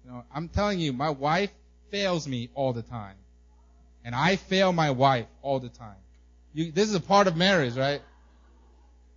You 0.04 0.12
know, 0.12 0.24
I'm 0.34 0.50
telling 0.50 0.80
you, 0.80 0.94
my 0.94 1.10
wife 1.10 1.52
fails 1.92 2.28
me 2.28 2.50
all 2.54 2.74
the 2.74 2.82
time. 2.82 3.16
And 4.04 4.14
I 4.14 4.36
fail 4.36 4.72
my 4.72 4.92
wife 4.92 5.26
all 5.42 5.60
the 5.60 5.70
time. 5.70 5.96
You, 6.54 6.72
this 6.72 6.90
is 6.90 6.96
a 6.96 7.00
part 7.00 7.28
of 7.28 7.36
marriage, 7.36 7.76
right? 7.76 8.02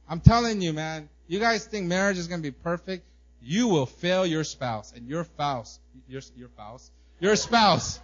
I'm 0.09 0.21
telling 0.21 0.63
you, 0.63 0.73
man, 0.73 1.09
you 1.27 1.39
guys 1.39 1.67
think 1.67 1.87
marriage 1.87 2.19
is 2.19 2.27
going 2.27 2.41
to 2.43 2.51
be 2.51 2.57
perfect? 2.57 3.05
You 3.43 3.69
will 3.69 3.87
fail 3.87 4.27
your 4.27 4.45
spouse, 4.45 4.93
and 4.97 5.07
your 5.07 5.25
spouse, 5.25 5.79
your, 6.09 6.23
your 6.37 6.49
spouse, 6.49 6.91
your 7.21 7.37
spouse 7.37 8.01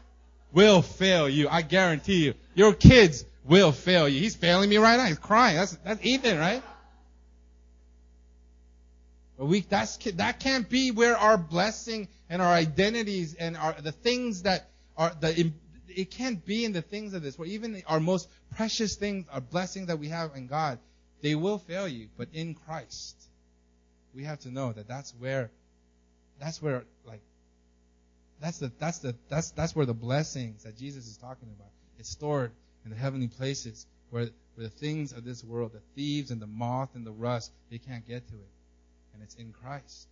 will 0.52 0.82
fail 0.82 1.28
you. 1.28 1.48
I 1.48 1.62
guarantee 1.62 2.24
you. 2.24 2.34
Your 2.54 2.72
kids 2.74 3.24
will 3.44 3.72
fail 3.72 4.08
you. 4.08 4.20
He's 4.20 4.34
failing 4.34 4.70
me 4.70 4.78
right 4.78 4.96
now. 4.96 5.06
He's 5.06 5.18
crying. 5.18 5.56
That's, 5.56 5.76
that's 5.84 6.04
Ethan, 6.04 6.38
right? 6.38 6.62
But 9.38 9.46
we, 9.46 9.60
that's, 9.60 9.96
that 9.96 10.40
can't 10.40 10.68
be 10.68 10.90
where 10.90 11.16
our 11.16 11.36
blessing 11.36 12.08
and 12.30 12.40
our 12.40 12.52
identities 12.52 13.34
and 13.34 13.56
our, 13.56 13.74
the 13.80 13.92
things 13.92 14.42
that 14.42 14.70
are, 14.96 15.12
the, 15.20 15.52
it 15.88 16.10
can't 16.10 16.44
be 16.44 16.64
in 16.64 16.72
the 16.72 16.82
things 16.82 17.14
of 17.14 17.22
this 17.22 17.38
world. 17.38 17.50
Even 17.50 17.82
our 17.86 18.00
most 18.00 18.28
precious 18.56 18.96
things, 18.96 19.26
our 19.30 19.40
blessings 19.40 19.88
that 19.88 19.98
we 19.98 20.08
have 20.08 20.30
in 20.36 20.46
God, 20.46 20.78
they 21.20 21.34
will 21.34 21.58
fail 21.58 21.88
you. 21.88 22.08
But 22.16 22.28
in 22.32 22.54
Christ, 22.54 23.16
we 24.14 24.24
have 24.24 24.40
to 24.40 24.50
know 24.50 24.72
that 24.72 24.86
that's 24.86 25.12
where, 25.18 25.50
that's 26.40 26.62
where, 26.62 26.84
like, 27.04 27.22
that's 28.40 28.58
the, 28.58 28.70
that's 28.78 28.98
the, 28.98 29.14
that's, 29.28 29.50
that's 29.50 29.74
where 29.74 29.86
the 29.86 29.94
blessings 29.94 30.62
that 30.62 30.78
Jesus 30.78 31.06
is 31.06 31.16
talking 31.16 31.48
about 31.56 31.70
is 31.98 32.08
stored 32.08 32.52
in 32.84 32.90
the 32.90 32.96
heavenly 32.96 33.28
places 33.28 33.86
where, 34.10 34.28
where 34.54 34.68
the 34.68 34.68
things 34.68 35.12
of 35.12 35.24
this 35.24 35.42
world, 35.42 35.72
the 35.72 35.80
thieves 35.94 36.30
and 36.30 36.40
the 36.40 36.46
moth 36.46 36.90
and 36.94 37.06
the 37.06 37.12
rust, 37.12 37.50
they 37.70 37.78
can't 37.78 38.06
get 38.06 38.26
to 38.28 38.34
it. 38.34 38.50
And 39.14 39.22
it's 39.22 39.34
in 39.36 39.52
Christ. 39.52 40.06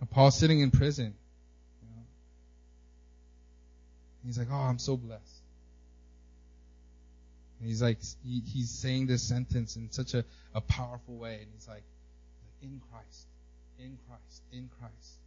And 0.00 0.10
Paul's 0.10 0.38
sitting 0.38 0.60
in 0.60 0.70
prison. 0.70 1.14
You 1.82 1.96
know, 1.96 2.02
he's 4.26 4.38
like, 4.38 4.48
oh, 4.50 4.56
I'm 4.56 4.78
so 4.78 4.96
blessed. 4.96 5.22
And 7.60 7.68
he's 7.68 7.82
like, 7.82 7.98
he, 8.24 8.40
he's 8.46 8.70
saying 8.70 9.06
this 9.08 9.22
sentence 9.22 9.76
in 9.76 9.90
such 9.90 10.14
a, 10.14 10.24
a 10.54 10.60
powerful 10.60 11.16
way. 11.16 11.34
And 11.34 11.46
he's 11.54 11.68
like, 11.68 11.82
in 12.62 12.80
Christ, 12.90 13.26
in 13.78 13.98
Christ, 14.06 14.42
in 14.52 14.68
Christ 14.78 15.17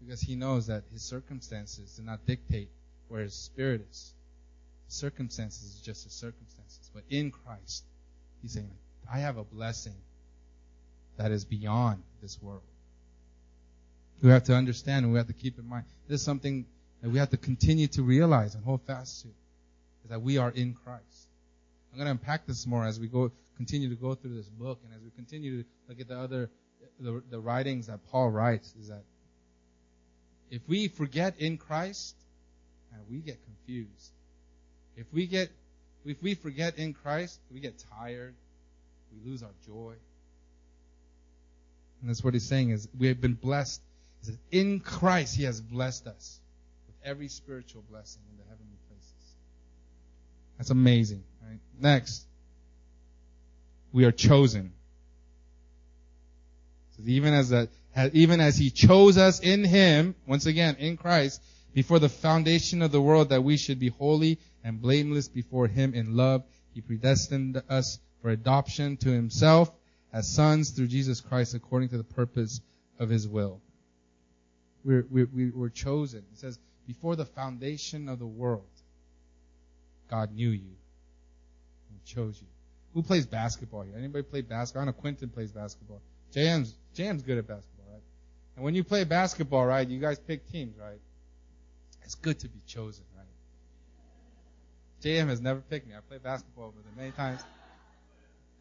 because 0.00 0.20
he 0.20 0.36
knows 0.36 0.66
that 0.66 0.84
his 0.92 1.02
circumstances 1.02 1.96
do 1.96 2.02
not 2.02 2.26
dictate 2.26 2.68
where 3.08 3.22
his 3.22 3.34
spirit 3.34 3.86
is. 3.90 4.12
Circumstances 4.88 5.74
is 5.74 5.80
just 5.80 6.04
his 6.04 6.12
circumstances. 6.12 6.90
But 6.94 7.04
in 7.10 7.30
Christ, 7.30 7.84
he's 8.42 8.52
saying, 8.52 8.70
I 9.12 9.18
have 9.18 9.36
a 9.36 9.44
blessing 9.44 9.96
that 11.16 11.32
is 11.32 11.44
beyond 11.44 12.02
this 12.22 12.40
world. 12.40 12.62
We 14.22 14.30
have 14.30 14.44
to 14.44 14.54
understand 14.54 15.04
and 15.04 15.12
we 15.12 15.18
have 15.18 15.26
to 15.26 15.32
keep 15.32 15.58
in 15.58 15.68
mind. 15.68 15.84
This 16.08 16.20
is 16.20 16.24
something 16.24 16.66
that 17.02 17.10
we 17.10 17.18
have 17.18 17.30
to 17.30 17.36
continue 17.36 17.86
to 17.88 18.02
realize 18.02 18.54
and 18.54 18.64
hold 18.64 18.82
fast 18.82 19.22
to. 19.22 19.28
Is 20.04 20.10
that 20.10 20.22
we 20.22 20.38
are 20.38 20.50
in 20.50 20.74
Christ. 20.74 21.28
I'm 21.92 21.98
going 21.98 22.06
to 22.06 22.12
unpack 22.12 22.46
this 22.46 22.66
more 22.66 22.86
as 22.86 23.00
we 23.00 23.08
go, 23.08 23.32
continue 23.56 23.88
to 23.88 23.94
go 23.94 24.14
through 24.14 24.34
this 24.36 24.48
book 24.48 24.80
and 24.84 24.94
as 24.94 25.00
we 25.02 25.10
continue 25.10 25.62
to 25.62 25.68
look 25.88 26.00
at 26.00 26.08
the 26.08 26.18
other, 26.18 26.50
the, 27.00 27.22
the 27.30 27.40
writings 27.40 27.88
that 27.88 28.00
Paul 28.10 28.30
writes, 28.30 28.74
is 28.80 28.88
that 28.88 29.02
if 30.50 30.62
we 30.68 30.88
forget 30.88 31.34
in 31.38 31.58
Christ, 31.58 32.14
we 33.10 33.18
get 33.18 33.38
confused. 33.44 34.10
If 34.96 35.06
we 35.12 35.26
get, 35.26 35.50
if 36.04 36.22
we 36.22 36.34
forget 36.34 36.78
in 36.78 36.94
Christ, 36.94 37.38
we 37.52 37.60
get 37.60 37.74
tired. 37.98 38.34
We 39.12 39.30
lose 39.30 39.42
our 39.42 39.50
joy. 39.66 39.94
And 42.00 42.10
that's 42.10 42.24
what 42.24 42.34
he's 42.34 42.46
saying 42.46 42.70
is 42.70 42.88
we 42.98 43.08
have 43.08 43.20
been 43.20 43.34
blessed. 43.34 43.80
He 44.20 44.26
says, 44.26 44.38
in 44.50 44.80
Christ 44.80 45.36
he 45.36 45.44
has 45.44 45.60
blessed 45.60 46.06
us 46.06 46.40
with 46.86 46.96
every 47.04 47.28
spiritual 47.28 47.84
blessing 47.90 48.22
in 48.30 48.38
the 48.38 48.44
heavenly 48.44 48.78
places. 48.88 49.34
That's 50.58 50.70
amazing. 50.70 51.22
Right? 51.46 51.60
Next, 51.80 52.24
we 53.92 54.04
are 54.04 54.12
chosen. 54.12 54.72
So 56.96 57.02
even 57.06 57.34
as 57.34 57.52
a 57.52 57.68
even 58.12 58.40
as 58.40 58.56
he 58.56 58.70
chose 58.70 59.16
us 59.16 59.40
in 59.40 59.64
him, 59.64 60.14
once 60.26 60.46
again, 60.46 60.76
in 60.76 60.96
Christ, 60.96 61.42
before 61.72 61.98
the 61.98 62.08
foundation 62.08 62.82
of 62.82 62.92
the 62.92 63.00
world 63.00 63.30
that 63.30 63.42
we 63.42 63.56
should 63.56 63.78
be 63.78 63.88
holy 63.88 64.38
and 64.64 64.80
blameless 64.80 65.28
before 65.28 65.66
him 65.66 65.94
in 65.94 66.16
love, 66.16 66.44
he 66.74 66.80
predestined 66.80 67.62
us 67.68 67.98
for 68.22 68.30
adoption 68.30 68.96
to 68.98 69.10
himself 69.10 69.70
as 70.12 70.28
sons 70.28 70.70
through 70.70 70.88
Jesus 70.88 71.20
Christ 71.20 71.54
according 71.54 71.90
to 71.90 71.98
the 71.98 72.04
purpose 72.04 72.60
of 72.98 73.08
his 73.08 73.28
will. 73.28 73.60
We're, 74.84 75.06
we're, 75.10 75.28
we 75.34 75.50
were 75.50 75.70
chosen. 75.70 76.24
It 76.32 76.38
says, 76.38 76.58
before 76.86 77.16
the 77.16 77.24
foundation 77.24 78.08
of 78.08 78.18
the 78.18 78.26
world, 78.26 78.64
God 80.08 80.32
knew 80.34 80.50
you 80.50 80.76
and 81.90 82.04
chose 82.04 82.40
you. 82.40 82.46
Who 82.94 83.02
plays 83.02 83.26
basketball 83.26 83.82
here? 83.82 83.94
Anybody 83.98 84.22
play 84.22 84.40
basketball? 84.40 84.82
I 84.82 84.86
know 84.86 84.92
Quentin 84.92 85.28
plays 85.28 85.50
basketball. 85.50 86.00
JM's, 86.34 86.74
JM's 86.96 87.22
good 87.22 87.36
at 87.36 87.46
basketball. 87.46 87.75
And 88.56 88.64
when 88.64 88.74
you 88.74 88.82
play 88.82 89.04
basketball, 89.04 89.66
right, 89.66 89.86
you 89.86 90.00
guys 90.00 90.18
pick 90.18 90.50
teams, 90.50 90.76
right? 90.78 90.98
It's 92.04 92.14
good 92.14 92.38
to 92.40 92.48
be 92.48 92.60
chosen, 92.66 93.04
right? 93.16 93.26
JM 95.02 95.28
has 95.28 95.40
never 95.40 95.60
picked 95.60 95.86
me. 95.86 95.94
I 95.94 96.00
played 96.00 96.22
basketball 96.22 96.72
with 96.74 96.84
him 96.86 96.92
many 96.96 97.10
times. 97.10 97.42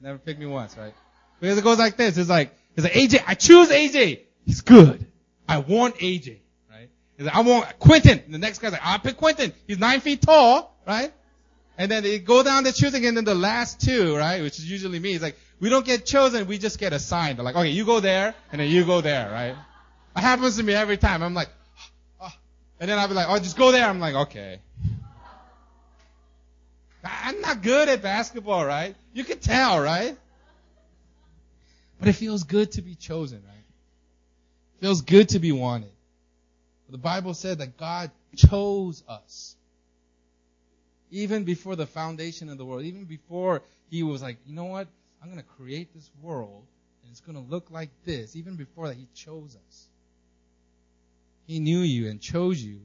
Never 0.01 0.17
picked 0.17 0.39
me 0.39 0.45
once, 0.45 0.75
right? 0.77 0.93
Because 1.39 1.57
it 1.57 1.63
goes 1.63 1.79
like 1.79 1.95
this. 1.95 2.17
It's 2.17 2.29
like, 2.29 2.53
it's 2.75 2.83
like 2.83 2.93
AJ, 2.93 3.23
I 3.25 3.35
choose 3.35 3.69
AJ. 3.69 4.19
He's 4.45 4.61
good. 4.61 5.05
I 5.47 5.59
want 5.59 5.95
AJ, 5.95 6.39
right? 6.69 6.89
It's 7.17 7.25
like, 7.25 7.35
I 7.35 7.41
want 7.41 7.79
Quentin. 7.79 8.21
And 8.25 8.33
the 8.33 8.37
next 8.37 8.59
guy's 8.59 8.73
like, 8.73 8.81
I 8.83 8.97
pick 8.97 9.15
Quentin. 9.15 9.53
He's 9.67 9.79
nine 9.79 10.01
feet 10.01 10.21
tall, 10.21 10.77
right? 10.85 11.13
And 11.77 11.89
then 11.89 12.03
they 12.03 12.19
go 12.19 12.43
down 12.43 12.63
the 12.63 12.71
choosing 12.71 13.05
and 13.05 13.15
then 13.15 13.25
the 13.25 13.35
last 13.35 13.81
two, 13.81 14.15
right? 14.15 14.41
Which 14.41 14.59
is 14.59 14.69
usually 14.69 14.99
me. 14.99 15.13
It's 15.13 15.23
like, 15.23 15.37
we 15.59 15.69
don't 15.69 15.85
get 15.85 16.05
chosen, 16.05 16.47
we 16.47 16.57
just 16.57 16.79
get 16.79 16.93
assigned. 16.93 17.37
They're 17.37 17.45
like, 17.45 17.55
okay, 17.55 17.69
you 17.69 17.85
go 17.85 17.99
there, 17.99 18.33
and 18.51 18.59
then 18.59 18.69
you 18.69 18.85
go 18.85 19.01
there, 19.01 19.29
right? 19.31 19.55
It 20.15 20.21
happens 20.21 20.57
to 20.57 20.63
me 20.63 20.73
every 20.73 20.97
time. 20.97 21.23
I'm 21.23 21.33
like, 21.33 21.49
oh. 22.21 22.31
and 22.79 22.89
then 22.89 22.97
I'll 22.97 23.07
be 23.07 23.13
like, 23.13 23.27
oh, 23.29 23.37
just 23.37 23.57
go 23.57 23.71
there. 23.71 23.87
I'm 23.87 23.99
like, 23.99 24.15
okay. 24.15 24.59
I'm 27.03 27.41
not 27.41 27.61
good 27.61 27.87
at 27.87 28.01
basketball, 28.01 28.65
right? 28.65 28.95
You 29.13 29.23
can 29.23 29.39
tell, 29.39 29.79
right? 29.79 30.17
But 31.99 32.09
it 32.09 32.13
feels 32.13 32.43
good 32.43 32.71
to 32.73 32.81
be 32.81 32.95
chosen, 32.95 33.43
right? 33.45 33.53
It 34.77 34.81
feels 34.81 35.01
good 35.01 35.29
to 35.29 35.39
be 35.39 35.51
wanted. 35.51 35.91
The 36.89 36.97
Bible 36.97 37.33
said 37.33 37.59
that 37.59 37.77
God 37.77 38.11
chose 38.35 39.03
us. 39.07 39.55
Even 41.11 41.43
before 41.43 41.75
the 41.75 41.85
foundation 41.85 42.49
of 42.49 42.57
the 42.57 42.65
world, 42.65 42.83
even 42.83 43.05
before 43.05 43.61
He 43.89 44.03
was 44.03 44.21
like, 44.21 44.37
you 44.45 44.53
know 44.53 44.65
what? 44.65 44.87
I'm 45.21 45.29
going 45.29 45.41
to 45.41 45.49
create 45.57 45.93
this 45.93 46.09
world 46.21 46.63
and 47.03 47.11
it's 47.11 47.21
going 47.21 47.35
to 47.35 47.51
look 47.51 47.71
like 47.71 47.89
this. 48.05 48.35
Even 48.35 48.55
before 48.55 48.87
that, 48.87 48.97
He 48.97 49.07
chose 49.13 49.57
us. 49.67 49.87
He 51.47 51.59
knew 51.59 51.79
you 51.79 52.09
and 52.09 52.19
chose 52.19 52.61
you. 52.61 52.81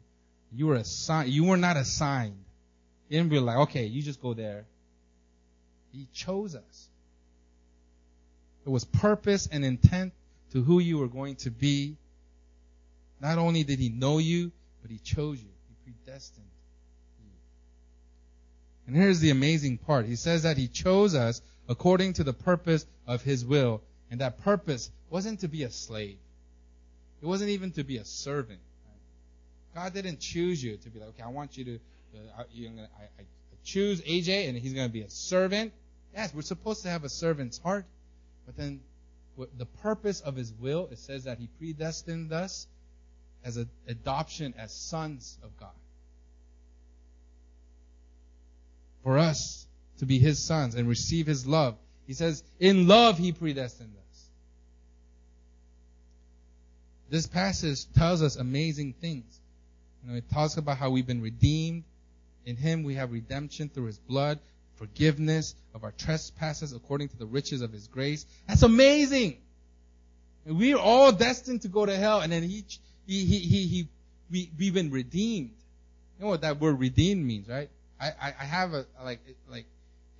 You 0.52 0.66
were 0.66 0.76
assigned. 0.76 1.30
You 1.30 1.44
were 1.44 1.56
not 1.56 1.76
assigned. 1.76 2.44
He 3.08 3.16
didn't 3.16 3.30
be 3.30 3.38
like, 3.38 3.56
okay, 3.58 3.86
you 3.86 4.02
just 4.02 4.20
go 4.20 4.34
there. 4.34 4.66
He 5.92 6.06
chose 6.12 6.54
us. 6.54 6.88
There 8.64 8.72
was 8.72 8.84
purpose 8.84 9.48
and 9.50 9.64
intent 9.64 10.12
to 10.52 10.62
who 10.62 10.78
you 10.78 10.98
were 10.98 11.08
going 11.08 11.36
to 11.36 11.50
be. 11.50 11.96
Not 13.20 13.38
only 13.38 13.64
did 13.64 13.78
He 13.78 13.88
know 13.88 14.18
you, 14.18 14.52
but 14.82 14.90
He 14.90 14.98
chose 14.98 15.40
you. 15.40 15.48
He 15.68 15.92
predestined 15.92 16.46
you. 17.20 17.30
And 18.86 18.96
here's 18.96 19.20
the 19.20 19.30
amazing 19.30 19.78
part. 19.78 20.06
He 20.06 20.16
says 20.16 20.42
that 20.42 20.56
He 20.56 20.68
chose 20.68 21.14
us 21.14 21.40
according 21.68 22.14
to 22.14 22.24
the 22.24 22.32
purpose 22.32 22.86
of 23.06 23.22
His 23.22 23.44
will. 23.44 23.82
And 24.10 24.20
that 24.20 24.42
purpose 24.42 24.90
wasn't 25.08 25.40
to 25.40 25.48
be 25.48 25.62
a 25.62 25.70
slave. 25.70 26.18
It 27.22 27.26
wasn't 27.26 27.50
even 27.50 27.72
to 27.72 27.84
be 27.84 27.98
a 27.98 28.04
servant. 28.04 28.60
God 29.74 29.92
didn't 29.94 30.20
choose 30.20 30.62
you 30.62 30.76
to 30.78 30.90
be 30.90 30.98
like, 30.98 31.10
okay, 31.10 31.22
I 31.22 31.28
want 31.28 31.56
you 31.56 31.64
to, 31.64 31.74
uh, 32.38 32.42
gonna, 32.52 32.88
I, 32.98 33.04
I 33.20 33.24
choose 33.64 34.00
AJ 34.02 34.48
and 34.48 34.58
he's 34.58 34.72
going 34.72 34.88
to 34.88 34.92
be 34.92 35.02
a 35.02 35.10
servant. 35.10 35.72
Yes, 36.14 36.34
we're 36.34 36.42
supposed 36.42 36.82
to 36.82 36.88
have 36.88 37.04
a 37.04 37.08
servant's 37.08 37.58
heart. 37.58 37.84
But 38.46 38.56
then 38.56 38.80
the 39.36 39.66
purpose 39.66 40.20
of 40.20 40.34
his 40.34 40.52
will, 40.52 40.88
it 40.90 40.98
says 40.98 41.24
that 41.24 41.38
he 41.38 41.48
predestined 41.58 42.32
us 42.32 42.66
as 43.44 43.56
an 43.56 43.68
adoption 43.86 44.54
as 44.58 44.72
sons 44.72 45.38
of 45.42 45.56
God. 45.58 45.70
For 49.04 49.18
us 49.18 49.66
to 49.98 50.06
be 50.06 50.18
his 50.18 50.44
sons 50.44 50.74
and 50.74 50.88
receive 50.88 51.26
his 51.26 51.46
love. 51.46 51.76
He 52.06 52.12
says, 52.12 52.42
in 52.58 52.88
love 52.88 53.18
he 53.18 53.32
predestined 53.32 53.94
us. 53.96 54.09
This 57.10 57.26
passage 57.26 57.92
tells 57.92 58.22
us 58.22 58.36
amazing 58.36 58.94
things. 59.00 59.40
You 60.02 60.12
know, 60.12 60.16
it 60.18 60.30
talks 60.30 60.56
about 60.56 60.78
how 60.78 60.90
we've 60.90 61.06
been 61.06 61.20
redeemed. 61.20 61.82
In 62.46 62.56
him 62.56 62.84
we 62.84 62.94
have 62.94 63.12
redemption 63.12 63.68
through 63.68 63.86
his 63.86 63.98
blood, 63.98 64.38
forgiveness 64.76 65.54
of 65.74 65.82
our 65.84 65.90
trespasses 65.92 66.72
according 66.72 67.08
to 67.08 67.16
the 67.18 67.26
riches 67.26 67.62
of 67.62 67.72
his 67.72 67.88
grace. 67.88 68.24
That's 68.46 68.62
amazing. 68.62 69.38
And 70.46 70.56
we're 70.56 70.78
all 70.78 71.12
destined 71.12 71.62
to 71.62 71.68
go 71.68 71.84
to 71.84 71.94
hell, 71.94 72.20
and 72.20 72.32
then 72.32 72.44
he, 72.44 72.64
he, 73.06 73.24
he, 73.24 73.38
he, 73.40 73.66
he 73.66 73.88
we, 74.30 74.50
we've 74.58 74.72
been 74.72 74.90
redeemed. 74.90 75.50
You 76.18 76.24
know 76.24 76.30
what 76.30 76.42
that 76.42 76.60
word 76.60 76.78
redeemed 76.78 77.24
means, 77.24 77.48
right? 77.48 77.68
I, 78.00 78.06
I, 78.08 78.34
I 78.40 78.44
have 78.44 78.72
a, 78.72 78.86
like, 79.04 79.18
like, 79.50 79.66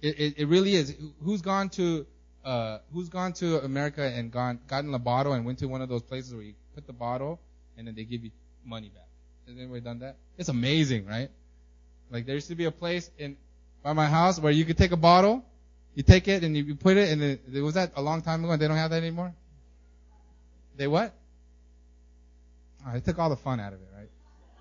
it, 0.03 0.35
it, 0.39 0.49
really 0.49 0.75
is. 0.75 0.95
Who's 1.23 1.43
gone 1.43 1.69
to, 1.71 2.07
uh, 2.45 2.79
who's 2.93 3.09
gone 3.09 3.33
to 3.35 3.63
America 3.63 4.03
and 4.03 4.31
gone, 4.31 4.59
gotten 4.67 4.93
a 4.95 4.99
bottle 4.99 5.35
and 5.35 5.45
went 5.45 5.59
to 5.61 5.67
one 5.67 5.83
of 5.83 5.89
those 5.89 6.03
places 6.03 6.35
where 6.35 6.43
you 6.43 6.55
put 6.81 6.87
the 6.87 6.99
bottle 6.99 7.39
and 7.77 7.87
then 7.87 7.95
they 7.95 8.05
give 8.05 8.25
you 8.25 8.31
money 8.65 8.89
back? 8.89 9.09
Has 9.47 9.57
anybody 9.57 9.81
done 9.81 9.99
that? 10.01 10.17
It's 10.39 10.49
amazing, 10.49 11.07
right? 11.07 11.31
Like 12.11 12.27
there 12.27 12.35
used 12.35 12.49
to 12.49 12.55
be 12.55 12.65
a 12.65 12.71
place 12.71 13.11
in 13.19 13.37
by 13.83 13.93
my 13.93 14.07
house 14.07 14.39
where 14.41 14.53
you 14.53 14.65
could 14.65 14.77
take 14.79 14.93
a 14.93 14.97
bottle, 14.97 15.45
you 15.95 16.03
take 16.03 16.29
it 16.29 16.45
and 16.45 16.57
you 16.57 16.75
put 16.75 16.97
it, 16.97 17.11
and 17.11 17.23
it, 17.23 17.63
was 17.63 17.75
that 17.75 17.93
a 17.97 18.03
long 18.03 18.23
time 18.23 18.45
ago, 18.45 18.53
and 18.53 18.61
they 18.61 18.69
don't 18.69 18.77
have 18.77 18.91
that 18.91 18.99
anymore. 18.99 19.33
They 20.77 20.87
what? 20.87 21.15
Oh, 22.87 22.93
they 22.93 23.01
took 23.01 23.19
all 23.19 23.31
the 23.31 23.37
fun 23.37 23.61
out 23.61 23.73
of 23.73 23.81
it, 23.81 23.89
right? 23.97 24.09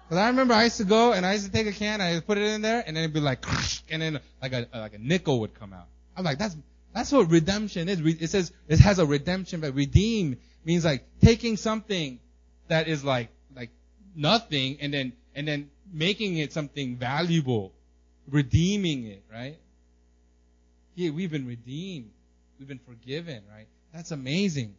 Because 0.07 0.17
I 0.17 0.27
remember 0.27 0.53
I 0.53 0.65
used 0.65 0.77
to 0.77 0.83
go 0.83 1.13
and 1.13 1.25
I 1.25 1.33
used 1.33 1.45
to 1.45 1.51
take 1.51 1.67
a 1.67 1.71
can, 1.71 2.01
I 2.01 2.19
put 2.19 2.37
it 2.37 2.43
in 2.43 2.61
there, 2.61 2.83
and 2.85 2.95
then 2.95 3.03
it'd 3.03 3.13
be 3.13 3.19
like, 3.19 3.45
and 3.89 4.01
then 4.01 4.19
like 4.41 4.53
a 4.53 4.67
like 4.73 4.93
a 4.93 4.99
nickel 4.99 5.39
would 5.41 5.53
come 5.59 5.73
out. 5.73 5.87
I'm 6.17 6.23
like, 6.23 6.37
that's 6.37 6.55
that's 6.93 7.11
what 7.11 7.29
redemption 7.29 7.87
is. 7.87 7.99
It 7.99 8.29
says 8.29 8.51
it 8.67 8.79
has 8.79 8.99
a 8.99 9.05
redemption, 9.05 9.61
but 9.61 9.75
redeem 9.75 10.37
means 10.65 10.85
like 10.85 11.05
taking 11.21 11.57
something 11.57 12.19
that 12.67 12.87
is 12.87 13.03
like 13.03 13.29
like 13.55 13.69
nothing 14.15 14.77
and 14.81 14.93
then 14.93 15.13
and 15.35 15.47
then 15.47 15.69
making 15.91 16.37
it 16.37 16.51
something 16.51 16.97
valuable, 16.97 17.73
redeeming 18.27 19.05
it, 19.05 19.23
right? 19.31 19.57
Yeah, 20.95 21.11
we've 21.11 21.31
been 21.31 21.47
redeemed. 21.47 22.11
We've 22.57 22.67
been 22.67 22.79
forgiven, 22.79 23.43
right? 23.49 23.67
That's 23.93 24.11
amazing. 24.11 24.75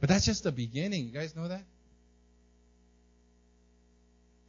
But 0.00 0.08
that's 0.08 0.26
just 0.26 0.44
the 0.44 0.52
beginning. 0.52 1.06
You 1.06 1.12
guys 1.12 1.34
know 1.34 1.48
that? 1.48 1.62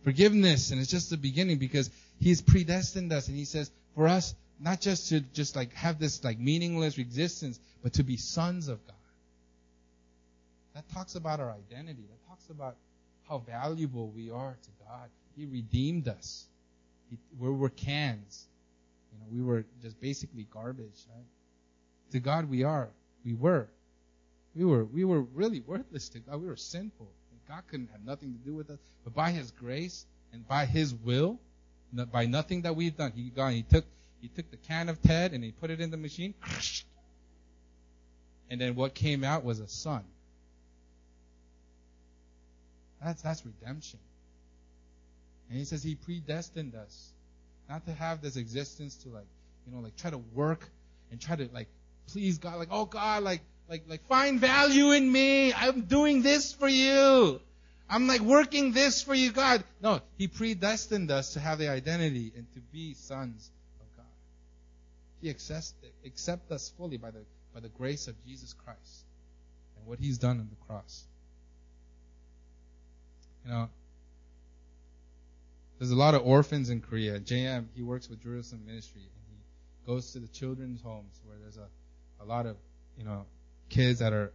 Forgiveness, 0.03 0.71
and 0.71 0.81
it's 0.81 0.91
just 0.91 1.09
the 1.09 1.17
beginning 1.17 1.57
because 1.57 1.89
He's 2.19 2.41
predestined 2.41 3.11
us 3.13 3.27
and 3.27 3.37
He 3.37 3.45
says 3.45 3.71
for 3.95 4.07
us 4.07 4.35
not 4.59 4.81
just 4.81 5.09
to 5.09 5.19
just 5.19 5.55
like 5.55 5.73
have 5.73 5.99
this 5.99 6.23
like 6.23 6.39
meaningless 6.39 6.97
existence, 6.97 7.59
but 7.83 7.93
to 7.93 8.03
be 8.03 8.17
sons 8.17 8.67
of 8.67 8.85
God. 8.85 8.95
That 10.73 10.89
talks 10.89 11.15
about 11.15 11.39
our 11.39 11.51
identity. 11.51 12.03
That 12.09 12.27
talks 12.27 12.49
about 12.49 12.75
how 13.27 13.39
valuable 13.39 14.11
we 14.15 14.29
are 14.29 14.57
to 14.61 14.69
God. 14.85 15.09
He 15.37 15.45
redeemed 15.45 16.07
us. 16.07 16.45
He, 17.09 17.17
we 17.39 17.49
were 17.49 17.69
cans. 17.69 18.45
You 19.11 19.19
know, 19.19 19.25
we 19.31 19.41
were 19.41 19.65
just 19.81 19.99
basically 20.01 20.47
garbage. 20.53 21.05
Right? 21.13 21.25
To 22.11 22.19
God, 22.19 22.49
we 22.49 22.63
are. 22.63 22.89
We 23.25 23.33
were. 23.33 23.67
We 24.55 24.65
were. 24.65 24.85
We 24.85 25.05
were 25.05 25.21
really 25.21 25.61
worthless 25.61 26.09
to 26.09 26.19
God. 26.19 26.41
We 26.41 26.47
were 26.47 26.55
sinful. 26.55 27.07
God 27.47 27.63
couldn't 27.69 27.89
have 27.91 28.03
nothing 28.03 28.33
to 28.33 28.39
do 28.39 28.55
with 28.55 28.69
us. 28.69 28.79
But 29.03 29.13
by 29.13 29.31
His 29.31 29.51
grace 29.51 30.05
and 30.33 30.47
by 30.47 30.65
His 30.65 30.93
will, 30.93 31.39
by 32.11 32.25
nothing 32.25 32.63
that 32.63 32.75
we've 32.75 32.95
done, 32.95 33.11
He 33.15 33.29
gone. 33.29 33.53
He 33.53 33.63
took. 33.63 33.85
He 34.25 34.29
took 34.35 34.49
the 34.49 34.57
can 34.57 34.89
of 34.89 35.01
Ted 35.03 35.33
and 35.33 35.43
He 35.43 35.51
put 35.51 35.69
it 35.69 35.79
in 35.79 35.91
the 35.91 35.97
machine. 35.97 36.33
And 38.49 38.59
then 38.59 38.75
what 38.75 38.95
came 38.95 39.23
out 39.23 39.43
was 39.43 39.59
a 39.59 39.67
son. 39.67 40.03
That's 43.03 43.21
that's 43.21 43.45
redemption. 43.45 43.99
And 45.49 45.59
he 45.59 45.65
says 45.65 45.83
he 45.83 45.93
predestined 45.93 46.73
us 46.73 47.11
not 47.69 47.85
to 47.85 47.93
have 47.93 48.21
this 48.21 48.35
existence 48.35 48.95
to 49.03 49.09
like, 49.09 49.27
you 49.67 49.75
know, 49.75 49.81
like 49.81 49.95
try 49.95 50.09
to 50.09 50.21
work 50.33 50.67
and 51.11 51.21
try 51.21 51.35
to 51.35 51.47
like 51.53 51.67
please 52.11 52.39
God, 52.39 52.57
like, 52.57 52.69
oh 52.71 52.85
God, 52.85 53.21
like, 53.21 53.41
like, 53.69 53.83
like 53.87 54.03
find 54.07 54.39
value 54.39 54.91
in 54.91 55.11
me. 55.11 55.53
I'm 55.53 55.81
doing 55.81 56.23
this 56.23 56.51
for 56.51 56.67
you. 56.67 57.39
I'm 57.87 58.07
like 58.07 58.21
working 58.21 58.71
this 58.71 59.03
for 59.03 59.13
you, 59.13 59.31
God. 59.31 59.63
No, 59.81 60.01
he 60.17 60.27
predestined 60.27 61.11
us 61.11 61.33
to 61.33 61.39
have 61.39 61.59
the 61.59 61.69
identity 61.69 62.31
and 62.35 62.51
to 62.53 62.59
be 62.59 62.95
sons. 62.95 63.51
He 65.21 65.29
accepts, 65.29 65.73
accept 66.05 66.51
us 66.51 66.71
fully 66.77 66.97
by 66.97 67.11
the, 67.11 67.21
by 67.53 67.59
the 67.59 67.69
grace 67.69 68.07
of 68.07 68.15
Jesus 68.25 68.53
Christ 68.53 69.05
and 69.77 69.85
what 69.87 69.99
he's 69.99 70.17
done 70.17 70.39
on 70.39 70.49
the 70.49 70.65
cross. 70.67 71.03
You 73.45 73.51
know, 73.51 73.69
there's 75.79 75.91
a 75.91 75.95
lot 75.95 76.15
of 76.15 76.25
orphans 76.25 76.69
in 76.69 76.81
Korea. 76.81 77.19
JM, 77.19 77.65
he 77.75 77.81
works 77.81 78.09
with 78.09 78.21
Jerusalem 78.21 78.65
Ministry, 78.65 79.01
and 79.01 79.09
he 79.29 79.91
goes 79.91 80.13
to 80.13 80.19
the 80.19 80.27
children's 80.27 80.81
homes 80.81 81.19
where 81.25 81.37
there's 81.37 81.57
a, 81.57 81.67
a 82.23 82.25
lot 82.25 82.45
of, 82.45 82.55
you 82.97 83.03
know, 83.03 83.25
kids 83.69 83.99
that 83.99 84.13
are 84.13 84.31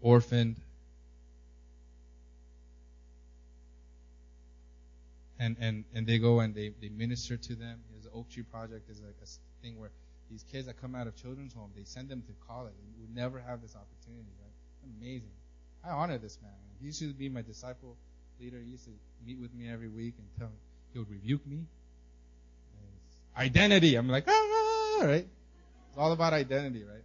orphaned. 0.00 0.56
And, 5.38 5.56
and, 5.58 5.84
and 5.94 6.06
they 6.06 6.18
go 6.18 6.40
and 6.40 6.54
they, 6.54 6.72
they 6.82 6.90
minister 6.90 7.36
to 7.38 7.54
them. 7.54 7.80
There's 7.92 8.04
an 8.04 8.12
Oak 8.14 8.28
Tree 8.28 8.42
Project 8.42 8.90
is 8.90 9.00
like 9.00 9.14
a 9.22 9.62
thing 9.62 9.78
where 9.78 9.90
these 10.30 10.44
kids 10.50 10.66
that 10.66 10.80
come 10.80 10.94
out 10.94 11.06
of 11.06 11.16
children's 11.16 11.52
homes, 11.52 11.74
they 11.76 11.84
send 11.84 12.08
them 12.08 12.22
to 12.22 12.32
college. 12.46 12.74
And 12.78 12.94
We 12.96 13.06
would 13.06 13.16
never 13.16 13.40
have 13.40 13.60
this 13.60 13.74
opportunity, 13.74 14.30
right? 14.40 14.96
Amazing. 15.00 15.32
I 15.84 15.90
honor 15.90 16.18
this 16.18 16.38
man. 16.42 16.52
He 16.78 16.86
used 16.86 17.00
to 17.00 17.12
be 17.12 17.28
my 17.28 17.42
disciple 17.42 17.96
leader. 18.40 18.58
He 18.58 18.70
used 18.70 18.84
to 18.84 18.92
meet 19.26 19.38
with 19.38 19.52
me 19.54 19.68
every 19.68 19.88
week 19.88 20.14
and 20.18 20.26
tell 20.38 20.48
me, 20.48 20.54
he 20.92 20.98
would 20.98 21.10
rebuke 21.10 21.46
me. 21.46 21.64
Identity. 23.36 23.94
I'm 23.96 24.08
like, 24.08 24.24
ah, 24.28 24.98
right? 25.02 25.26
It's 25.88 25.98
all 25.98 26.12
about 26.12 26.32
identity, 26.32 26.84
right? 26.84 27.02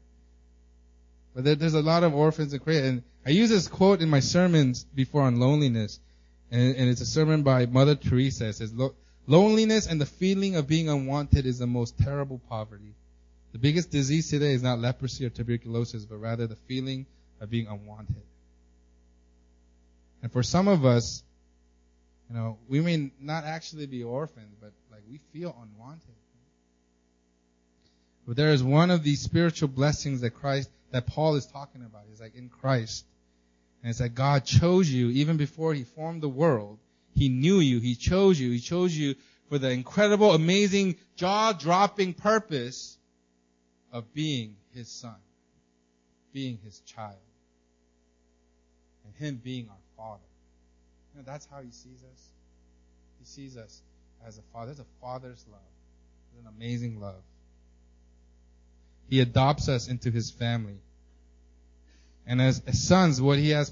But 1.34 1.44
there, 1.44 1.56
there's 1.56 1.74
a 1.74 1.82
lot 1.82 2.04
of 2.04 2.14
orphans 2.14 2.54
in 2.54 2.60
Korea. 2.60 2.86
And 2.86 3.04
I 3.26 3.32
use 3.32 3.50
this 3.50 3.68
quote 3.68 4.02
in 4.02 4.10
my 4.10 4.20
sermons 4.20 4.84
before 4.84 5.24
on 5.24 5.40
loneliness. 5.40 6.00
And, 6.52 6.76
and 6.76 6.90
it's 6.90 7.02
a 7.02 7.06
sermon 7.06 7.44
by 7.44 7.66
Mother 7.66 7.96
Teresa. 7.96 8.48
It 8.48 8.54
says, 8.54 8.74
loneliness 9.28 9.88
and 9.88 10.00
the 10.00 10.06
feeling 10.06 10.56
of 10.56 10.68
being 10.68 10.90
unwanted 10.90 11.46
is 11.46 11.60
the 11.60 11.68
most 11.68 11.98
terrible 11.98 12.40
poverty. 12.50 12.94
The 13.56 13.60
biggest 13.60 13.90
disease 13.90 14.30
today 14.30 14.52
is 14.52 14.62
not 14.62 14.80
leprosy 14.80 15.26
or 15.26 15.30
tuberculosis, 15.30 16.04
but 16.04 16.18
rather 16.18 16.46
the 16.46 16.58
feeling 16.58 17.06
of 17.40 17.50
being 17.50 17.68
unwanted. 17.68 18.22
And 20.22 20.30
for 20.30 20.44
some 20.44 20.68
of 20.68 20.84
us, 20.84 21.24
you 22.30 22.36
know, 22.36 22.58
we 22.68 22.82
may 22.82 23.12
not 23.18 23.46
actually 23.46 23.86
be 23.86 24.04
orphans, 24.04 24.54
but 24.60 24.74
like 24.92 25.04
we 25.10 25.22
feel 25.32 25.56
unwanted. 25.58 26.16
But 28.28 28.36
there 28.36 28.52
is 28.52 28.62
one 28.62 28.92
of 28.92 29.04
these 29.04 29.22
spiritual 29.22 29.70
blessings 29.70 30.20
that 30.20 30.32
Christ, 30.32 30.70
that 30.92 31.08
Paul 31.08 31.36
is 31.36 31.46
talking 31.46 31.82
about. 31.82 32.02
He's 32.10 32.20
like 32.20 32.36
in 32.36 32.50
Christ. 32.50 33.06
And 33.82 33.90
it's 33.90 34.00
that 34.00 34.16
God 34.16 34.44
chose 34.44 34.90
you 34.90 35.12
even 35.12 35.38
before 35.38 35.74
he 35.74 35.86
formed 35.86 36.22
the 36.22 36.28
world. 36.28 36.78
He 37.14 37.30
knew 37.30 37.62
you. 37.62 37.80
He 37.80 37.96
chose 37.96 38.38
you. 38.38 38.52
He 38.52 38.60
chose 38.60 38.94
you 38.94 39.16
for 39.48 39.58
the 39.58 39.70
incredible, 39.70 40.34
amazing, 40.34 40.98
jaw-dropping 41.16 42.16
purpose 42.16 42.98
of 43.96 44.14
being 44.14 44.58
his 44.74 44.90
son, 44.90 45.16
being 46.34 46.60
his 46.66 46.82
child, 46.82 47.16
and 49.06 49.16
him 49.16 49.40
being 49.42 49.70
our 49.70 49.78
father. 49.96 50.28
You 51.14 51.22
know, 51.22 51.26
that's 51.26 51.48
how 51.50 51.62
he 51.62 51.72
sees 51.72 52.04
us. 52.12 52.30
He 53.20 53.26
sees 53.26 53.56
us 53.56 53.82
as 54.28 54.38
a 54.38 54.42
father. 54.52 54.66
There's 54.66 54.80
a 54.80 55.00
father's 55.02 55.46
love. 55.50 55.62
There's 56.34 56.46
an 56.46 56.54
amazing 56.58 57.00
love. 57.00 57.24
He 59.10 59.22
adopts 59.22 59.70
us 59.70 59.88
into 59.88 60.12
His 60.12 60.30
family. 60.30 60.76
And 62.28 62.42
as, 62.42 62.62
as 62.68 62.86
sons, 62.86 63.22
what 63.22 63.40
He 63.40 63.52
has 63.52 63.72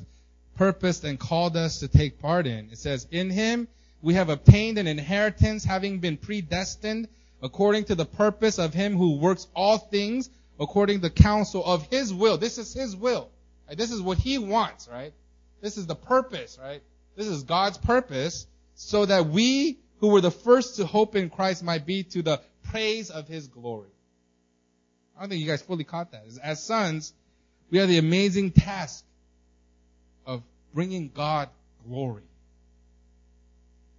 purposed 0.56 1.04
and 1.04 1.20
called 1.20 1.58
us 1.58 1.80
to 1.80 1.90
take 1.90 2.22
part 2.22 2.48
in. 2.48 2.70
It 2.72 2.78
says, 2.78 3.08
in 3.12 3.30
Him 3.30 3.68
we 4.02 4.14
have 4.14 4.30
obtained 4.30 4.78
an 4.78 4.88
inheritance 4.88 5.66
having 5.66 6.00
been 6.00 6.16
predestined 6.16 7.10
according 7.44 7.84
to 7.84 7.96
the 7.96 8.06
purpose 8.06 8.58
of 8.58 8.74
Him 8.74 8.98
who 8.98 9.18
works 9.18 9.46
all 9.54 9.78
things 9.78 10.30
according 10.60 10.98
to 10.98 11.02
the 11.04 11.10
counsel 11.10 11.64
of 11.64 11.86
His 11.91 12.14
will. 12.14 12.38
This 12.38 12.58
is 12.58 12.74
His 12.74 12.96
will. 12.96 13.30
Right? 13.68 13.78
This 13.78 13.91
is 13.91 14.02
what 14.02 14.18
He 14.18 14.38
wants, 14.39 14.88
right? 14.88 15.14
This 15.62 15.78
is 15.78 15.86
the 15.86 15.96
purpose, 15.96 16.58
right? 16.62 16.82
This 17.16 17.28
is 17.28 17.44
God's 17.44 17.78
purpose 17.78 18.48
so 18.76 19.06
that 19.06 19.28
we 19.28 19.78
who 20.00 20.08
were 20.08 20.22
the 20.22 20.32
first 20.32 20.78
to 20.78 20.86
hope 20.86 21.16
in 21.16 21.30
Christ 21.30 21.64
might 21.64 21.86
be 21.86 22.04
to 22.04 22.22
the 22.22 22.41
praise 22.64 23.10
of 23.10 23.28
His 23.28 23.48
glory. 23.48 23.89
I 25.16 25.22
don't 25.22 25.30
think 25.30 25.41
you 25.41 25.48
guys 25.48 25.62
fully 25.62 25.84
caught 25.84 26.12
that. 26.12 26.24
As 26.41 26.64
sons, 26.64 27.14
we 27.70 27.78
have 27.78 27.89
the 27.89 27.98
amazing 27.98 28.52
task 28.52 29.04
of 30.26 30.41
bringing 30.74 31.10
God 31.14 31.50
glory. 31.88 32.24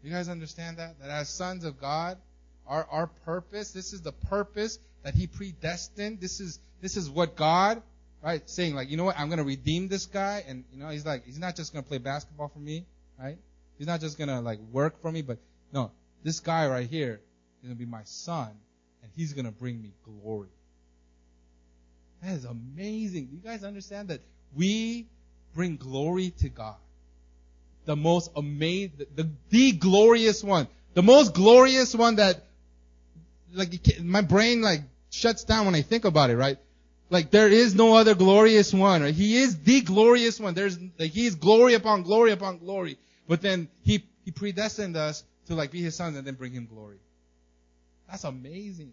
You 0.03 0.11
guys 0.11 0.28
understand 0.28 0.78
that? 0.78 0.99
That 1.01 1.11
as 1.11 1.28
sons 1.28 1.64
of 1.64 1.80
God, 1.80 2.18
our, 2.66 2.86
our 2.90 3.06
purpose, 3.06 3.72
this 3.72 3.92
is 3.92 4.02
the 4.02 4.12
purpose 4.12 4.78
that 5.02 5.14
He 5.14 5.26
predestined. 5.26 6.20
This 6.20 6.40
is, 6.40 6.58
this 6.80 6.96
is 6.96 7.10
what 7.10 7.36
God, 7.36 7.82
right, 8.22 8.48
saying 8.48 8.74
like, 8.74 8.90
you 8.90 8.96
know 8.96 9.04
what, 9.04 9.18
I'm 9.18 9.28
gonna 9.28 9.44
redeem 9.44 9.88
this 9.88 10.06
guy, 10.06 10.44
and 10.46 10.64
you 10.72 10.78
know, 10.78 10.88
He's 10.88 11.06
like, 11.06 11.24
He's 11.26 11.38
not 11.38 11.56
just 11.56 11.72
gonna 11.72 11.82
play 11.82 11.98
basketball 11.98 12.48
for 12.48 12.58
me, 12.58 12.86
right? 13.18 13.38
He's 13.78 13.86
not 13.86 14.00
just 14.00 14.18
gonna 14.18 14.40
like 14.40 14.58
work 14.72 15.00
for 15.00 15.10
me, 15.10 15.22
but 15.22 15.38
no, 15.72 15.90
this 16.22 16.40
guy 16.40 16.66
right 16.68 16.88
here 16.88 17.20
is 17.62 17.68
gonna 17.68 17.74
be 17.74 17.86
my 17.86 18.04
son, 18.04 18.50
and 19.02 19.10
he's 19.16 19.32
gonna 19.32 19.52
bring 19.52 19.80
me 19.80 19.92
glory. 20.04 20.48
That 22.22 22.32
is 22.32 22.44
amazing. 22.44 23.26
Do 23.26 23.36
you 23.36 23.42
guys 23.42 23.64
understand 23.64 24.08
that 24.08 24.20
we 24.54 25.06
bring 25.54 25.76
glory 25.76 26.30
to 26.40 26.48
God? 26.48 26.76
The 27.84 27.96
most 27.96 28.30
amazing, 28.34 28.92
the, 28.96 29.22
the, 29.22 29.30
the 29.50 29.72
glorious 29.72 30.42
one. 30.42 30.68
The 30.94 31.02
most 31.02 31.34
glorious 31.34 31.94
one 31.94 32.16
that, 32.16 32.42
like, 33.55 34.00
my 34.02 34.20
brain 34.20 34.61
like 34.62 34.82
shuts 35.11 35.44
down 35.44 35.66
when 35.66 35.74
I 35.74 35.82
think 35.82 36.05
about 36.05 36.30
it, 36.30 36.36
right? 36.36 36.59
Like 37.11 37.30
there 37.30 37.48
is 37.48 37.74
no 37.74 37.94
other 37.94 38.14
glorious 38.14 38.72
one, 38.72 39.02
right? 39.02 39.14
He 39.14 39.36
is 39.36 39.59
the 39.59 39.80
glorious 39.80 40.40
one. 40.40 40.55
There's, 40.55 40.78
like, 40.98 41.12
he 41.12 41.26
is 41.26 41.36
glory 41.36 41.74
upon 41.74 42.02
glory 42.02 42.32
upon 42.32 42.59
glory. 42.59 42.98
But 43.28 43.40
then 43.40 43.68
he, 43.82 44.05
he 44.24 44.30
predestined 44.30 44.96
us 44.96 45.24
to 45.46 45.55
like 45.55 45.70
be 45.70 45.82
his 45.82 45.94
sons 45.94 46.16
and 46.16 46.26
then 46.26 46.34
bring 46.34 46.52
him 46.52 46.66
glory. 46.66 46.98
That's 48.09 48.24
amazing. 48.24 48.92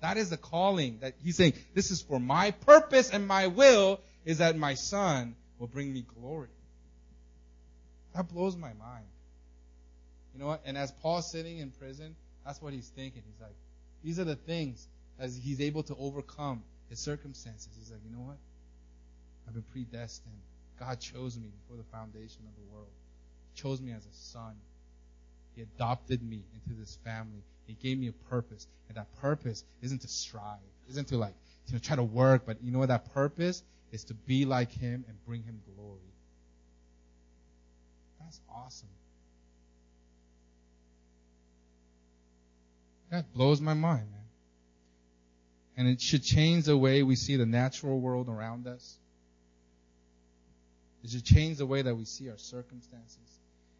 That 0.00 0.16
is 0.16 0.30
the 0.30 0.36
calling 0.36 0.98
that 1.00 1.14
he's 1.22 1.36
saying, 1.36 1.54
this 1.74 1.90
is 1.90 2.02
for 2.02 2.20
my 2.20 2.52
purpose 2.52 3.10
and 3.10 3.26
my 3.26 3.48
will 3.48 4.00
is 4.24 4.38
that 4.38 4.56
my 4.56 4.74
son 4.74 5.34
will 5.58 5.66
bring 5.66 5.92
me 5.92 6.04
glory. 6.20 6.48
That 8.14 8.28
blows 8.28 8.56
my 8.56 8.72
mind. 8.74 9.06
You 10.34 10.40
know 10.40 10.46
what? 10.46 10.62
And 10.64 10.78
as 10.78 10.92
Paul's 10.92 11.30
sitting 11.30 11.58
in 11.58 11.70
prison, 11.70 12.14
that's 12.48 12.62
what 12.62 12.72
he's 12.72 12.88
thinking. 12.88 13.22
He's 13.26 13.40
like, 13.42 13.54
these 14.02 14.18
are 14.18 14.24
the 14.24 14.34
things 14.34 14.88
as 15.18 15.36
he's 15.36 15.60
able 15.60 15.82
to 15.82 15.94
overcome 15.98 16.62
his 16.88 16.98
circumstances. 16.98 17.68
He's 17.78 17.90
like, 17.90 18.00
you 18.08 18.16
know 18.16 18.22
what? 18.22 18.38
I've 19.46 19.52
been 19.52 19.64
predestined. 19.70 20.40
God 20.80 20.98
chose 20.98 21.36
me 21.36 21.48
before 21.60 21.76
the 21.76 21.90
foundation 21.92 22.40
of 22.48 22.54
the 22.56 22.72
world. 22.72 22.88
He 23.52 23.60
chose 23.60 23.82
me 23.82 23.92
as 23.92 24.02
a 24.02 24.14
son. 24.14 24.54
He 25.56 25.60
adopted 25.60 26.22
me 26.22 26.40
into 26.54 26.80
this 26.80 26.96
family. 27.04 27.42
He 27.66 27.74
gave 27.74 27.98
me 27.98 28.08
a 28.08 28.12
purpose. 28.30 28.66
And 28.88 28.96
that 28.96 29.14
purpose 29.20 29.62
isn't 29.82 30.00
to 30.00 30.08
strive, 30.08 30.56
isn't 30.88 31.08
to 31.08 31.18
like, 31.18 31.34
you 31.66 31.74
know, 31.74 31.80
try 31.80 31.96
to 31.96 32.02
work, 32.02 32.44
but 32.46 32.56
you 32.62 32.72
know 32.72 32.78
what 32.78 32.88
that 32.88 33.12
purpose 33.12 33.62
is 33.92 34.04
to 34.04 34.14
be 34.14 34.46
like 34.46 34.72
him 34.72 35.04
and 35.06 35.26
bring 35.26 35.42
him 35.42 35.60
glory. 35.76 35.98
That's 38.20 38.40
awesome. 38.50 38.88
That 43.10 43.32
blows 43.34 43.60
my 43.60 43.74
mind, 43.74 44.10
man. 44.10 44.20
And 45.76 45.88
it 45.88 46.00
should 46.00 46.22
change 46.22 46.64
the 46.64 46.76
way 46.76 47.02
we 47.02 47.16
see 47.16 47.36
the 47.36 47.46
natural 47.46 48.00
world 48.00 48.28
around 48.28 48.66
us. 48.66 48.96
It 51.04 51.10
should 51.10 51.24
change 51.24 51.58
the 51.58 51.66
way 51.66 51.82
that 51.82 51.94
we 51.94 52.04
see 52.04 52.28
our 52.28 52.38
circumstances. 52.38 53.18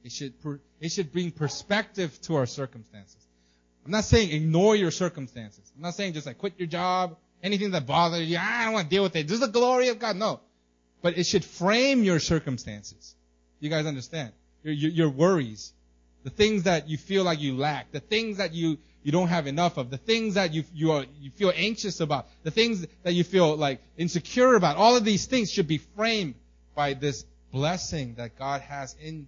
It 0.05 0.13
should, 0.13 0.35
it 0.81 0.91
should 0.91 1.13
bring 1.13 1.33
perspective 1.33 2.19
to 2.23 2.37
our 2.37 2.47
circumstances. 2.47 3.17
I'm 3.85 3.91
not 3.91 4.05
saying 4.05 4.31
ignore 4.31 4.77
your 4.77 4.91
circumstances. 4.91 5.73
I'm 5.77 5.83
not 5.83 5.95
saying 5.95 6.13
just 6.13 6.27
like 6.27 6.39
quit 6.39 6.55
your 6.59 6.69
job, 6.69 7.17
anything 7.43 7.73
that 7.73 7.87
bothers 7.87 8.29
you, 8.29 8.37
ah, 8.39 8.61
I 8.61 8.65
don't 8.65 8.75
want 8.75 8.87
to 8.87 8.91
deal 8.91 9.03
with 9.03 9.17
it. 9.17 9.27
This 9.27 9.35
is 9.35 9.41
the 9.41 9.49
glory 9.49 9.89
of 9.89 9.99
God. 9.99 10.17
No. 10.17 10.41
But 11.03 11.19
it 11.19 11.25
should 11.25 11.45
frame 11.45 12.05
your 12.05 12.21
circumstances. 12.21 13.15
You 13.61 13.71
guys 13.71 13.87
understand? 13.87 14.33
Your, 14.63 14.75
your, 14.75 14.91
your 14.91 15.11
worries, 15.11 15.73
the 16.29 16.35
things 16.35 16.65
that 16.65 16.91
you 16.91 16.99
feel 16.99 17.25
like 17.25 17.41
you 17.41 17.57
lack, 17.57 17.91
the 17.91 18.01
things 18.01 18.37
that 18.37 18.53
you, 18.53 18.77
you 19.03 19.11
don't 19.11 19.29
have 19.29 19.47
enough 19.47 19.79
of, 19.79 19.89
the 19.89 19.97
things 19.97 20.35
that 20.35 20.53
you, 20.53 20.63
you, 20.75 20.93
are, 20.93 21.07
you 21.19 21.31
feel 21.31 21.51
anxious 21.57 22.01
about, 22.01 22.27
the 22.43 22.51
things 22.51 22.87
that 23.03 23.15
you 23.15 23.25
feel 23.25 23.57
like 23.57 23.81
insecure 23.97 24.55
about, 24.55 24.77
all 24.77 24.95
of 24.95 25.07
these 25.07 25.25
things 25.25 25.51
should 25.51 25.67
be 25.67 25.79
framed 25.79 26.35
by 26.75 26.93
this 26.93 27.25
blessing 27.51 28.17
that 28.17 28.39
God 28.39 28.61
has 28.61 28.95
in 29.01 29.27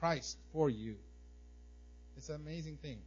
Christ 0.00 0.36
for 0.52 0.68
you. 0.68 0.96
It's 2.16 2.28
an 2.28 2.34
amazing 2.34 2.76
thing. 2.82 2.98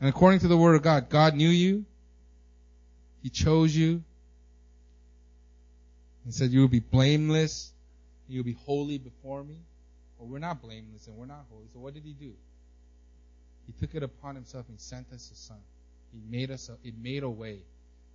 And 0.00 0.10
according 0.10 0.40
to 0.40 0.48
the 0.48 0.56
Word 0.58 0.74
of 0.76 0.82
God, 0.82 1.08
God 1.08 1.34
knew 1.34 1.48
you. 1.48 1.86
He 3.22 3.30
chose 3.30 3.74
you. 3.74 4.02
He 6.26 6.32
said 6.32 6.50
you 6.50 6.60
will 6.60 6.68
be 6.68 6.80
blameless. 6.80 7.72
You 8.28 8.40
will 8.40 8.44
be 8.44 8.58
holy 8.66 8.98
before 8.98 9.42
me. 9.42 9.56
Well, 10.18 10.28
we're 10.28 10.38
not 10.38 10.62
blameless 10.62 11.06
and 11.06 11.16
we're 11.16 11.26
not 11.26 11.44
holy. 11.50 11.66
So 11.72 11.78
what 11.78 11.94
did 11.94 12.04
He 12.04 12.12
do? 12.12 12.32
He 13.66 13.72
took 13.72 13.94
it 13.94 14.02
upon 14.02 14.34
Himself 14.34 14.68
and 14.68 14.80
sent 14.80 15.06
us 15.12 15.28
His 15.28 15.38
Son. 15.38 15.58
He 16.12 16.20
made 16.30 16.50
us. 16.50 16.68
A, 16.68 16.76
he 16.82 16.92
made 17.02 17.22
a 17.22 17.30
way 17.30 17.60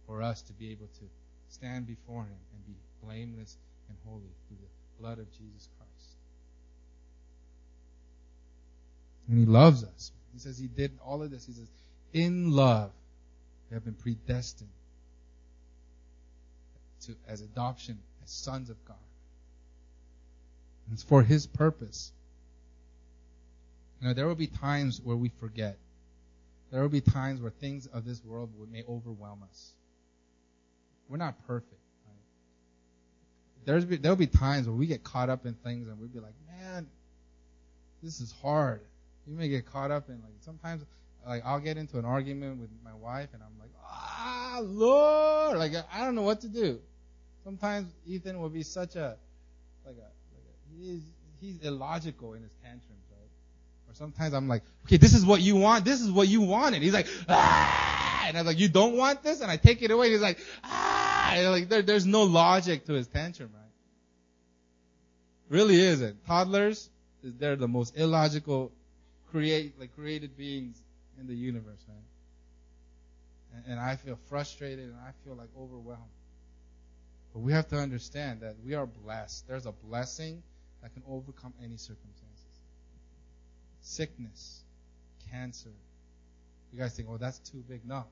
for 0.07 0.21
us 0.21 0.41
to 0.43 0.53
be 0.53 0.71
able 0.71 0.87
to 0.87 1.05
stand 1.49 1.87
before 1.87 2.23
Him 2.23 2.39
and 2.53 2.65
be 2.65 2.73
blameless 3.03 3.57
and 3.89 3.97
holy 4.05 4.31
through 4.47 4.57
the 4.61 5.01
blood 5.01 5.19
of 5.19 5.31
Jesus 5.31 5.67
Christ. 5.77 6.15
And 9.27 9.39
He 9.39 9.45
loves 9.45 9.83
us. 9.83 10.11
He 10.33 10.39
says 10.39 10.57
He 10.57 10.67
did 10.67 10.91
all 11.05 11.21
of 11.21 11.29
this. 11.29 11.45
He 11.45 11.53
says, 11.53 11.67
in 12.13 12.51
love, 12.51 12.91
we 13.69 13.75
have 13.75 13.85
been 13.85 13.93
predestined 13.93 14.69
to 17.05 17.15
as 17.27 17.41
adoption, 17.41 17.97
as 18.23 18.29
sons 18.29 18.69
of 18.69 18.83
God. 18.85 18.97
It's 20.91 21.03
for 21.03 21.23
His 21.23 21.47
purpose. 21.47 22.11
You 24.01 24.07
know, 24.07 24.13
there 24.13 24.27
will 24.27 24.35
be 24.35 24.47
times 24.47 24.99
where 25.01 25.15
we 25.15 25.29
forget. 25.39 25.77
There 26.71 26.81
will 26.81 26.89
be 26.89 27.01
times 27.01 27.41
where 27.41 27.51
things 27.51 27.87
of 27.87 28.05
this 28.05 28.23
world 28.23 28.49
may 28.71 28.83
overwhelm 28.87 29.43
us. 29.43 29.71
We're 31.07 31.17
not 31.17 31.35
perfect. 31.45 31.81
Right? 32.07 32.15
There's 33.65 33.85
be, 33.85 33.97
there'll 33.97 34.15
be 34.15 34.27
times 34.27 34.67
where 34.67 34.75
we 34.75 34.87
get 34.87 35.03
caught 35.03 35.29
up 35.29 35.45
in 35.45 35.53
things 35.53 35.87
and 35.87 35.99
we'll 35.99 36.07
be 36.07 36.19
like, 36.19 36.33
man, 36.47 36.87
this 38.01 38.21
is 38.21 38.33
hard. 38.41 38.81
You 39.27 39.35
may 39.35 39.49
get 39.49 39.65
caught 39.65 39.91
up 39.91 40.09
in 40.09 40.15
like 40.15 40.33
sometimes 40.39 40.83
like 41.27 41.43
I'll 41.45 41.59
get 41.59 41.77
into 41.77 41.99
an 41.99 42.05
argument 42.05 42.59
with 42.59 42.69
my 42.83 42.93
wife 42.93 43.29
and 43.33 43.43
I'm 43.43 43.59
like, 43.59 43.69
ah, 43.85 44.59
Lord, 44.63 45.57
like 45.57 45.73
I 45.93 46.05
don't 46.05 46.15
know 46.15 46.23
what 46.23 46.41
to 46.41 46.47
do. 46.47 46.79
Sometimes 47.43 47.91
Ethan 48.07 48.39
will 48.39 48.49
be 48.49 48.63
such 48.63 48.95
a, 48.95 49.17
like 49.85 49.95
a 49.97 50.20
he's 50.79 51.01
he's 51.39 51.57
illogical 51.61 52.33
in 52.33 52.43
his 52.43 52.51
tantrums, 52.63 53.05
right? 53.11 53.91
Or 53.91 53.95
sometimes 53.95 54.33
I'm 54.33 54.47
like, 54.47 54.63
okay, 54.85 54.97
this 54.97 55.13
is 55.13 55.25
what 55.25 55.41
you 55.41 55.55
want, 55.55 55.85
this 55.85 56.01
is 56.01 56.11
what 56.11 56.27
you 56.27 56.41
wanted. 56.41 56.81
He's 56.81 56.93
like, 56.93 57.07
ah, 57.27 58.25
and 58.27 58.37
I'm 58.37 58.45
like, 58.45 58.59
you 58.59 58.69
don't 58.69 58.95
want 58.95 59.23
this, 59.23 59.41
and 59.41 59.49
I 59.49 59.57
take 59.57 59.81
it 59.81 59.91
away. 59.91 60.11
He's 60.11 60.21
like, 60.21 60.39
ah, 60.63 61.33
and 61.33 61.51
like 61.51 61.69
there, 61.69 61.81
there's 61.81 62.05
no 62.05 62.23
logic 62.23 62.85
to 62.85 62.93
his 62.93 63.07
tantrum, 63.07 63.49
right? 63.53 63.61
Really 65.49 65.81
isn't. 65.81 66.25
Toddlers, 66.25 66.89
is 67.23 67.33
they're 67.35 67.55
the 67.55 67.67
most 67.67 67.97
illogical 67.97 68.71
create 69.31 69.79
like 69.79 69.95
created 69.95 70.37
beings 70.37 70.81
in 71.19 71.27
the 71.27 71.35
universe. 71.35 71.85
And, 73.53 73.63
and 73.67 73.79
I 73.79 73.95
feel 73.95 74.17
frustrated 74.29 74.85
and 74.85 74.95
I 74.95 75.11
feel 75.25 75.35
like 75.35 75.49
overwhelmed. 75.59 76.01
But 77.33 77.39
we 77.39 77.53
have 77.53 77.67
to 77.69 77.77
understand 77.77 78.41
that 78.41 78.55
we 78.65 78.75
are 78.75 78.85
blessed. 78.85 79.47
There's 79.47 79.65
a 79.65 79.71
blessing 79.71 80.43
that 80.81 80.93
can 80.93 81.03
overcome 81.07 81.53
any 81.63 81.77
circumstances. 81.77 82.45
Sickness, 83.81 84.61
cancer. 85.29 85.71
You 86.73 86.79
guys 86.79 86.95
think, 86.95 87.07
oh, 87.11 87.17
that's 87.17 87.39
too 87.39 87.63
big. 87.67 87.81
No. 87.85 88.05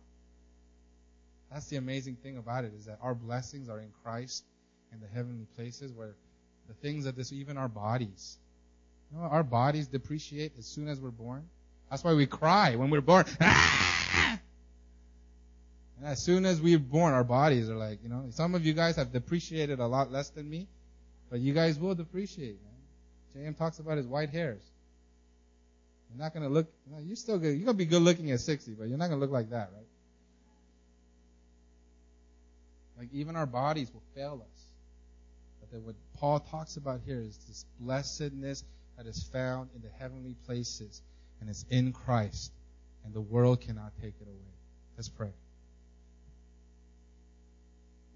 That's 1.51 1.67
the 1.67 1.77
amazing 1.77 2.17
thing 2.17 2.37
about 2.37 2.65
it 2.65 2.73
is 2.77 2.85
that 2.85 2.99
our 3.01 3.15
blessings 3.15 3.69
are 3.69 3.79
in 3.79 3.91
Christ 4.03 4.43
in 4.93 4.99
the 4.99 5.07
heavenly 5.07 5.47
places 5.55 5.91
where 5.91 6.15
the 6.67 6.73
things 6.75 7.05
of 7.05 7.15
this, 7.15 7.31
even 7.33 7.57
our 7.57 7.67
bodies, 7.67 8.37
you 9.11 9.17
know, 9.17 9.23
our 9.23 9.43
bodies 9.43 9.87
depreciate 9.87 10.53
as 10.59 10.65
soon 10.65 10.87
as 10.87 10.99
we're 10.99 11.09
born. 11.09 11.47
That's 11.89 12.03
why 12.03 12.13
we 12.13 12.27
cry 12.27 12.75
when 12.75 12.91
we're 12.91 13.01
born. 13.01 13.25
And 15.99 16.07
as 16.07 16.23
soon 16.23 16.45
as 16.45 16.61
we're 16.61 16.79
born, 16.79 17.13
our 17.13 17.25
bodies 17.25 17.69
are 17.69 17.75
like, 17.75 18.01
you 18.01 18.09
know, 18.09 18.25
some 18.29 18.55
of 18.55 18.65
you 18.65 18.73
guys 18.73 18.95
have 18.95 19.11
depreciated 19.11 19.79
a 19.79 19.87
lot 19.87 20.11
less 20.11 20.29
than 20.29 20.49
me, 20.49 20.67
but 21.29 21.39
you 21.39 21.53
guys 21.53 21.79
will 21.79 21.95
depreciate, 21.95 22.57
man. 22.63 23.45
JM 23.45 23.57
talks 23.57 23.79
about 23.79 23.97
his 23.97 24.07
white 24.07 24.29
hairs. 24.29 24.61
You're 26.09 26.23
not 26.23 26.33
gonna 26.33 26.49
look, 26.49 26.67
you're 27.03 27.15
still 27.15 27.37
good. 27.37 27.55
You're 27.55 27.65
gonna 27.65 27.77
be 27.77 27.85
good 27.85 28.01
looking 28.01 28.31
at 28.31 28.39
60, 28.39 28.73
but 28.73 28.87
you're 28.87 28.97
not 28.97 29.09
gonna 29.09 29.21
look 29.21 29.31
like 29.31 29.51
that, 29.51 29.69
right? 29.75 29.85
Like 32.97 33.09
even 33.13 33.35
our 33.35 33.45
bodies 33.45 33.91
will 33.93 34.03
fail 34.15 34.43
us. 34.43 34.63
But 35.61 35.71
that 35.71 35.81
what 35.81 35.95
Paul 36.17 36.39
talks 36.39 36.77
about 36.77 37.01
here 37.05 37.21
is 37.21 37.37
this 37.47 37.65
blessedness 37.79 38.63
that 38.97 39.05
is 39.05 39.23
found 39.31 39.69
in 39.75 39.81
the 39.81 39.89
heavenly 39.99 40.35
places 40.45 41.01
and 41.39 41.49
it's 41.49 41.65
in 41.69 41.93
Christ 41.93 42.51
and 43.05 43.13
the 43.13 43.21
world 43.21 43.61
cannot 43.61 43.93
take 44.01 44.15
it 44.19 44.27
away. 44.27 44.53
Let's 44.97 45.09
pray. 45.09 45.31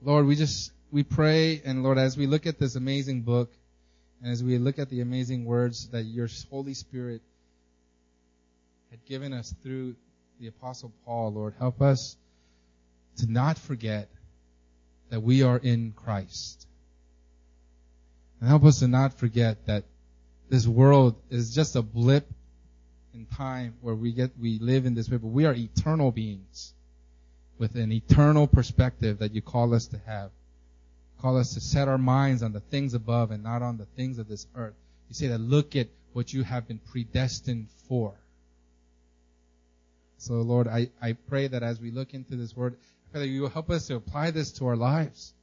Lord, 0.01 0.25
we 0.25 0.35
just, 0.35 0.73
we 0.93 1.01
pray 1.01 1.59
and 1.65 1.81
Lord, 1.81 1.97
as 1.97 2.15
we 2.15 2.27
look 2.27 2.45
at 2.45 2.59
this 2.59 2.75
amazing 2.75 3.23
book 3.23 3.51
and 4.21 4.31
as 4.31 4.43
we 4.43 4.59
look 4.59 4.77
at 4.77 4.91
the 4.91 5.01
amazing 5.01 5.43
words 5.43 5.87
that 5.87 6.03
your 6.03 6.29
Holy 6.51 6.75
Spirit 6.75 7.23
had 8.91 9.03
given 9.05 9.33
us 9.33 9.51
through 9.63 9.95
the 10.39 10.47
apostle 10.47 10.93
Paul, 11.03 11.33
Lord, 11.33 11.55
help 11.57 11.81
us 11.81 12.15
to 13.17 13.25
not 13.25 13.57
forget 13.57 14.07
that 15.09 15.21
we 15.21 15.41
are 15.41 15.57
in 15.57 15.93
Christ. 15.95 16.67
And 18.39 18.47
help 18.47 18.63
us 18.63 18.79
to 18.79 18.87
not 18.87 19.15
forget 19.15 19.65
that 19.65 19.85
this 20.47 20.67
world 20.67 21.15
is 21.31 21.55
just 21.55 21.75
a 21.75 21.81
blip 21.81 22.29
in 23.15 23.25
time 23.25 23.73
where 23.81 23.95
we 23.95 24.11
get, 24.11 24.37
we 24.39 24.59
live 24.59 24.85
in 24.85 24.93
this 24.93 25.09
way, 25.09 25.17
but 25.17 25.29
we 25.29 25.45
are 25.45 25.55
eternal 25.55 26.11
beings 26.11 26.71
with 27.57 27.73
an 27.77 27.91
eternal 27.91 28.45
perspective 28.45 29.19
that 29.19 29.33
you 29.33 29.41
call 29.41 29.73
us 29.73 29.87
to 29.87 29.99
have. 30.05 30.29
Call 31.23 31.37
us 31.37 31.53
to 31.53 31.61
set 31.61 31.87
our 31.87 31.97
minds 31.97 32.43
on 32.43 32.51
the 32.51 32.59
things 32.59 32.93
above 32.93 33.31
and 33.31 33.41
not 33.41 33.61
on 33.61 33.77
the 33.77 33.85
things 33.85 34.19
of 34.19 34.27
this 34.27 34.45
earth. 34.55 34.73
You 35.07 35.15
say 35.15 35.27
that 35.27 35.39
look 35.39 35.73
at 35.77 35.87
what 36.11 36.33
you 36.33 36.43
have 36.43 36.67
been 36.67 36.79
predestined 36.79 37.69
for. 37.87 38.13
So 40.17 40.33
Lord, 40.33 40.67
I, 40.67 40.89
I 41.01 41.13
pray 41.13 41.47
that 41.47 41.63
as 41.63 41.79
we 41.79 41.91
look 41.91 42.13
into 42.13 42.35
this 42.35 42.57
word, 42.57 42.75
I 42.75 43.11
pray 43.13 43.21
that 43.21 43.27
you 43.27 43.41
will 43.41 43.49
help 43.49 43.69
us 43.69 43.87
to 43.87 43.95
apply 43.95 44.31
this 44.31 44.51
to 44.53 44.67
our 44.67 44.75
lives. 44.75 45.33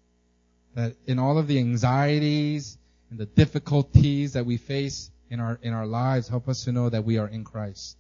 That 0.74 0.96
in 1.06 1.18
all 1.18 1.38
of 1.38 1.46
the 1.46 1.58
anxieties 1.58 2.76
and 3.08 3.18
the 3.18 3.24
difficulties 3.24 4.34
that 4.34 4.44
we 4.44 4.58
face 4.58 5.10
in 5.30 5.40
our, 5.40 5.58
in 5.62 5.72
our 5.72 5.86
lives, 5.86 6.28
help 6.28 6.46
us 6.46 6.64
to 6.64 6.72
know 6.72 6.90
that 6.90 7.06
we 7.06 7.16
are 7.16 7.28
in 7.28 7.42
Christ. 7.42 7.96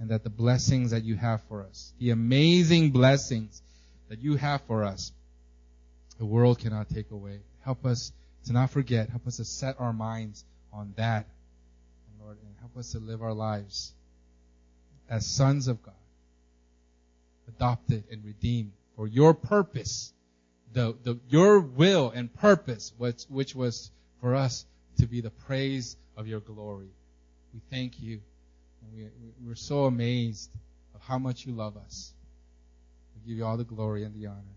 And 0.00 0.08
that 0.08 0.24
the 0.24 0.30
blessings 0.30 0.92
that 0.92 1.04
you 1.04 1.16
have 1.16 1.42
for 1.50 1.64
us, 1.64 1.92
the 1.98 2.10
amazing 2.10 2.92
blessings 2.92 3.60
that 4.08 4.20
you 4.20 4.36
have 4.36 4.62
for 4.62 4.84
us, 4.84 5.12
the 6.18 6.24
world 6.24 6.58
cannot 6.58 6.88
take 6.88 7.10
away. 7.10 7.40
Help 7.64 7.84
us 7.84 8.12
to 8.46 8.52
not 8.52 8.70
forget. 8.70 9.08
Help 9.08 9.26
us 9.26 9.36
to 9.36 9.44
set 9.44 9.76
our 9.78 9.92
minds 9.92 10.44
on 10.72 10.92
that. 10.96 11.26
Lord, 12.20 12.38
and 12.44 12.54
help 12.60 12.76
us 12.76 12.92
to 12.92 12.98
live 12.98 13.22
our 13.22 13.34
lives 13.34 13.92
as 15.08 15.26
sons 15.26 15.68
of 15.68 15.82
God 15.82 15.94
adopted 17.48 18.04
and 18.10 18.24
redeemed 18.24 18.72
for 18.96 19.06
your 19.06 19.34
purpose, 19.34 20.12
the, 20.72 20.96
the, 21.02 21.18
your 21.28 21.60
will 21.60 22.10
and 22.10 22.32
purpose, 22.32 22.92
which, 22.96 23.24
which 23.24 23.54
was 23.54 23.90
for 24.20 24.34
us 24.34 24.64
to 24.98 25.06
be 25.06 25.20
the 25.20 25.30
praise 25.30 25.96
of 26.16 26.26
your 26.26 26.40
glory. 26.40 26.90
We 27.52 27.60
thank 27.70 28.00
you. 28.00 28.20
And 28.82 28.96
we, 28.96 29.08
we're 29.46 29.54
so 29.54 29.84
amazed 29.84 30.50
of 30.94 31.02
how 31.02 31.18
much 31.18 31.46
you 31.46 31.52
love 31.52 31.76
us. 31.76 32.12
We 33.16 33.30
give 33.30 33.38
you 33.38 33.44
all 33.44 33.56
the 33.56 33.64
glory 33.64 34.04
and 34.04 34.14
the 34.14 34.26
honor. 34.26 34.56